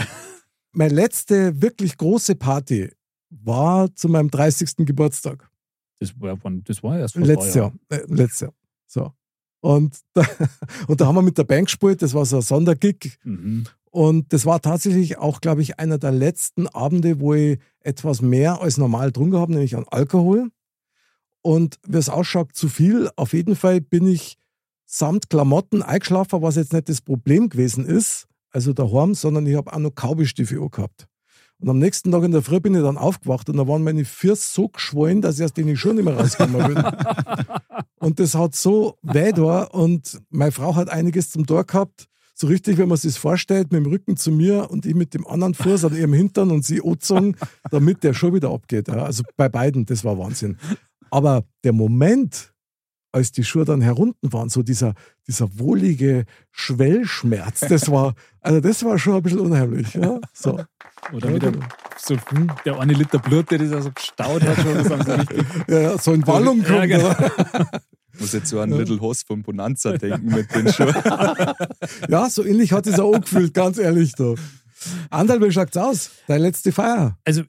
Meine 0.73 0.95
letzte 0.95 1.61
wirklich 1.61 1.97
große 1.97 2.37
Party 2.37 2.90
war 3.31 3.93
zu 3.95 4.09
meinem 4.09 4.31
30. 4.31 4.77
Geburtstag. 4.87 5.51
Das 6.01 6.12
war, 6.21 6.37
das 6.64 6.83
war 6.83 6.99
erst 6.99 7.14
vor 7.14 7.23
Letztes 7.25 7.55
Jahr. 7.55 7.73
Jahren. 7.90 8.09
Äh, 8.11 8.14
letztes 8.14 8.40
Jahr. 8.40 8.55
So. 8.87 9.12
Und 9.61 9.99
da, 10.14 10.25
und 10.88 11.01
da 11.01 11.07
haben 11.07 11.14
wir 11.14 11.23
mit 11.23 11.38
der 11.38 11.44
Band 11.44 11.67
gespielt, 11.67 12.02
das 12.02 12.15
war 12.15 12.25
so 12.25 12.37
ein 12.37 12.42
Sondergig. 12.42 13.19
Mhm. 13.25 13.67
Und 13.90 14.33
das 14.33 14.46
war 14.46 14.61
tatsächlich 14.61 15.19
auch, 15.19 15.40
glaube 15.40 15.63
ich, 15.63 15.79
einer 15.81 15.98
der 15.98 16.13
letzten 16.13 16.69
Abende, 16.69 17.21
wo 17.21 17.35
ich 17.35 17.58
etwas 17.81 18.23
mehr 18.23 18.61
als 18.61 18.79
normal 18.79 19.11
drunter 19.11 19.40
habe, 19.40 19.52
nämlich 19.52 19.77
an 19.77 19.85
Alkohol. 19.90 20.50
Und 21.42 21.79
wie 21.87 21.96
es 21.96 22.08
ausschaut, 22.08 22.54
zu 22.54 22.69
viel. 22.69 23.11
Auf 23.17 23.33
jeden 23.33 23.56
Fall 23.56 23.81
bin 23.81 24.06
ich 24.06 24.37
samt 24.87 25.31
Klamotten 25.31 25.83
eingeschlafen, 25.83 26.42
was 26.42 26.56
jetzt 26.56 26.73
nicht 26.73 26.88
das 26.88 27.00
Problem 27.00 27.48
gewesen 27.48 27.87
ist, 27.87 28.27
also 28.50 28.73
daheim, 28.73 29.15
sondern 29.15 29.46
ich 29.46 29.56
habe 29.56 29.73
auch 29.73 29.79
noch 29.79 29.94
Kaubestiefel 29.94 30.69
gehabt. 30.69 31.06
Und 31.61 31.69
am 31.69 31.79
nächsten 31.79 32.11
Tag 32.11 32.23
in 32.23 32.33
der 32.33 32.42
Früh 32.42 32.58
bin 32.61 32.75
ich 32.75 32.83
dann 32.83 32.96
aufgewacht 32.96 33.48
und 33.50 33.58
da 33.58 33.69
waren 33.69 33.85
meine 33.85 34.04
Füße 34.04 34.50
so 34.52 34.69
geschwollen, 34.69 35.21
dass 35.21 35.38
ich 35.38 35.44
aus 35.44 35.52
denen 35.52 35.77
schon 35.77 35.96
nicht 35.96 36.04
mehr 36.04 36.17
rausgekommen 36.17 36.75
bin. 36.75 36.85
und 37.98 38.19
das 38.19 38.35
hat 38.35 38.54
so 38.54 38.96
weh 39.02 39.33
da 39.33 39.65
und 39.65 40.21
meine 40.31 40.52
Frau 40.52 40.75
hat 40.75 40.88
einiges 40.88 41.31
zum 41.31 41.46
Tor 41.46 41.65
gehabt. 41.65 42.08
so 42.35 42.46
richtig, 42.46 42.79
wenn 42.79 42.88
man 42.88 42.96
sich 42.96 43.13
das 43.13 43.19
vorstellt, 43.19 43.73
mit 43.73 43.85
dem 43.85 43.90
Rücken 43.90 44.17
zu 44.17 44.33
mir 44.33 44.71
und 44.71 44.87
ich 44.87 44.94
mit 44.94 45.13
dem 45.13 45.27
anderen 45.27 45.52
Fuß 45.52 45.85
an 45.85 45.94
ihrem 45.94 46.15
Hintern 46.15 46.50
und 46.50 46.65
sie 46.65 46.83
angezogen, 46.83 47.37
damit 47.71 48.02
der 48.04 48.15
schon 48.15 48.33
wieder 48.33 48.50
abgeht. 48.50 48.88
Also 48.88 49.23
bei 49.37 49.50
beiden, 49.50 49.85
das 49.85 50.02
war 50.02 50.17
Wahnsinn. 50.19 50.56
Aber 51.11 51.44
der 51.65 51.75
Moment, 51.75 52.54
als 53.13 53.33
die 53.33 53.44
Schuhe 53.44 53.65
dann 53.65 53.81
herunten 53.81 54.33
waren, 54.33 54.48
so 54.48 54.63
dieser, 54.63 54.94
dieser 55.27 55.58
wohlige 55.58 56.25
Schwellschmerz, 56.52 57.61
das 57.61 57.90
war, 57.90 58.15
also 58.40 58.61
das 58.61 58.85
war 58.85 58.98
schon 58.98 59.15
ein 59.17 59.23
bisschen 59.23 59.40
unheimlich. 59.40 59.94
Ja. 59.94 60.21
So. 60.33 60.61
Oder 61.13 61.35
wieder 61.35 61.52
so 61.98 62.17
der 62.65 62.79
eine 62.79 62.92
Liter 62.92 63.19
Blut, 63.19 63.50
der 63.50 63.58
das 63.58 63.71
ja 63.71 63.81
so 63.81 63.90
gestaut 63.90 64.42
hat, 64.42 64.56
schon 64.56 64.75
das 64.75 64.90
haben 64.90 65.02
sie 65.04 65.19
richtig. 65.19 65.46
Ja, 65.69 65.81
ja, 65.81 65.98
so 65.98 66.13
in 66.13 66.27
Wallung 66.27 66.63
Ja, 66.63 66.69
kommt. 66.69 66.88
genau. 66.88 67.08
ja. 67.08 67.71
Ich 68.13 68.21
muss 68.21 68.33
jetzt 68.33 68.48
so 68.50 68.61
an 68.61 68.71
Little 68.71 69.00
Hoss 69.00 69.23
von 69.23 69.42
Bonanza 69.42 69.92
denken 69.96 70.27
mit 70.35 70.54
den 70.54 70.71
Schuhen. 70.73 70.94
Ja, 72.08 72.29
so 72.29 72.44
ähnlich 72.44 72.73
hat 72.73 72.87
es 72.87 72.98
auch 73.00 73.19
gefühlt, 73.21 73.54
ganz 73.54 73.79
ehrlich. 73.79 74.15
Da. 74.15 74.35
Andal, 75.11 75.40
wie 75.40 75.50
schaut's 75.50 75.77
aus? 75.77 76.11
Deine 76.27 76.42
letzte 76.44 76.73
Feier? 76.73 77.19
Also, 77.25 77.42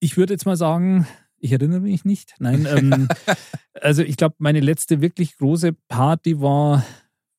ich 0.00 0.16
würde 0.16 0.34
jetzt 0.34 0.46
mal 0.46 0.56
sagen, 0.56 1.06
ich 1.42 1.52
erinnere 1.52 1.80
mich 1.80 2.04
nicht. 2.04 2.34
Nein, 2.38 2.66
ähm, 2.70 3.08
also 3.80 4.02
ich 4.02 4.16
glaube, 4.16 4.36
meine 4.38 4.60
letzte 4.60 5.00
wirklich 5.00 5.36
große 5.36 5.72
Party 5.88 6.40
war, 6.40 6.84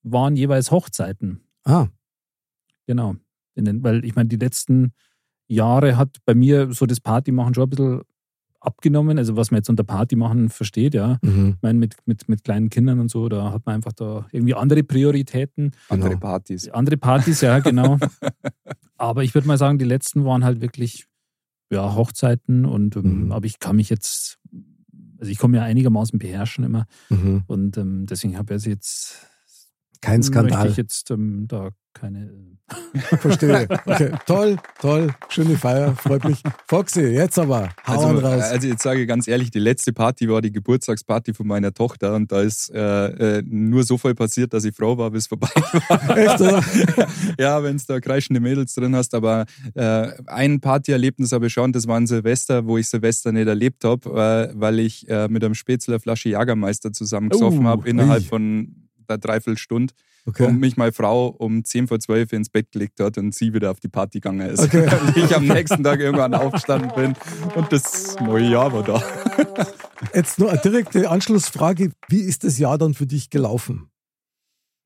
waren 0.04 0.36
jeweils 0.36 0.72
Hochzeiten. 0.72 1.41
Ah. 1.64 1.88
Genau. 2.86 3.16
In 3.56 3.66
den, 3.66 3.84
weil 3.84 4.04
ich 4.04 4.16
meine, 4.16 4.28
die 4.28 4.36
letzten 4.36 4.91
Jahre 5.47 5.97
hat 5.97 6.18
bei 6.26 6.36
mir 6.36 6.74
so 6.74 6.86
das 6.86 6.99
Partymachen 6.99 7.54
schon 7.54 7.64
ein 7.64 7.70
bisschen 7.70 8.01
abgenommen. 8.60 9.18
Also 9.18 9.38
was 9.38 9.51
man 9.51 9.60
jetzt 9.60 9.70
unter 9.70 9.84
Party 9.84 10.18
machen 10.18 10.49
versteht, 10.49 10.93
ja. 10.93 11.18
Mhm. 11.22 11.54
Ich 11.56 11.62
meine, 11.62 11.80
mit, 11.80 11.95
mit, 12.06 12.28
mit 12.28 12.43
kleinen 12.43 12.70
Kindern 12.70 12.99
und 12.99 13.10
so, 13.10 13.30
da 13.30 13.54
hat 13.54 13.66
man 13.66 13.76
einfach 13.76 13.93
da 13.93 14.28
irgendwie 14.32 14.54
andere 14.54 14.84
Prioritäten. 14.84 15.72
Andere 15.88 16.18
Partys. 16.18 16.68
Andere 16.70 16.97
Partys, 16.97 17.41
ja, 17.41 17.60
genau. 17.60 17.97
Aber 18.97 19.24
ich 19.24 19.34
würde 19.34 19.47
mal 19.47 19.58
sagen, 19.58 19.78
die 19.78 19.86
letzten 19.86 20.26
waren 20.26 20.43
halt 20.43 20.62
wirklich 20.62 21.08
ja, 21.72 21.95
Hochzeiten 21.95 22.66
und 22.66 22.95
ähm, 22.95 23.32
aber 23.32 23.45
ich 23.45 23.59
kann 23.59 23.76
mich 23.76 23.89
jetzt, 23.89 24.39
also 25.18 25.32
ich 25.32 25.38
komme 25.38 25.57
ja 25.57 25.64
einigermaßen 25.64 26.20
beherrschen 26.20 26.64
immer. 26.64 26.86
Mhm. 27.09 27.43
Und 27.47 27.78
ähm, 27.78 28.05
deswegen 28.05 28.38
habe 28.38 28.55
ich 28.55 28.66
jetzt 28.66 29.28
Kein 30.04 30.22
Skandal. 30.22 30.66
Möchte 30.66 30.72
ich 30.72 30.78
jetzt 30.78 31.12
ähm, 31.12 31.45
da 31.47 31.70
keine. 31.93 32.30
Verstehe. 33.20 33.68
Okay, 33.86 34.12
toll, 34.26 34.58
toll. 34.80 35.14
Schöne 35.30 35.58
Feier, 35.58 35.95
freut 35.95 36.24
mich. 36.26 36.41
Foxy, 36.68 37.01
jetzt 37.01 37.38
aber, 37.38 37.70
hauen 37.88 38.16
Also, 38.16 38.28
raus. 38.28 38.41
also 38.43 38.68
jetzt 38.68 38.84
sage 38.84 39.01
ich 39.01 39.08
ganz 39.08 39.28
ehrlich, 39.28 39.51
die 39.51 39.60
letzte 39.60 39.93
Party 39.93 40.28
war 40.28 40.41
die 40.41 40.51
Geburtstagsparty 40.51 41.34
von 41.34 41.45
meiner 41.47 41.74
Tochter 41.74 42.16
und 42.16 42.32
da 42.32 42.41
ist 42.41 42.72
äh, 42.74 43.38
äh, 43.38 43.43
nur 43.45 43.84
so 43.84 43.97
voll 43.97 44.16
passiert, 44.16 44.54
dass 44.54 44.64
ich 44.66 44.76
Frau 44.76 44.97
war, 44.97 45.12
bis 45.12 45.28
vorbei 45.28 45.47
war. 45.88 46.18
Echt, 46.18 46.41
oder? 46.41 46.64
ja, 47.39 47.62
wenn 47.64 47.76
es 47.76 47.86
da 47.86 47.99
kreischende 47.99 48.39
Mädels 48.39 48.74
drin 48.74 48.95
hast, 48.95 49.14
aber 49.14 49.45
äh, 49.76 50.12
ein 50.26 50.60
Partyerlebnis 50.60 51.32
habe 51.32 51.47
ich 51.47 51.54
schon, 51.54 51.72
das 51.74 51.88
war 51.88 51.97
ein 51.97 52.08
Silvester, 52.08 52.66
wo 52.66 52.78
ich 52.78 52.89
Silvester 52.89 53.32
nicht 53.32 53.47
erlebt 53.47 53.84
habe, 53.86 54.49
äh, 54.51 54.54
weil 54.60 54.80
ich 54.80 55.08
äh, 55.10 55.28
mit 55.28 55.43
einem 55.43 55.54
Spätzler 55.54 55.99
Flasche 55.99 56.30
Jagermeister 56.30 56.91
zusammengesoffen 56.91 57.66
Oh, 57.66 57.70
habe 57.70 57.88
innerhalb 57.88 58.24
ui. 58.24 58.28
von 58.30 58.76
der 59.14 59.30
Dreiviertelstunde. 59.30 59.93
Okay. 60.26 60.45
Und 60.45 60.59
mich 60.59 60.78
meine 60.78 60.93
Frau 60.93 61.28
um 61.28 61.66
10 61.66 61.88
vor 61.88 61.99
12 61.99 62.32
ins 62.32 62.49
Bett 62.49 62.72
gelegt 62.72 62.99
hat 63.01 63.18
und 63.18 63.36
sie 63.36 63.53
wieder 63.53 63.72
auf 63.72 63.82
die 63.82 63.89
Party 63.89 64.20
gegangen 64.20 64.49
ist. 64.49 64.61
Okay. 64.64 64.88
Und 65.07 65.18
ich 65.18 65.36
am 65.36 65.45
nächsten 65.45 65.84
Tag 65.84 65.99
irgendwann 65.99 66.34
aufgestanden 66.34 66.91
bin 66.95 67.14
und 67.55 67.72
das 67.74 68.16
neue 68.22 68.49
Jahr 68.49 68.72
war 68.72 68.84
da. 68.84 69.03
Jetzt 70.14 70.39
nur 70.39 70.49
eine 70.49 70.61
direkte 70.61 71.09
Anschlussfrage. 71.09 71.91
Wie 72.07 72.22
ist 72.22 72.45
das 72.45 72.57
Jahr 72.57 72.78
dann 72.78 72.93
für 72.93 73.05
dich 73.05 73.30
gelaufen? 73.30 73.89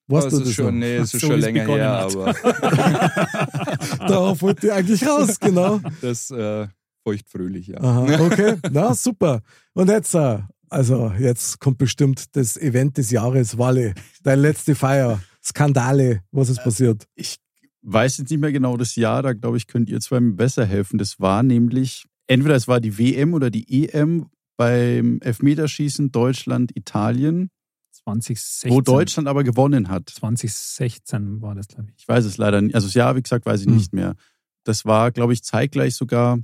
Weißt 0.08 0.28
das 0.28 0.34
du 0.34 0.40
ist 0.40 0.48
das 0.48 0.54
schon, 0.56 0.80
nee, 0.80 0.96
es 0.96 1.14
ist 1.14 1.22
So 1.22 1.28
schon 1.28 1.40
länger 1.40 1.66
her, 1.66 1.92
hat. 1.92 2.16
aber 2.16 2.34
Darauf 4.08 4.42
wollte 4.42 4.68
ich 4.68 4.74
eigentlich 4.74 5.06
raus, 5.06 5.40
genau. 5.40 5.82
das 6.02 6.32
äh, 6.32 6.68
feuchtfröhlich, 7.04 7.68
ja. 7.68 7.82
Aha, 7.82 8.26
okay, 8.26 8.56
na 8.72 8.94
super. 8.94 9.42
Und 9.74 9.90
jetzt, 9.90 10.16
äh, 10.16 10.40
also 10.70 11.12
jetzt 11.20 11.60
kommt 11.60 11.78
bestimmt 11.78 12.36
das 12.36 12.58
Event 12.58 12.98
des 12.98 13.12
Jahres, 13.12 13.58
Walle, 13.58 13.94
deine 14.24 14.42
letzte 14.42 14.76
Feier, 14.76 15.22
Skandale, 15.44 16.22
was 16.32 16.50
ist 16.50 16.64
passiert? 16.64 17.08
Ich 17.16 17.38
weiß 17.82 18.18
jetzt 18.18 18.30
nicht 18.32 18.40
mehr 18.40 18.52
genau 18.52 18.76
das 18.78 18.96
Jahr, 18.96 19.22
da 19.24 19.34
glaube 19.34 19.58
ich, 19.58 19.68
könnt 19.68 19.90
ihr 19.90 20.00
zwei 20.02 20.20
mir 20.20 20.34
besser 20.34 20.66
helfen. 20.66 20.98
Das 20.98 21.20
war 21.20 21.44
nämlich, 21.44 22.06
entweder 22.28 22.56
es 22.56 22.68
war 22.68 22.80
die 22.82 22.98
WM 22.98 23.34
oder 23.34 23.50
die 23.50 23.86
EM 23.90 24.28
beim 24.58 25.20
Elfmeterschießen 25.22 26.12
Deutschland, 26.12 26.76
Italien, 26.76 27.50
2016. 27.92 28.72
wo 28.72 28.82
Deutschland 28.82 29.28
aber 29.28 29.44
gewonnen 29.44 29.90
hat. 29.90 30.10
2016 30.10 31.42
war 31.42 31.56
das, 31.56 31.68
glaube 31.68 31.90
ich. 31.90 31.96
Ich 32.02 32.08
weiß 32.08 32.26
es 32.26 32.38
leider 32.38 32.62
nicht. 32.62 32.76
Also 32.76 32.88
das 32.88 32.94
Jahr, 32.94 33.16
wie 33.16 33.22
gesagt, 33.22 33.46
weiß 33.46 33.62
ich 33.62 33.68
Hm. 33.68 33.76
nicht 33.76 33.94
mehr. 33.94 34.16
Das 34.64 34.86
war, 34.86 35.12
glaube 35.12 35.34
ich, 35.34 35.44
zeitgleich 35.44 35.96
sogar 35.96 36.40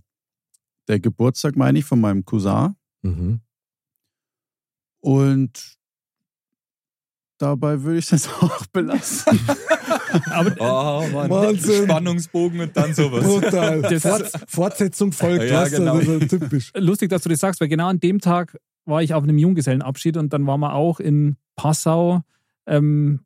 der 0.88 1.00
Geburtstag, 1.00 1.56
meine 1.56 1.80
ich, 1.80 1.86
von 1.86 2.00
meinem 2.00 2.24
Cousin. 2.26 2.76
Mhm. 3.02 3.42
Und 5.04 5.76
dabei 7.38 7.82
würde 7.84 8.00
ich 8.00 8.12
es 8.12 8.28
auch 8.42 8.66
belassen. 8.68 9.38
Aber 10.32 10.56
Oh 10.60 11.08
Mann, 11.12 11.30
Wahnsinn. 11.30 11.84
Spannungsbogen 11.86 12.62
und 12.62 12.78
dann 12.78 12.94
sowas. 12.94 13.24
Brutal. 13.26 13.82
Das- 13.82 14.02
Fort, 14.02 14.32
Fortsetzung 14.48 15.12
folgt, 15.12 15.50
Ja, 15.50 15.68
genau. 15.68 15.98
das 15.98 16.08
ist 16.08 16.30
so 16.32 16.38
typisch. 16.38 16.72
lustig, 16.78 17.10
dass 17.10 17.24
du 17.24 17.30
das 17.30 17.40
sagst, 17.40 17.60
weil 17.60 17.68
genau 17.68 17.88
an 17.88 18.00
dem 18.00 18.20
Tag 18.20 18.58
war 18.86 19.02
ich 19.04 19.14
auf 19.14 19.24
einem 19.24 19.38
Junggesellenabschied 19.38 20.16
und 20.18 20.32
dann 20.32 20.48
waren 20.48 20.60
wir 20.62 20.74
auch 20.74 21.00
in 21.00 21.36
Passau 21.56 22.22
ähm, 22.66 23.20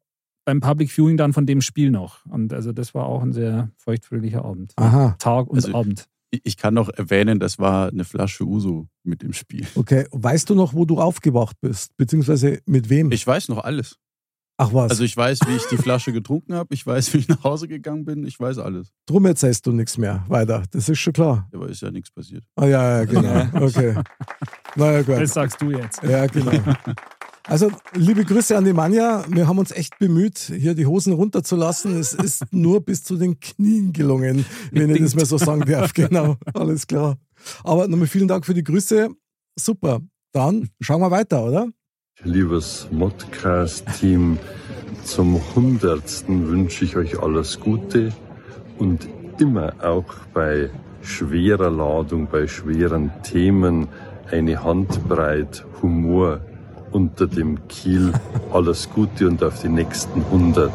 beim 0.45 0.61
Public 0.61 0.89
Viewing 0.91 1.17
dann 1.17 1.33
von 1.33 1.45
dem 1.45 1.61
Spiel 1.61 1.91
noch. 1.91 2.25
Und 2.25 2.53
also 2.53 2.71
das 2.71 2.95
war 2.95 3.05
auch 3.05 3.21
ein 3.21 3.33
sehr 3.33 3.69
feuchtfröhlicher 3.77 4.43
Abend. 4.45 4.73
Aha, 4.77 5.15
Tag 5.19 5.47
und 5.47 5.57
Also- 5.57 5.73
Abend. 5.75 6.07
Ich 6.29 6.57
kann 6.57 6.73
noch 6.73 6.89
erwähnen, 6.89 7.39
das 7.39 7.57
war 7.57 7.87
eine 7.89 8.03
Flasche 8.03 8.43
Uso 8.45 8.87
mit 9.03 9.23
im 9.23 9.33
Spiel. 9.33 9.65
okay. 9.75 10.05
Weißt 10.11 10.49
du 10.49 10.55
noch, 10.55 10.73
wo 10.73 10.83
du 10.85 10.99
aufgewacht 10.99 11.55
bist? 11.61 11.95
Beziehungsweise 11.97 12.59
mit 12.65 12.89
wem? 12.89 13.11
Ich 13.11 13.25
weiß 13.25 13.47
noch 13.49 13.63
alles. 13.63 13.95
Ach 14.59 14.73
was, 14.73 14.89
Also 14.89 15.03
ich 15.03 15.15
weiß, 15.15 15.41
wie 15.47 15.55
ich 15.55 15.65
die 15.67 15.77
Flasche 15.77 16.11
getrunken 16.11 16.55
habe. 16.55 16.73
Ich 16.73 16.85
weiß, 16.85 17.13
wie 17.13 17.19
ich 17.19 17.27
nach 17.27 17.43
Hause 17.43 17.67
gegangen 17.67 18.05
bin. 18.05 18.25
Ich 18.25 18.39
weiß 18.39 18.57
alles. 18.57 18.91
drum 19.05 19.25
erzählst 19.25 19.65
du 19.67 19.71
nichts 19.71 19.97
mehr 19.97 20.25
weiter. 20.27 20.63
Das 20.71 20.89
ist 20.89 20.99
schon 20.99 21.13
klar. 21.13 21.47
Aber 21.53 21.69
ist 21.69 21.81
ja 21.83 21.91
nichts 21.91 22.09
passiert. 22.11 22.43
Ah 22.55 22.65
ja, 22.65 22.97
ja, 22.99 23.05
genau. 23.05 23.47
Okay. 23.65 23.95
Naja, 24.75 25.01
gut. 25.03 25.15
Das 25.21 25.33
sagst 25.33 25.61
du 25.61 25.69
jetzt. 25.71 26.01
Ja, 26.03 26.25
genau. 26.27 26.51
Also, 27.49 27.71
liebe 27.93 28.25
Grüße 28.25 28.57
an 28.57 28.65
die 28.65 28.73
Manja. 28.73 29.23
Wir 29.29 29.47
haben 29.47 29.57
uns 29.57 29.71
echt 29.71 29.97
bemüht, 29.99 30.37
hier 30.37 30.75
die 30.75 30.85
Hosen 30.85 31.13
runterzulassen. 31.13 31.97
Es 31.97 32.13
ist 32.13 32.43
nur 32.51 32.81
bis 32.81 33.05
zu 33.05 33.15
den 33.15 33.39
Knien 33.39 33.93
gelungen, 33.93 34.45
wenn 34.71 34.89
ich 34.89 35.01
das 35.01 35.15
mal 35.15 35.25
so 35.25 35.37
sagen 35.37 35.61
darf. 35.61 35.93
Genau, 35.93 36.35
alles 36.53 36.87
klar. 36.87 37.17
Aber 37.63 37.87
nochmal 37.87 38.07
vielen 38.07 38.27
Dank 38.27 38.45
für 38.45 38.53
die 38.53 38.65
Grüße. 38.65 39.09
Super. 39.57 40.01
Dann 40.33 40.67
schauen 40.81 40.99
wir 40.99 41.09
weiter, 41.09 41.45
oder? 41.45 41.69
Liebes 42.23 42.89
Modcast-Team, 42.91 44.37
zum 45.05 45.41
Hundertsten 45.55 46.49
wünsche 46.49 46.83
ich 46.83 46.97
euch 46.97 47.17
alles 47.17 47.61
Gute 47.61 48.11
und 48.77 49.07
immer 49.39 49.73
auch 49.81 50.15
bei 50.33 50.69
schwerer 51.01 51.69
Ladung, 51.69 52.27
bei 52.29 52.45
schweren 52.45 53.09
Themen 53.23 53.87
eine 54.31 54.61
Handbreit 54.61 55.65
Humor 55.81 56.41
unter 56.91 57.27
dem 57.27 57.67
Kiel. 57.67 58.13
Alles 58.51 58.89
Gute 58.89 59.27
und 59.27 59.43
auf 59.43 59.61
die 59.61 59.69
nächsten 59.69 60.21
100. 60.23 60.71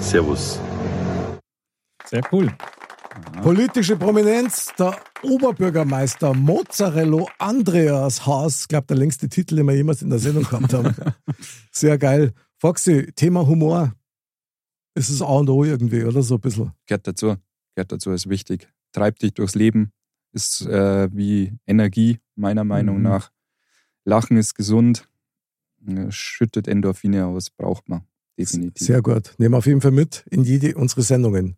Servus. 0.00 0.58
Sehr 2.06 2.22
cool. 2.32 2.52
Politische 3.42 3.96
Prominenz, 3.96 4.72
der 4.78 4.96
Oberbürgermeister 5.22 6.34
Mozzarello 6.34 7.28
Andreas 7.38 8.26
Haas. 8.26 8.62
Ich 8.62 8.68
glaube, 8.68 8.86
der 8.88 8.96
längste 8.96 9.28
Titel, 9.28 9.56
den 9.56 9.66
wir 9.66 9.74
jemals 9.74 10.02
in 10.02 10.10
der 10.10 10.18
Sendung 10.18 10.44
gehabt 10.44 10.72
haben. 10.72 10.94
Sehr 11.70 11.98
geil. 11.98 12.32
Foxy, 12.58 13.12
Thema 13.12 13.46
Humor. 13.46 13.92
Ist 14.94 15.08
es 15.10 15.22
A 15.22 15.26
und 15.26 15.48
O 15.50 15.64
irgendwie, 15.64 16.04
oder 16.04 16.22
so 16.22 16.34
ein 16.36 16.40
bisschen? 16.40 16.72
Gehört 16.86 17.06
dazu. 17.06 17.36
Gehört 17.74 17.92
dazu, 17.92 18.10
ist 18.12 18.28
wichtig. 18.28 18.68
Treibt 18.92 19.22
dich 19.22 19.34
durchs 19.34 19.54
Leben. 19.54 19.92
Ist 20.32 20.62
äh, 20.66 21.08
wie 21.12 21.52
Energie, 21.66 22.18
meiner 22.36 22.64
Meinung 22.64 22.96
Mhm. 22.98 23.02
nach. 23.02 23.30
Lachen 24.04 24.36
ist 24.36 24.54
gesund. 24.54 25.08
Äh, 25.86 26.10
Schüttet 26.10 26.68
Endorphine 26.68 27.26
aus, 27.26 27.50
braucht 27.50 27.88
man. 27.88 28.02
Definitiv. 28.38 28.86
Sehr 28.86 29.02
gut. 29.02 29.34
Nehmen 29.38 29.54
wir 29.54 29.58
auf 29.58 29.66
jeden 29.66 29.80
Fall 29.80 29.90
mit 29.90 30.24
in 30.30 30.44
jede 30.44 30.74
unserer 30.74 31.02
Sendungen. 31.02 31.56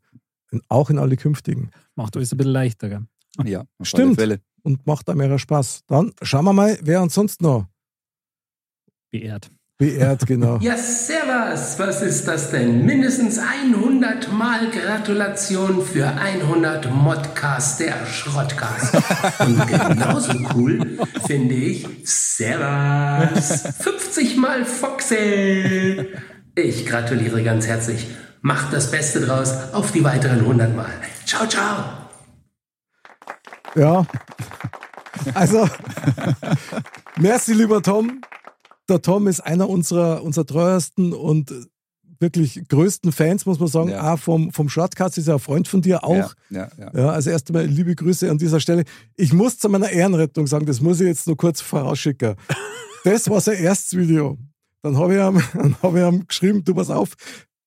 Und 0.50 0.62
auch 0.68 0.90
in 0.90 0.98
alle 0.98 1.16
künftigen. 1.16 1.70
Macht 1.94 2.16
euch 2.16 2.30
ein 2.30 2.36
bisschen 2.36 2.52
leichter, 2.52 2.88
gell? 2.88 3.06
Ja, 3.44 3.60
auf 3.60 3.66
alle 3.78 3.86
Stimmt. 3.86 4.14
Fälle. 4.16 4.40
Und 4.62 4.86
macht 4.86 5.08
da 5.08 5.14
mehr 5.14 5.38
Spaß. 5.38 5.82
Dann 5.86 6.12
schauen 6.22 6.44
wir 6.44 6.52
mal, 6.52 6.78
wer 6.82 7.02
uns 7.02 7.14
sonst 7.14 7.42
noch 7.42 7.66
Beehrt. 9.14 9.48
Beehrt, 9.78 10.26
genau. 10.26 10.58
Ja, 10.60 10.76
servus, 10.76 11.78
was 11.78 12.02
ist 12.02 12.28
das 12.28 12.50
denn? 12.50 12.84
Mindestens 12.86 13.38
100 13.38 14.32
Mal 14.32 14.70
Gratulation 14.70 15.84
für 15.84 16.06
100 16.06 16.92
Modcast, 16.92 17.80
der 17.80 18.06
Schrottcast. 18.06 18.94
Und 19.40 19.66
genauso 19.66 20.32
cool 20.54 20.98
finde 21.26 21.54
ich 21.54 21.86
Servus, 22.04 23.64
50 23.80 24.36
Mal 24.36 24.64
Foxy. 24.64 26.08
Ich 26.54 26.86
gratuliere 26.86 27.42
ganz 27.42 27.66
herzlich. 27.66 28.06
Macht 28.42 28.72
das 28.72 28.90
Beste 28.90 29.20
draus 29.22 29.72
auf 29.72 29.90
die 29.90 30.04
weiteren 30.04 30.40
100 30.40 30.76
Mal. 30.76 30.90
Ciao, 31.24 31.46
ciao. 31.48 31.84
Ja. 33.74 34.06
Also, 35.32 35.68
merci, 37.16 37.54
lieber 37.54 37.82
Tom. 37.82 38.20
Der 38.88 39.00
Tom 39.02 39.26
ist 39.28 39.40
einer 39.40 39.68
unserer, 39.68 40.22
unserer 40.22 40.46
treuesten 40.46 41.12
und 41.12 41.52
wirklich 42.20 42.62
größten 42.68 43.12
Fans, 43.12 43.44
muss 43.46 43.58
man 43.58 43.68
sagen. 43.68 43.90
Ja. 43.90 44.14
Auch 44.14 44.18
vom, 44.18 44.52
vom 44.52 44.68
Shortcast 44.68 45.18
ist 45.18 45.28
er 45.28 45.34
ein 45.34 45.40
Freund 45.40 45.68
von 45.68 45.82
dir 45.82 46.04
auch. 46.04 46.14
Ja, 46.14 46.30
ja, 46.50 46.68
ja. 46.78 46.90
Ja, 46.94 47.08
also 47.10 47.30
erst 47.30 47.48
einmal 47.48 47.66
liebe 47.66 47.94
Grüße 47.94 48.30
an 48.30 48.38
dieser 48.38 48.60
Stelle. 48.60 48.84
Ich 49.16 49.32
muss 49.32 49.58
zu 49.58 49.68
meiner 49.68 49.90
Ehrenrettung 49.90 50.46
sagen, 50.46 50.66
das 50.66 50.80
muss 50.80 51.00
ich 51.00 51.06
jetzt 51.06 51.26
nur 51.26 51.36
kurz 51.36 51.60
vorausschicken. 51.60 52.34
Das 53.06 53.28
war 53.28 53.38
sein 53.42 53.58
erstes 53.62 53.98
Video. 53.98 54.38
Dann 54.80 54.96
habe 54.96 55.14
ich, 55.14 55.20
ihm- 55.20 55.42
dann 55.54 55.76
hab 55.82 55.94
ich 55.94 56.00
ihm 56.02 56.26
geschrieben, 56.26 56.64
du 56.64 56.74
pass 56.74 56.88
auf, 56.88 57.10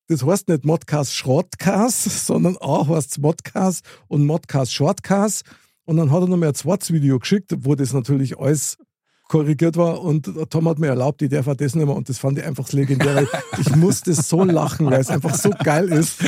das 0.07 0.26
heißt 0.26 0.47
nicht 0.49 0.65
Modcast 0.65 1.13
Shortcast, 1.13 2.26
sondern 2.26 2.57
auch 2.57 2.88
heißt 2.88 3.20
Modcast 3.20 3.86
und 4.07 4.26
Modcast 4.26 4.74
Shortcast. 4.74 5.43
Und 5.86 5.97
dann 5.97 6.09
hat 6.11 6.22
er 6.22 6.28
noch 6.28 6.38
mal 6.38 6.47
ein 6.47 6.55
zweites 6.55 6.91
Video 6.91 7.20
geschickt, 7.20 7.53
wo 7.59 7.76
das 7.76 7.93
natürlich 7.93 8.39
alles 8.39 8.80
korrigiert 9.28 9.78
war 9.78 10.01
und 10.01 10.30
Tom 10.49 10.69
hat 10.69 10.80
mir 10.80 10.88
erlaubt, 10.88 11.21
ich 11.21 11.30
darf 11.30 11.45
das 11.45 11.75
nicht 11.75 11.86
mehr 11.86 11.95
und 11.95 12.07
das 12.09 12.17
fand 12.17 12.38
ich 12.38 12.45
einfach 12.45 12.65
das 12.65 12.73
Legendäre. 12.73 13.28
Ich 13.59 13.75
musste 13.75 14.13
so 14.13 14.43
lachen, 14.43 14.86
weil 14.89 15.01
es 15.01 15.09
einfach 15.09 15.36
so 15.36 15.49
geil 15.63 15.89
ist. 15.89 16.19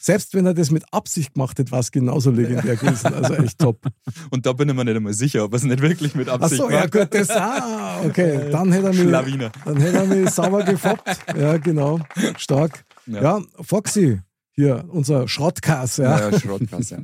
Selbst 0.00 0.32
wenn 0.32 0.46
er 0.46 0.54
das 0.54 0.70
mit 0.70 0.84
Absicht 0.92 1.34
gemacht 1.34 1.58
hätte, 1.58 1.70
war 1.72 1.80
es 1.80 1.90
genauso 1.92 2.30
legendär 2.30 2.76
gewesen. 2.76 3.12
Also 3.12 3.34
echt 3.34 3.58
top. 3.58 3.84
Und 4.30 4.46
da 4.46 4.54
bin 4.54 4.68
ich 4.68 4.74
mir 4.74 4.84
nicht 4.84 4.96
einmal 4.96 5.12
sicher, 5.12 5.44
ob 5.44 5.52
er 5.52 5.56
es 5.56 5.64
nicht 5.64 5.82
wirklich 5.82 6.14
mit 6.14 6.28
Ach 6.28 6.34
Absicht 6.34 6.62
so, 6.62 6.70
ja 6.70 6.86
gut, 6.86 7.08
das, 7.12 7.28
ah, 7.30 8.00
okay, 8.04 8.50
dann 8.50 8.72
hätte 8.72 8.86
er 8.86 8.92
mich, 8.94 9.02
Schlawiner. 9.02 9.52
dann 9.64 9.76
hätte 9.76 9.98
er 9.98 10.06
mich 10.06 10.30
sauber 10.30 10.62
gefoppt. 10.64 11.18
Ja, 11.38 11.58
genau, 11.58 12.00
stark. 12.38 12.84
Ja. 13.06 13.22
Ja, 13.22 13.42
Foxy, 13.60 14.20
hier, 14.52 14.84
unser 14.88 15.28
Schrottkass, 15.28 15.98
ja. 15.98 16.18
Ja, 16.18 16.30
ja, 16.30 16.40
Schrottkass, 16.40 16.90
ja. 16.90 16.98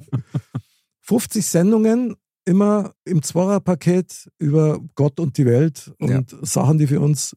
50 1.03 1.47
Sendungen, 1.47 2.17
immer 2.47 2.95
im 3.05 3.23
Zwarer-Paket 3.23 4.31
über 4.39 4.81
Gott 4.95 5.21
und 5.21 5.37
die 5.37 5.45
Welt 5.45 5.93
und 5.99 6.35
Sachen, 6.43 6.79
die 6.79 6.87
für 6.87 7.01
uns 7.01 7.37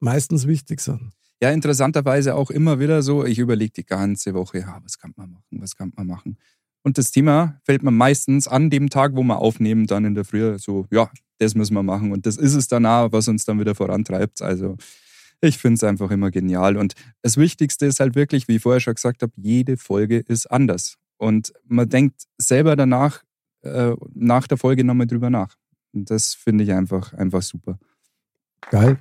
meistens 0.00 0.46
wichtig 0.46 0.80
sind. 0.80 1.12
Ja, 1.42 1.50
interessanterweise 1.50 2.34
auch 2.34 2.50
immer 2.50 2.80
wieder 2.80 3.02
so, 3.02 3.24
ich 3.24 3.38
überlege 3.38 3.72
die 3.72 3.86
ganze 3.86 4.32
Woche, 4.34 4.60
ja, 4.60 4.80
was 4.82 4.98
kann 4.98 5.12
man 5.16 5.30
machen, 5.30 5.60
was 5.60 5.76
kann 5.76 5.92
man 5.94 6.06
machen. 6.06 6.38
Und 6.82 6.98
das 6.98 7.10
Thema 7.10 7.60
fällt 7.64 7.82
mir 7.82 7.90
meistens 7.90 8.48
an 8.48 8.70
dem 8.70 8.88
Tag, 8.90 9.14
wo 9.14 9.22
wir 9.22 9.38
aufnehmen, 9.38 9.86
dann 9.86 10.04
in 10.04 10.14
der 10.14 10.24
Früh 10.24 10.58
so, 10.58 10.86
ja, 10.90 11.10
das 11.38 11.54
müssen 11.54 11.74
wir 11.74 11.82
machen. 11.82 12.12
Und 12.12 12.26
das 12.26 12.36
ist 12.36 12.54
es 12.54 12.68
danach, 12.68 13.12
was 13.12 13.28
uns 13.28 13.44
dann 13.44 13.60
wieder 13.60 13.74
vorantreibt. 13.74 14.40
Also 14.40 14.76
ich 15.40 15.58
finde 15.58 15.74
es 15.74 15.84
einfach 15.84 16.10
immer 16.10 16.30
genial. 16.30 16.76
Und 16.76 16.94
das 17.22 17.36
Wichtigste 17.36 17.86
ist 17.86 18.00
halt 18.00 18.14
wirklich, 18.14 18.48
wie 18.48 18.56
ich 18.56 18.62
vorher 18.62 18.80
schon 18.80 18.94
gesagt 18.94 19.22
habe, 19.22 19.32
jede 19.36 19.76
Folge 19.76 20.18
ist 20.18 20.46
anders. 20.46 20.96
Und 21.18 21.52
man 21.66 21.88
denkt 21.88 22.22
selber 22.38 22.76
danach, 22.76 23.22
äh, 23.62 23.94
nach 24.14 24.46
der 24.46 24.58
Folge 24.58 24.84
nochmal 24.84 25.06
drüber 25.06 25.30
nach. 25.30 25.54
Und 25.92 26.10
das 26.10 26.34
finde 26.34 26.64
ich 26.64 26.72
einfach, 26.72 27.12
einfach 27.14 27.42
super. 27.42 27.78
Geil. 28.70 28.98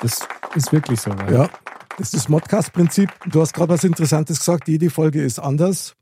Das 0.00 0.20
ist 0.54 0.72
wirklich 0.72 1.00
so. 1.00 1.10
weil- 1.10 1.34
Ja, 1.34 1.50
das 1.96 2.08
ist 2.12 2.14
das 2.14 2.28
Modcast-Prinzip. 2.28 3.10
Du 3.30 3.40
hast 3.40 3.52
gerade 3.52 3.72
was 3.72 3.84
Interessantes 3.84 4.38
gesagt, 4.38 4.68
jede 4.68 4.90
Folge 4.90 5.22
ist 5.22 5.38
anders. 5.38 5.94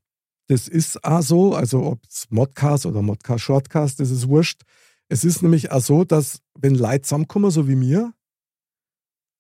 Das 0.49 0.69
ist 0.69 1.03
auch 1.05 1.23
so, 1.23 1.55
also 1.55 1.83
ob 1.85 2.01
es 2.09 2.27
Modcast 2.31 2.87
oder 2.87 3.03
Modcast 3.03 3.43
Shortcast, 3.43 3.99
das 3.99 4.11
ist 4.11 4.29
wurscht. 4.29 4.63
Es 5.09 5.25
ist 5.25 5.43
nämlich 5.43 5.73
auch 5.73 5.81
so, 5.81 6.05
dass 6.05 6.41
wenn 6.59 6.75
Leute 6.75 7.03
zusammenkommen, 7.03 7.51
so 7.51 7.67
wie 7.69 7.75
mir, 7.77 8.13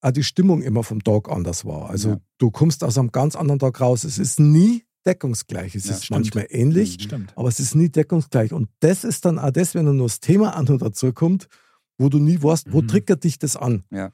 auch 0.00 0.10
die 0.12 0.24
Stimmung 0.24 0.62
immer 0.62 0.82
vom 0.82 1.02
Tag 1.04 1.28
anders 1.28 1.64
war. 1.64 1.90
Also 1.90 2.10
Ja. 2.10 2.16
du 2.38 2.50
kommst 2.50 2.82
aus 2.84 2.98
einem 2.98 3.12
ganz 3.12 3.36
anderen 3.36 3.58
Tag 3.58 3.80
raus. 3.80 4.04
Es 4.04 4.18
ist 4.18 4.40
nie 4.40 4.84
deckungsgleich. 5.06 5.74
Es 5.74 5.86
Ja, 5.86 5.92
ist 5.94 6.04
stimmt. 6.06 6.18
manchmal 6.20 6.46
ähnlich, 6.50 6.94
Stimmt. 7.00 7.32
aber 7.36 7.48
es 7.48 7.60
ist 7.60 7.74
nie 7.74 7.88
deckungsgleich. 7.88 8.52
Und 8.52 8.68
das 8.80 9.04
ist 9.04 9.24
dann 9.24 9.38
auch 9.38 9.50
das, 9.50 9.74
wenn 9.74 9.86
dann 9.86 9.96
nur 9.96 10.06
das 10.08 10.20
Thema 10.20 10.56
an 10.56 10.66
und 10.68 10.82
dazu 10.82 11.12
kommt, 11.12 11.48
wo 11.98 12.08
du 12.08 12.18
nie 12.18 12.42
weißt, 12.42 12.72
wo 12.72 12.82
Mhm. 12.82 12.88
triggert 12.88 13.24
dich 13.24 13.38
das 13.38 13.56
an. 13.56 13.84
Ja. 13.90 14.10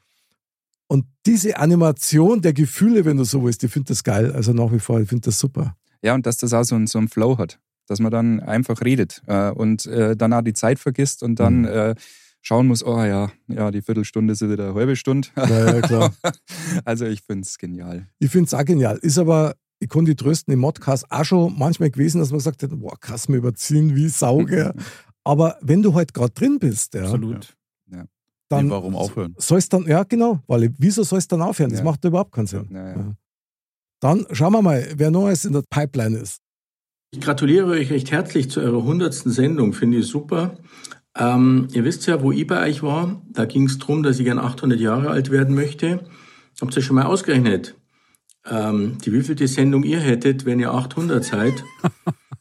Und 0.87 1.05
diese 1.25 1.57
Animation 1.57 2.41
der 2.41 2.53
Gefühle, 2.53 3.05
wenn 3.05 3.17
du 3.17 3.23
so 3.23 3.43
willst, 3.43 3.63
ich 3.63 3.71
finde 3.71 3.87
das 3.87 4.03
geil. 4.03 4.31
Also 4.31 4.53
nach 4.53 4.71
wie 4.71 4.79
vor, 4.79 4.99
ich 5.01 5.09
finde 5.09 5.25
das 5.25 5.39
super. 5.39 5.75
Ja, 6.01 6.13
und 6.13 6.25
dass 6.25 6.37
das 6.37 6.53
auch 6.53 6.63
so, 6.63 6.75
ein- 6.75 6.87
so 6.87 6.99
einen 6.99 7.07
Flow 7.07 7.37
hat. 7.37 7.59
Dass 7.87 7.99
man 7.99 8.11
dann 8.11 8.39
einfach 8.39 8.79
redet 8.81 9.21
äh, 9.27 9.49
und 9.51 9.85
äh, 9.87 10.15
dann 10.15 10.31
auch 10.33 10.41
die 10.41 10.53
Zeit 10.53 10.79
vergisst 10.79 11.21
und 11.23 11.39
dann 11.39 11.61
Mhm. 11.61 11.65
äh, 11.67 11.95
schauen 12.41 12.67
muss, 12.67 12.83
oh 12.85 13.01
ja, 13.03 13.31
ja, 13.47 13.71
die 13.71 13.81
Viertelstunde 13.81 14.33
ist 14.33 14.41
wieder 14.41 14.65
eine 14.67 14.73
halbe 14.75 14.95
Stunde. 14.95 15.27
Ja, 15.35 15.75
ja, 15.75 15.81
klar. 15.81 16.13
also 16.85 17.05
ich 17.05 17.21
finde 17.21 17.43
es 17.45 17.57
genial. 17.57 18.07
Ich 18.19 18.31
finde 18.31 18.47
es 18.47 18.53
auch 18.53 18.63
genial. 18.65 18.97
Ist 18.97 19.17
aber, 19.17 19.55
ich 19.83 19.89
konnte 19.89 20.11
die 20.15 20.15
trösten 20.23 20.53
im 20.53 20.59
Modcast 20.59 21.05
auch 21.11 21.23
schon 21.25 21.57
manchmal 21.57 21.91
gewesen, 21.91 22.19
dass 22.19 22.29
man 22.31 22.39
gesagt 22.39 22.63
hat, 22.63 22.71
boah, 22.79 22.97
krass, 22.99 23.27
wir 23.29 23.35
überziehen 23.37 23.95
wie 23.95 24.09
Sauge. 24.09 24.73
aber 25.23 25.57
wenn 25.61 25.81
du 25.81 25.93
halt 25.93 26.13
gerade 26.13 26.33
drin 26.33 26.59
bist, 26.59 26.93
ja, 26.93 27.03
Absolut. 27.03 27.55
dann 28.49 28.65
Nee, 28.65 28.71
warum 28.71 28.95
aufhören? 28.95 29.33
soll 29.37 29.57
es 29.57 29.69
dann, 29.69 29.85
ja 29.87 30.03
genau, 30.03 30.39
weil 30.47 30.73
wieso 30.77 31.03
soll 31.03 31.17
es 31.19 31.27
dann 31.27 31.41
aufhören? 31.41 31.69
Das 31.71 31.79
Ja. 31.79 31.85
macht 31.85 32.03
überhaupt 32.05 32.31
keinen 32.33 32.47
Sinn. 32.47 32.67
Ja, 32.71 32.87
ja. 32.89 32.95
Ja. 32.97 33.13
Dann 33.99 34.25
schauen 34.31 34.53
wir 34.53 34.61
mal, 34.61 34.85
wer 34.95 35.11
Neues 35.11 35.45
in 35.45 35.53
der 35.53 35.63
Pipeline 35.69 36.17
ist. 36.17 36.39
Ich 37.11 37.21
gratuliere 37.21 37.67
euch 37.67 37.89
recht 37.89 38.11
herzlich 38.11 38.49
zu 38.51 38.59
eurer 38.59 38.83
hundertsten 38.83 39.31
Sendung, 39.31 39.73
finde 39.73 39.99
ich 39.99 40.07
super. 40.07 40.57
Ähm, 41.15 41.67
ihr 41.73 41.83
wisst 41.83 42.05
ja, 42.07 42.21
wo 42.21 42.31
ich 42.31 42.45
bei 42.47 42.67
euch 42.67 42.81
war. 42.83 43.21
Da 43.31 43.45
ging 43.45 43.65
es 43.67 43.77
darum, 43.79 44.03
dass 44.03 44.17
ich 44.19 44.25
gern 44.25 44.39
800 44.39 44.79
Jahre 44.79 45.09
alt 45.09 45.29
werden 45.31 45.55
möchte. 45.55 46.05
Habt 46.59 46.75
ihr 46.75 46.81
schon 46.81 46.95
mal 46.95 47.05
ausgerechnet, 47.05 47.75
ähm, 48.49 48.97
die 49.03 49.13
wievielte 49.13 49.47
Sendung 49.47 49.83
ihr 49.83 49.99
hättet, 49.99 50.45
wenn 50.45 50.59
ihr 50.59 50.73
800 50.73 51.23
seid? 51.23 51.63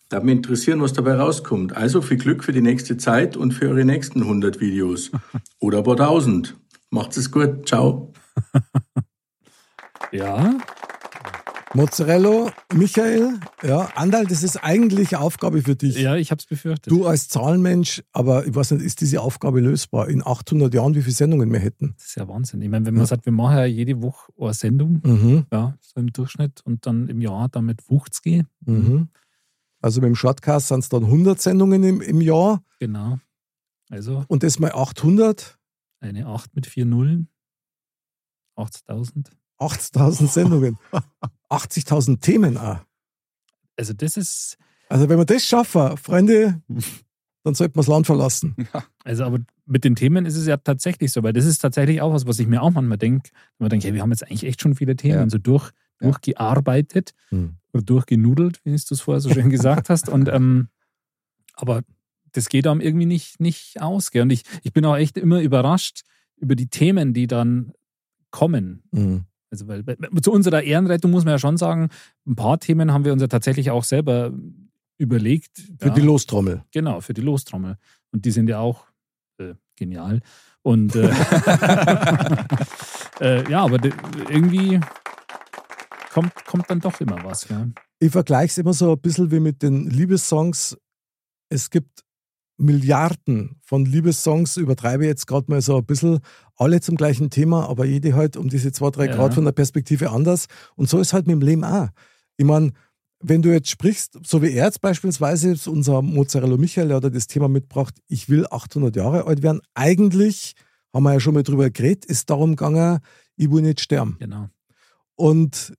Da 0.08 0.20
mich 0.20 0.36
interessieren, 0.36 0.82
was 0.82 0.92
dabei 0.92 1.14
rauskommt. 1.14 1.74
Also 1.74 2.02
viel 2.02 2.18
Glück 2.18 2.44
für 2.44 2.52
die 2.52 2.60
nächste 2.60 2.98
Zeit 2.98 3.34
und 3.34 3.52
für 3.52 3.70
eure 3.70 3.86
nächsten 3.86 4.20
100 4.20 4.60
Videos. 4.60 5.10
Oder 5.58 5.78
ein 5.78 5.84
paar 5.84 5.96
tausend. 5.96 6.54
Macht's 6.90 7.16
es 7.16 7.30
gut. 7.30 7.66
Ciao. 7.66 8.12
Ja, 10.10 10.58
Mozzarella, 11.74 12.52
Michael, 12.74 13.40
ja, 13.62 13.88
Andal, 13.94 14.26
das 14.26 14.42
ist 14.42 14.58
eigentlich 14.58 15.14
eine 15.16 15.24
Aufgabe 15.24 15.62
für 15.62 15.74
dich. 15.74 15.96
ja, 15.98 16.16
ich 16.16 16.30
habe 16.30 16.38
es 16.38 16.44
befürchtet. 16.46 16.90
Du 16.92 17.06
als 17.06 17.28
Zahlenmensch, 17.28 18.02
aber 18.12 18.46
ich 18.46 18.54
weiß 18.54 18.72
nicht, 18.72 18.84
ist 18.84 19.00
diese 19.00 19.22
Aufgabe 19.22 19.60
lösbar? 19.60 20.08
In 20.08 20.22
800 20.26 20.74
Jahren, 20.74 20.94
wie 20.94 21.00
viele 21.00 21.14
Sendungen 21.14 21.50
wir 21.50 21.60
hätten? 21.60 21.94
Das 21.96 22.08
ist 22.08 22.16
ja 22.16 22.28
Wahnsinn. 22.28 22.60
Ich 22.60 22.68
meine, 22.68 22.84
wenn 22.84 22.94
man 22.94 23.06
sagt, 23.06 23.24
wir 23.24 23.32
machen 23.32 23.56
ja 23.56 23.64
jede 23.64 24.02
Woche 24.02 24.32
eine 24.38 24.52
Sendung, 24.52 25.00
Mhm. 25.02 25.46
ja, 25.50 25.78
so 25.80 25.98
im 26.00 26.12
Durchschnitt 26.12 26.60
und 26.64 26.84
dann 26.86 27.08
im 27.08 27.22
Jahr 27.22 27.48
damit 27.48 27.80
50. 27.80 28.44
Mhm. 28.66 29.08
Also 29.80 30.00
mit 30.02 30.08
dem 30.08 30.14
Shortcast 30.14 30.68
sind 30.68 30.80
es 30.80 30.90
dann 30.90 31.04
100 31.04 31.40
Sendungen 31.40 31.82
im, 31.84 32.00
im 32.02 32.20
Jahr 32.20 32.62
Genau. 32.80 33.18
Also 33.90 34.24
und 34.28 34.42
das 34.42 34.58
mal 34.58 34.72
800, 34.72 35.58
eine 36.00 36.26
8 36.26 36.54
mit 36.54 36.66
vier 36.66 36.84
Nullen. 36.84 37.28
80.000. 38.56 39.30
80.000 39.58 40.28
Sendungen. 40.28 40.78
80.000 41.52 42.20
Themen 42.20 42.56
auch. 42.56 42.78
Also 43.76 43.92
das 43.92 44.16
ist, 44.16 44.56
Also 44.88 45.08
wenn 45.08 45.18
wir 45.18 45.24
das 45.24 45.44
schaffen, 45.46 45.96
Freunde, 45.96 46.60
dann 47.44 47.54
sollten 47.54 47.74
wir 47.74 47.80
das 47.80 47.88
Land 47.88 48.06
verlassen. 48.06 48.54
also 49.04 49.24
aber 49.24 49.38
mit 49.66 49.84
den 49.84 49.94
Themen 49.96 50.26
ist 50.26 50.36
es 50.36 50.46
ja 50.46 50.56
tatsächlich 50.56 51.12
so, 51.12 51.22
weil 51.22 51.32
das 51.32 51.44
ist 51.46 51.58
tatsächlich 51.58 52.00
auch 52.00 52.12
was, 52.12 52.26
was 52.26 52.38
ich 52.38 52.46
mir 52.46 52.62
auch 52.62 52.70
manchmal 52.70 52.98
denke. 52.98 53.30
Wenn 53.58 53.64
man 53.64 53.70
denkt, 53.70 53.84
hey, 53.84 53.94
wir 53.94 54.02
haben 54.02 54.10
jetzt 54.10 54.24
eigentlich 54.24 54.44
echt 54.44 54.60
schon 54.60 54.74
viele 54.74 54.96
Themen 54.96 55.14
Ja. 55.18 55.30
so 55.30 55.38
durch, 55.38 55.70
durchgearbeitet 55.98 57.14
Hm. 57.30 57.56
oder 57.72 57.82
durchgenudelt, 57.82 58.60
wie 58.64 58.70
du 58.70 58.76
es 58.76 59.00
vorher 59.00 59.20
so 59.20 59.30
schön 59.30 59.50
gesagt 59.50 59.88
hast. 59.90 60.08
Und 60.08 60.28
ähm, 60.28 60.68
aber 61.54 61.82
das 62.32 62.48
geht 62.48 62.66
einem 62.66 62.80
irgendwie 62.80 63.06
nicht, 63.06 63.40
nicht 63.40 63.80
aus. 63.82 64.10
Gell? 64.10 64.22
Und 64.22 64.30
ich, 64.30 64.44
ich 64.62 64.72
bin 64.72 64.84
auch 64.84 64.96
echt 64.96 65.16
immer 65.18 65.40
überrascht 65.40 66.02
über 66.36 66.54
die 66.56 66.68
Themen, 66.68 67.12
die 67.14 67.26
dann 67.26 67.72
kommen. 68.30 68.82
Mhm. 68.90 69.24
Also, 69.52 69.68
weil 69.68 69.84
zu 70.22 70.32
unserer 70.32 70.62
Ehrenrettung 70.62 71.10
muss 71.10 71.26
man 71.26 71.32
ja 71.32 71.38
schon 71.38 71.58
sagen, 71.58 71.90
ein 72.26 72.36
paar 72.36 72.58
Themen 72.58 72.90
haben 72.90 73.04
wir 73.04 73.12
uns 73.12 73.20
ja 73.20 73.28
tatsächlich 73.28 73.70
auch 73.70 73.84
selber 73.84 74.32
überlegt. 74.96 75.58
Für 75.78 75.88
ja. 75.88 75.94
die 75.94 76.00
Lostrommel. 76.00 76.64
Genau, 76.72 77.02
für 77.02 77.12
die 77.12 77.20
Lostrommel. 77.20 77.76
Und 78.12 78.24
die 78.24 78.30
sind 78.30 78.48
ja 78.48 78.60
auch 78.60 78.86
äh, 79.38 79.52
genial. 79.76 80.20
Und 80.62 80.96
äh, 80.96 81.10
äh, 83.20 83.50
ja, 83.50 83.62
aber 83.62 83.78
irgendwie 84.30 84.80
kommt, 86.12 86.32
kommt 86.46 86.70
dann 86.70 86.80
doch 86.80 86.98
immer 87.00 87.22
was. 87.22 87.46
Ja. 87.50 87.68
Ich 87.98 88.12
vergleiche 88.12 88.52
es 88.52 88.58
immer 88.58 88.72
so 88.72 88.92
ein 88.92 89.00
bisschen 89.00 89.30
wie 89.30 89.40
mit 89.40 89.62
den 89.62 89.90
Liebessongs. 89.90 90.78
Es 91.50 91.68
gibt 91.68 92.04
Milliarden 92.56 93.56
von 93.62 93.84
Liebessongs, 93.84 94.56
übertreibe 94.56 95.06
jetzt 95.06 95.26
gerade 95.26 95.50
mal 95.50 95.60
so 95.60 95.78
ein 95.78 95.84
bisschen, 95.84 96.20
alle 96.56 96.80
zum 96.80 96.96
gleichen 96.96 97.30
Thema, 97.30 97.68
aber 97.68 97.84
jede 97.84 98.14
halt 98.14 98.36
um 98.36 98.48
diese 98.48 98.72
zwei, 98.72 98.90
drei 98.90 99.06
Ja. 99.06 99.16
Grad 99.16 99.34
von 99.34 99.44
der 99.44 99.52
Perspektive 99.52 100.10
anders. 100.10 100.46
Und 100.76 100.88
so 100.88 101.00
ist 101.00 101.12
halt 101.12 101.26
mit 101.26 101.34
dem 101.34 101.42
Leben 101.42 101.64
auch. 101.64 101.88
Ich 102.36 102.44
meine, 102.44 102.72
wenn 103.20 103.42
du 103.42 103.50
jetzt 103.50 103.70
sprichst, 103.70 104.18
so 104.24 104.42
wie 104.42 104.52
er 104.52 104.66
jetzt 104.66 104.80
beispielsweise, 104.80 105.56
unser 105.70 106.02
Mozzarella 106.02 106.56
Michael, 106.56 106.88
der 106.88 107.00
das 107.00 107.26
Thema 107.26 107.48
mitgebracht, 107.48 107.94
ich 108.08 108.28
will 108.28 108.46
800 108.50 108.94
Jahre 108.96 109.26
alt 109.26 109.42
werden. 109.42 109.60
Eigentlich, 109.74 110.54
haben 110.92 111.04
wir 111.04 111.14
ja 111.14 111.20
schon 111.20 111.34
mal 111.34 111.42
drüber 111.42 111.70
geredet, 111.70 112.04
ist 112.04 112.30
darum 112.30 112.56
gegangen, 112.56 112.98
ich 113.36 113.50
will 113.50 113.62
nicht 113.62 113.80
sterben. 113.80 114.16
Genau. 114.18 114.48
Und 115.14 115.74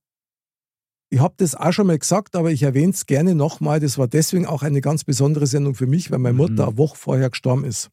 ich 1.14 1.20
habe 1.20 1.36
das 1.38 1.54
auch 1.54 1.72
schon 1.72 1.86
mal 1.86 2.00
gesagt, 2.00 2.36
aber 2.36 2.52
ich 2.52 2.64
erwähne 2.64 2.92
es 2.92 3.06
gerne 3.06 3.36
nochmal. 3.36 3.80
Das 3.80 4.00
war 4.00 4.08
deswegen 4.08 4.48
auch 4.48 4.64
eine 4.64 4.82
ganz 4.82 5.04
besondere 5.04 5.46
Sendung 5.46 5.76
für 5.76 5.86
mich, 5.86 6.10
weil 6.10 6.18
meine 6.18 6.36
Mutter 6.36 6.70
eine 6.70 6.78
Woche 6.80 6.98
vorher 6.98 7.30
gestorben 7.30 7.66
ist. 7.66 7.92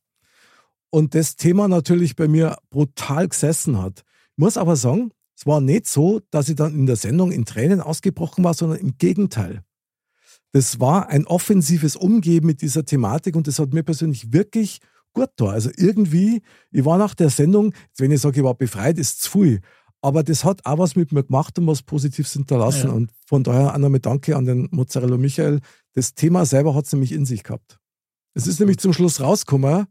Und 0.89 1.15
das 1.15 1.37
Thema 1.37 1.69
natürlich 1.69 2.17
bei 2.17 2.29
mir 2.29 2.57
brutal 2.71 3.29
gesessen 3.29 3.81
hat. 3.81 4.05
Ich 4.33 4.39
muss 4.39 4.57
aber 4.57 4.75
sagen, 4.75 5.11
es 5.37 5.45
war 5.45 5.61
nicht 5.61 5.87
so, 5.87 6.23
dass 6.31 6.49
ich 6.49 6.57
dann 6.57 6.75
in 6.75 6.87
der 6.87 6.97
Sendung 6.97 7.31
in 7.31 7.45
Tränen 7.45 7.83
ausgebrochen 7.83 8.43
war, 8.43 8.55
sondern 8.55 8.79
im 8.79 8.97
Gegenteil. 8.97 9.65
Das 10.53 10.81
war 10.81 11.11
ein 11.11 11.27
offensives 11.27 11.97
Umgehen 11.97 12.47
mit 12.47 12.63
dieser 12.63 12.87
Thematik 12.87 13.37
und 13.37 13.47
das 13.47 13.59
hat 13.59 13.75
mir 13.75 13.83
persönlich 13.83 14.33
wirklich 14.33 14.81
gut 15.13 15.29
da. 15.37 15.47
Also 15.47 15.71
irgendwie, 15.77 16.41
ich 16.71 16.87
war 16.87 16.97
nach 16.97 17.15
der 17.15 17.29
Sendung, 17.29 17.75
wenn 17.99 18.13
ich 18.13 18.21
sage, 18.23 18.41
ich 18.41 18.45
war 18.45 18.55
befreit, 18.55 18.99
ist 18.99 19.21
zu 19.21 19.31
viel. 19.31 19.61
Aber 20.03 20.23
das 20.23 20.45
hat 20.45 20.65
auch 20.65 20.79
was 20.79 20.97
mit 20.97 21.13
mir 21.13 21.25
gemacht 21.25 21.59
und 21.59 21.67
was 21.67 21.83
Positives 21.83 22.33
hinterlassen. 22.33 22.89
Ja. 22.89 22.95
Und 22.95 23.13
von 23.27 23.45
daher 23.45 23.75
auch 23.75 23.79
nochmal 23.79 24.01
Danke 24.01 24.37
an 24.37 24.47
den 24.47 24.69
Mozzarella 24.71 25.19
Michael. 25.19 25.61
Das 25.95 26.15
Thema 26.15 26.47
selber 26.47 26.75
hat 26.75 26.87
es 26.87 26.93
nämlich 26.93 27.13
in 27.13 27.27
sich 27.27 27.43
gehabt. 27.43 27.79
Es 28.35 28.47
ist 28.47 28.61
nämlich 28.61 28.79
zum 28.79 28.93
Schluss 28.93 29.21
rausgekommen, 29.21 29.87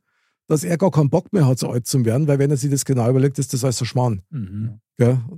dass 0.48 0.64
er 0.64 0.78
gar 0.78 0.90
keinen 0.90 1.10
Bock 1.12 1.32
mehr 1.32 1.46
hat, 1.46 1.60
so 1.60 1.70
alt 1.70 1.86
zu 1.86 2.04
werden, 2.06 2.28
weil 2.28 2.40
wenn 2.40 2.50
er 2.50 2.58
sich 2.58 2.72
das 2.72 2.86
genau 2.86 3.08
überlegt, 3.08 3.38
ist 3.38 3.54
das 3.54 3.64
alles 3.64 3.78
so 3.78 3.86
Schmarrn. 3.86 4.24
Mhm. 4.32 4.80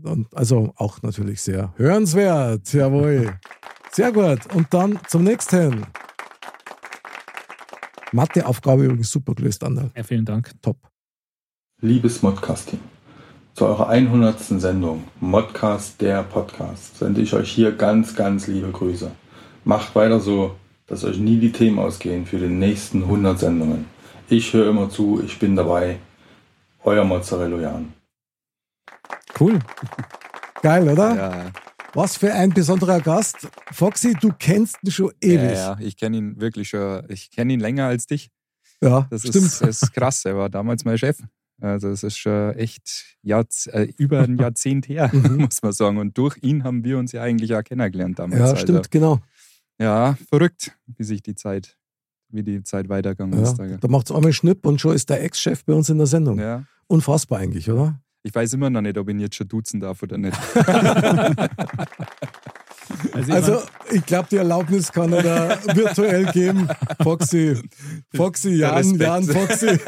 Und 0.03 0.36
also 0.36 0.74
auch 0.78 1.01
natürlich 1.01 1.41
sehr 1.41 1.74
hörenswert. 1.78 2.72
Jawohl. 2.74 3.38
Sehr 3.93 4.13
gut. 4.13 4.39
Und 4.55 4.74
dann 4.74 4.97
zum 5.09 5.26
nächsten. 5.26 5.86
Matheaufgabe 8.13 8.86
übrigens 8.86 9.11
super 9.11 9.36
gelöst, 9.36 9.63
Anderl. 9.65 9.91
Ja, 9.95 10.03
vielen 10.03 10.24
Dank. 10.24 10.53
Top. 10.61 10.78
Liebes 11.82 12.22
Modcast-Team, 12.22 12.80
zu 13.54 13.66
eurer 13.66 13.89
100. 13.89 14.39
Sendung, 14.39 15.04
Modcast 15.20 16.02
der 16.02 16.24
Podcast, 16.24 16.97
sende 16.97 17.22
ich 17.22 17.34
euch 17.34 17.52
hier 17.52 17.72
ganz, 17.72 18.16
ganz 18.16 18.47
liebe 18.47 18.72
Grüße. 18.72 19.12
Macht 19.66 19.93
weiter 19.95 20.20
so, 20.20 20.56
dass 20.88 21.04
euch 21.04 21.18
nie 21.18 21.38
die 21.38 21.52
Themen 21.52 21.80
ausgehen 21.80 22.26
für 22.26 22.38
die 22.38 22.47
nächsten 22.47 23.04
100 23.04 23.39
Sendungen. 23.39 23.86
Ich 24.30 24.54
höre 24.54 24.70
immer 24.70 24.89
zu, 24.89 25.22
ich 25.26 25.38
bin 25.39 25.56
dabei. 25.56 25.97
Euer 26.84 27.04
Mozzarella 27.04 27.60
Jan. 27.60 27.93
Cool. 29.39 29.60
Geil, 30.62 30.88
oder? 30.89 31.16
Ja. 31.16 31.52
Was 31.93 32.18
für 32.18 32.34
ein 32.34 32.52
besonderer 32.52 33.02
Gast. 33.02 33.49
Foxy, 33.72 34.16
du 34.20 34.32
kennst 34.38 34.78
ihn 34.84 34.91
schon 34.91 35.12
ewig. 35.20 35.58
Ja, 35.58 35.74
ja, 35.74 35.78
ich 35.80 35.97
kenne 35.97 36.18
ihn 36.18 36.39
wirklich 36.39 36.70
schon. 36.70 37.04
Ich 37.10 37.30
kenne 37.32 37.54
ihn 37.54 37.60
länger 37.60 37.88
als 37.88 38.06
dich. 38.08 38.30
Ja, 38.82 39.08
das 39.10 39.22
stimmt. 39.22 39.45
Ist, 39.45 39.62
das 39.62 39.84
ist 39.84 39.93
krass. 39.93 40.24
Er 40.26 40.38
war 40.38 40.49
damals 40.49 40.86
mein 40.86 40.97
Chef. 40.97 41.18
Also 41.62 41.89
es 41.89 42.03
ist 42.03 42.18
schon 42.18 42.53
echt 42.55 43.18
Jahrz 43.22 43.68
äh, 43.72 43.88
über 43.97 44.20
ein 44.22 44.38
Jahrzehnt 44.39 44.89
her, 44.89 45.09
Mhm. 45.14 45.36
muss 45.41 45.62
man 45.62 45.72
sagen. 45.72 45.97
Und 45.97 46.18
durch 46.18 46.38
ihn 46.41 46.64
haben 46.64 46.84
wir 46.84 46.97
uns 46.97 47.12
ja 47.12 47.22
eigentlich 47.22 47.53
auch 47.55 47.64
kennengelernt 47.64 48.20
damals. 48.20 48.39
Ja, 48.39 48.45
Also, 48.47 48.57
stimmt, 48.57 48.91
genau. 48.91 49.20
Ja, 49.80 50.18
verrückt, 50.30 50.78
wie 50.97 51.03
sich 51.03 51.22
die 51.22 51.36
Zeit, 51.36 51.78
wie 52.30 52.43
die 52.43 52.64
Zeit 52.64 52.89
weitergegangen 52.89 53.38
Ja, 53.38 53.43
ist. 53.43 53.55
Da. 53.57 53.66
da 53.68 53.88
macht 53.88 54.09
es 54.09 54.16
einmal 54.16 54.34
Schnipp 54.34 54.66
und 54.66 54.82
schon 54.82 54.95
ist 54.95 55.09
der 55.09 55.24
Ex-Chef 55.24 55.64
bei 55.66 55.74
uns 55.74 55.89
in 55.89 55.97
der 55.97 56.07
Sendung. 56.07 56.39
Ja. 56.39 56.64
Unfassbar 56.88 57.39
eigentlich, 57.39 57.70
oder? 57.72 57.99
Ich 58.24 58.36
weiß 58.36 58.53
immer 58.53 58.70
noch 58.70 58.82
nicht, 58.82 58.97
ob 58.99 59.07
ich 59.09 59.16
ihn 59.16 59.20
jetzt 59.20 59.36
schon 59.36 59.47
duzen 59.47 59.80
darf 59.80 60.01
oder 60.03 60.18
nicht. 60.18 60.38
Also, 63.14 63.62
ich 63.91 64.05
glaube, 64.05 64.28
die 64.32 64.36
Erlaubnis 64.38 64.91
kann 64.91 65.14
er 65.14 65.24
da 65.24 65.76
virtuell 65.76 66.26
geben. 66.26 66.68
Foxy, 67.01 67.57
Foxy, 68.14 68.55
Jan. 68.55 68.95
Jan, 68.99 69.24
Foxy. 69.24 69.80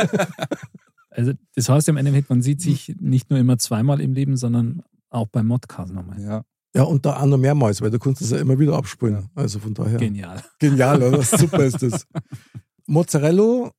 Also 1.16 1.34
das 1.56 1.70
heißt 1.70 1.90
im 1.90 1.98
Endeffekt, 1.98 2.30
man 2.30 2.42
sieht 2.42 2.62
sich 2.62 2.96
nicht 3.00 3.30
nur 3.30 3.40
immer 3.40 3.58
zweimal 3.58 4.02
im 4.02 4.14
Leben, 4.14 4.38
sondern 4.38 4.84
auch 5.10 5.28
beim 5.28 5.48
Modcast 5.48 5.94
nochmal. 5.94 6.22
Ja. 6.22 6.44
Ja, 6.76 6.84
und 6.84 7.06
da 7.06 7.22
auch 7.22 7.26
noch 7.28 7.38
mehrmals, 7.38 7.82
weil 7.82 7.92
du 7.92 8.00
kannst 8.00 8.22
es 8.22 8.32
ja 8.32 8.38
immer 8.40 8.58
wieder 8.58 8.76
abspulen. 8.76 9.30
Also 9.36 9.60
von 9.60 9.76
daher. 9.76 10.00
Genial. 10.00 10.44
Genial, 10.58 11.04
oder? 11.04 11.22
Super 11.22 11.66
ist 11.66 11.84
das. 11.84 12.08
Mozzarella, 12.88 13.72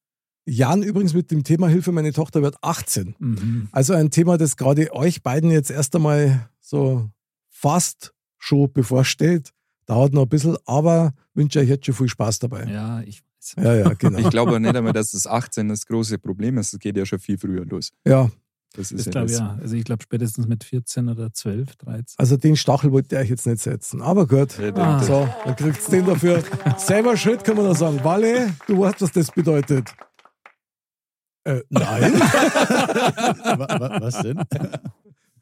Jan 0.46 0.82
übrigens 0.82 1.12
mit 1.12 1.30
dem 1.30 1.42
Thema 1.42 1.68
Hilfe, 1.68 1.90
meine 1.90 2.12
Tochter 2.12 2.42
wird 2.42 2.56
18. 2.62 3.16
Mhm. 3.18 3.68
Also 3.72 3.94
ein 3.94 4.10
Thema, 4.10 4.38
das 4.38 4.56
gerade 4.56 4.92
euch 4.92 5.22
beiden 5.22 5.50
jetzt 5.50 5.70
erst 5.70 5.96
einmal 5.96 6.48
so 6.60 7.10
fast 7.48 8.14
schon 8.38 8.72
bevorsteht. 8.72 9.50
Dauert 9.86 10.12
noch 10.12 10.22
ein 10.22 10.28
bisschen, 10.28 10.56
aber 10.64 11.14
wünsche 11.34 11.58
euch 11.58 11.68
jetzt 11.68 11.86
schon 11.86 11.94
viel 11.94 12.08
Spaß 12.08 12.38
dabei. 12.38 12.64
Ja, 12.70 13.00
ich 13.02 13.22
weiß. 13.56 13.64
Ja, 13.64 13.74
ja, 13.74 13.92
genau. 13.94 14.18
Ich 14.18 14.30
glaube 14.30 14.58
nicht 14.60 14.74
einmal, 14.74 14.92
dass 14.92 15.10
das 15.12 15.26
18 15.26 15.68
das 15.68 15.84
große 15.86 16.18
Problem 16.18 16.58
ist. 16.58 16.72
Es 16.72 16.78
geht 16.80 16.96
ja 16.96 17.04
schon 17.04 17.18
viel 17.18 17.36
früher 17.38 17.64
los. 17.64 17.90
Ja. 18.06 18.30
Das 18.76 18.90
Ich 18.90 18.98
ist 18.98 19.06
ja 19.06 19.12
glaube 19.12 19.28
das. 19.28 19.38
ja. 19.38 19.58
Also 19.62 19.76
ich 19.76 19.84
glaube 19.84 20.02
spätestens 20.02 20.48
mit 20.48 20.64
14 20.64 21.08
oder 21.08 21.32
12, 21.32 21.76
13. 21.76 22.04
Also 22.18 22.36
den 22.36 22.56
Stachel 22.56 22.90
wollte 22.90 23.14
ich 23.14 23.20
euch 23.22 23.30
jetzt 23.30 23.46
nicht 23.46 23.60
setzen. 23.62 24.02
Aber 24.02 24.26
gut. 24.26 24.58
Ja, 24.58 24.72
Ah. 24.74 25.00
So, 25.02 25.28
dann 25.44 25.54
kriegt 25.54 25.92
den 25.92 26.04
dafür. 26.06 26.42
Selber 26.78 27.16
schuld 27.16 27.44
kann 27.44 27.56
man 27.56 27.66
da 27.66 27.74
sagen. 27.76 28.02
Walle, 28.02 28.52
du 28.66 28.80
weißt, 28.80 29.00
was 29.02 29.12
das 29.12 29.30
bedeutet. 29.30 29.94
Äh, 31.44 31.60
nein. 31.68 32.14
Wa- 32.18 33.78
wa- 33.78 33.98
was 34.00 34.18
denn? 34.22 34.38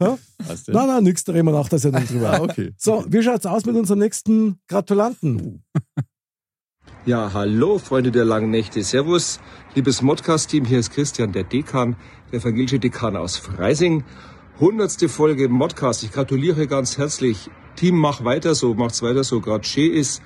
Ja? 0.01 0.19
Was 0.47 0.65
denn? 0.65 0.75
Nein, 0.75 0.87
nein, 0.89 1.05
nix, 1.05 1.25
da 1.25 1.33
reden 1.33 1.47
wir 1.47 1.53
nach 1.53 1.69
der 1.69 1.79
Sendung 1.79 2.05
drüber. 2.07 2.33
Ah, 2.33 2.41
okay. 2.43 2.75
So, 2.77 3.05
wie 3.09 3.23
schaut's 3.23 3.47
aus 3.47 3.65
mit 3.65 3.77
unserem 3.77 4.01
nächsten 4.01 4.59
Gratulanten? 4.69 5.65
Ja, 7.05 7.33
hallo, 7.35 7.79
Freunde 7.79 8.13
der 8.13 8.25
langen 8.25 8.53
Nächte. 8.53 8.81
Servus, 8.85 9.41
liebes 9.75 10.03
Modcast-Team. 10.03 10.65
Hier 10.65 10.79
ist 10.79 10.93
Christian, 10.93 11.33
der 11.33 11.43
Dekan, 11.43 11.97
der 12.31 12.39
evangelische 12.39 12.79
Dekan 12.79 13.17
aus 13.17 13.37
Freising. 13.37 14.05
Hundertste 14.61 15.09
Folge 15.09 15.49
Modcast. 15.49 16.05
Ich 16.05 16.13
gratuliere 16.13 16.69
ganz 16.69 16.99
herzlich. 16.99 17.51
Team, 17.75 17.97
mach 17.97 18.23
weiter 18.23 18.55
so, 18.55 18.75
macht's 18.75 19.03
weiter 19.03 19.25
so. 19.25 19.41
Gerade 19.41 19.65
schön 19.65 19.93
ist. 19.93 20.23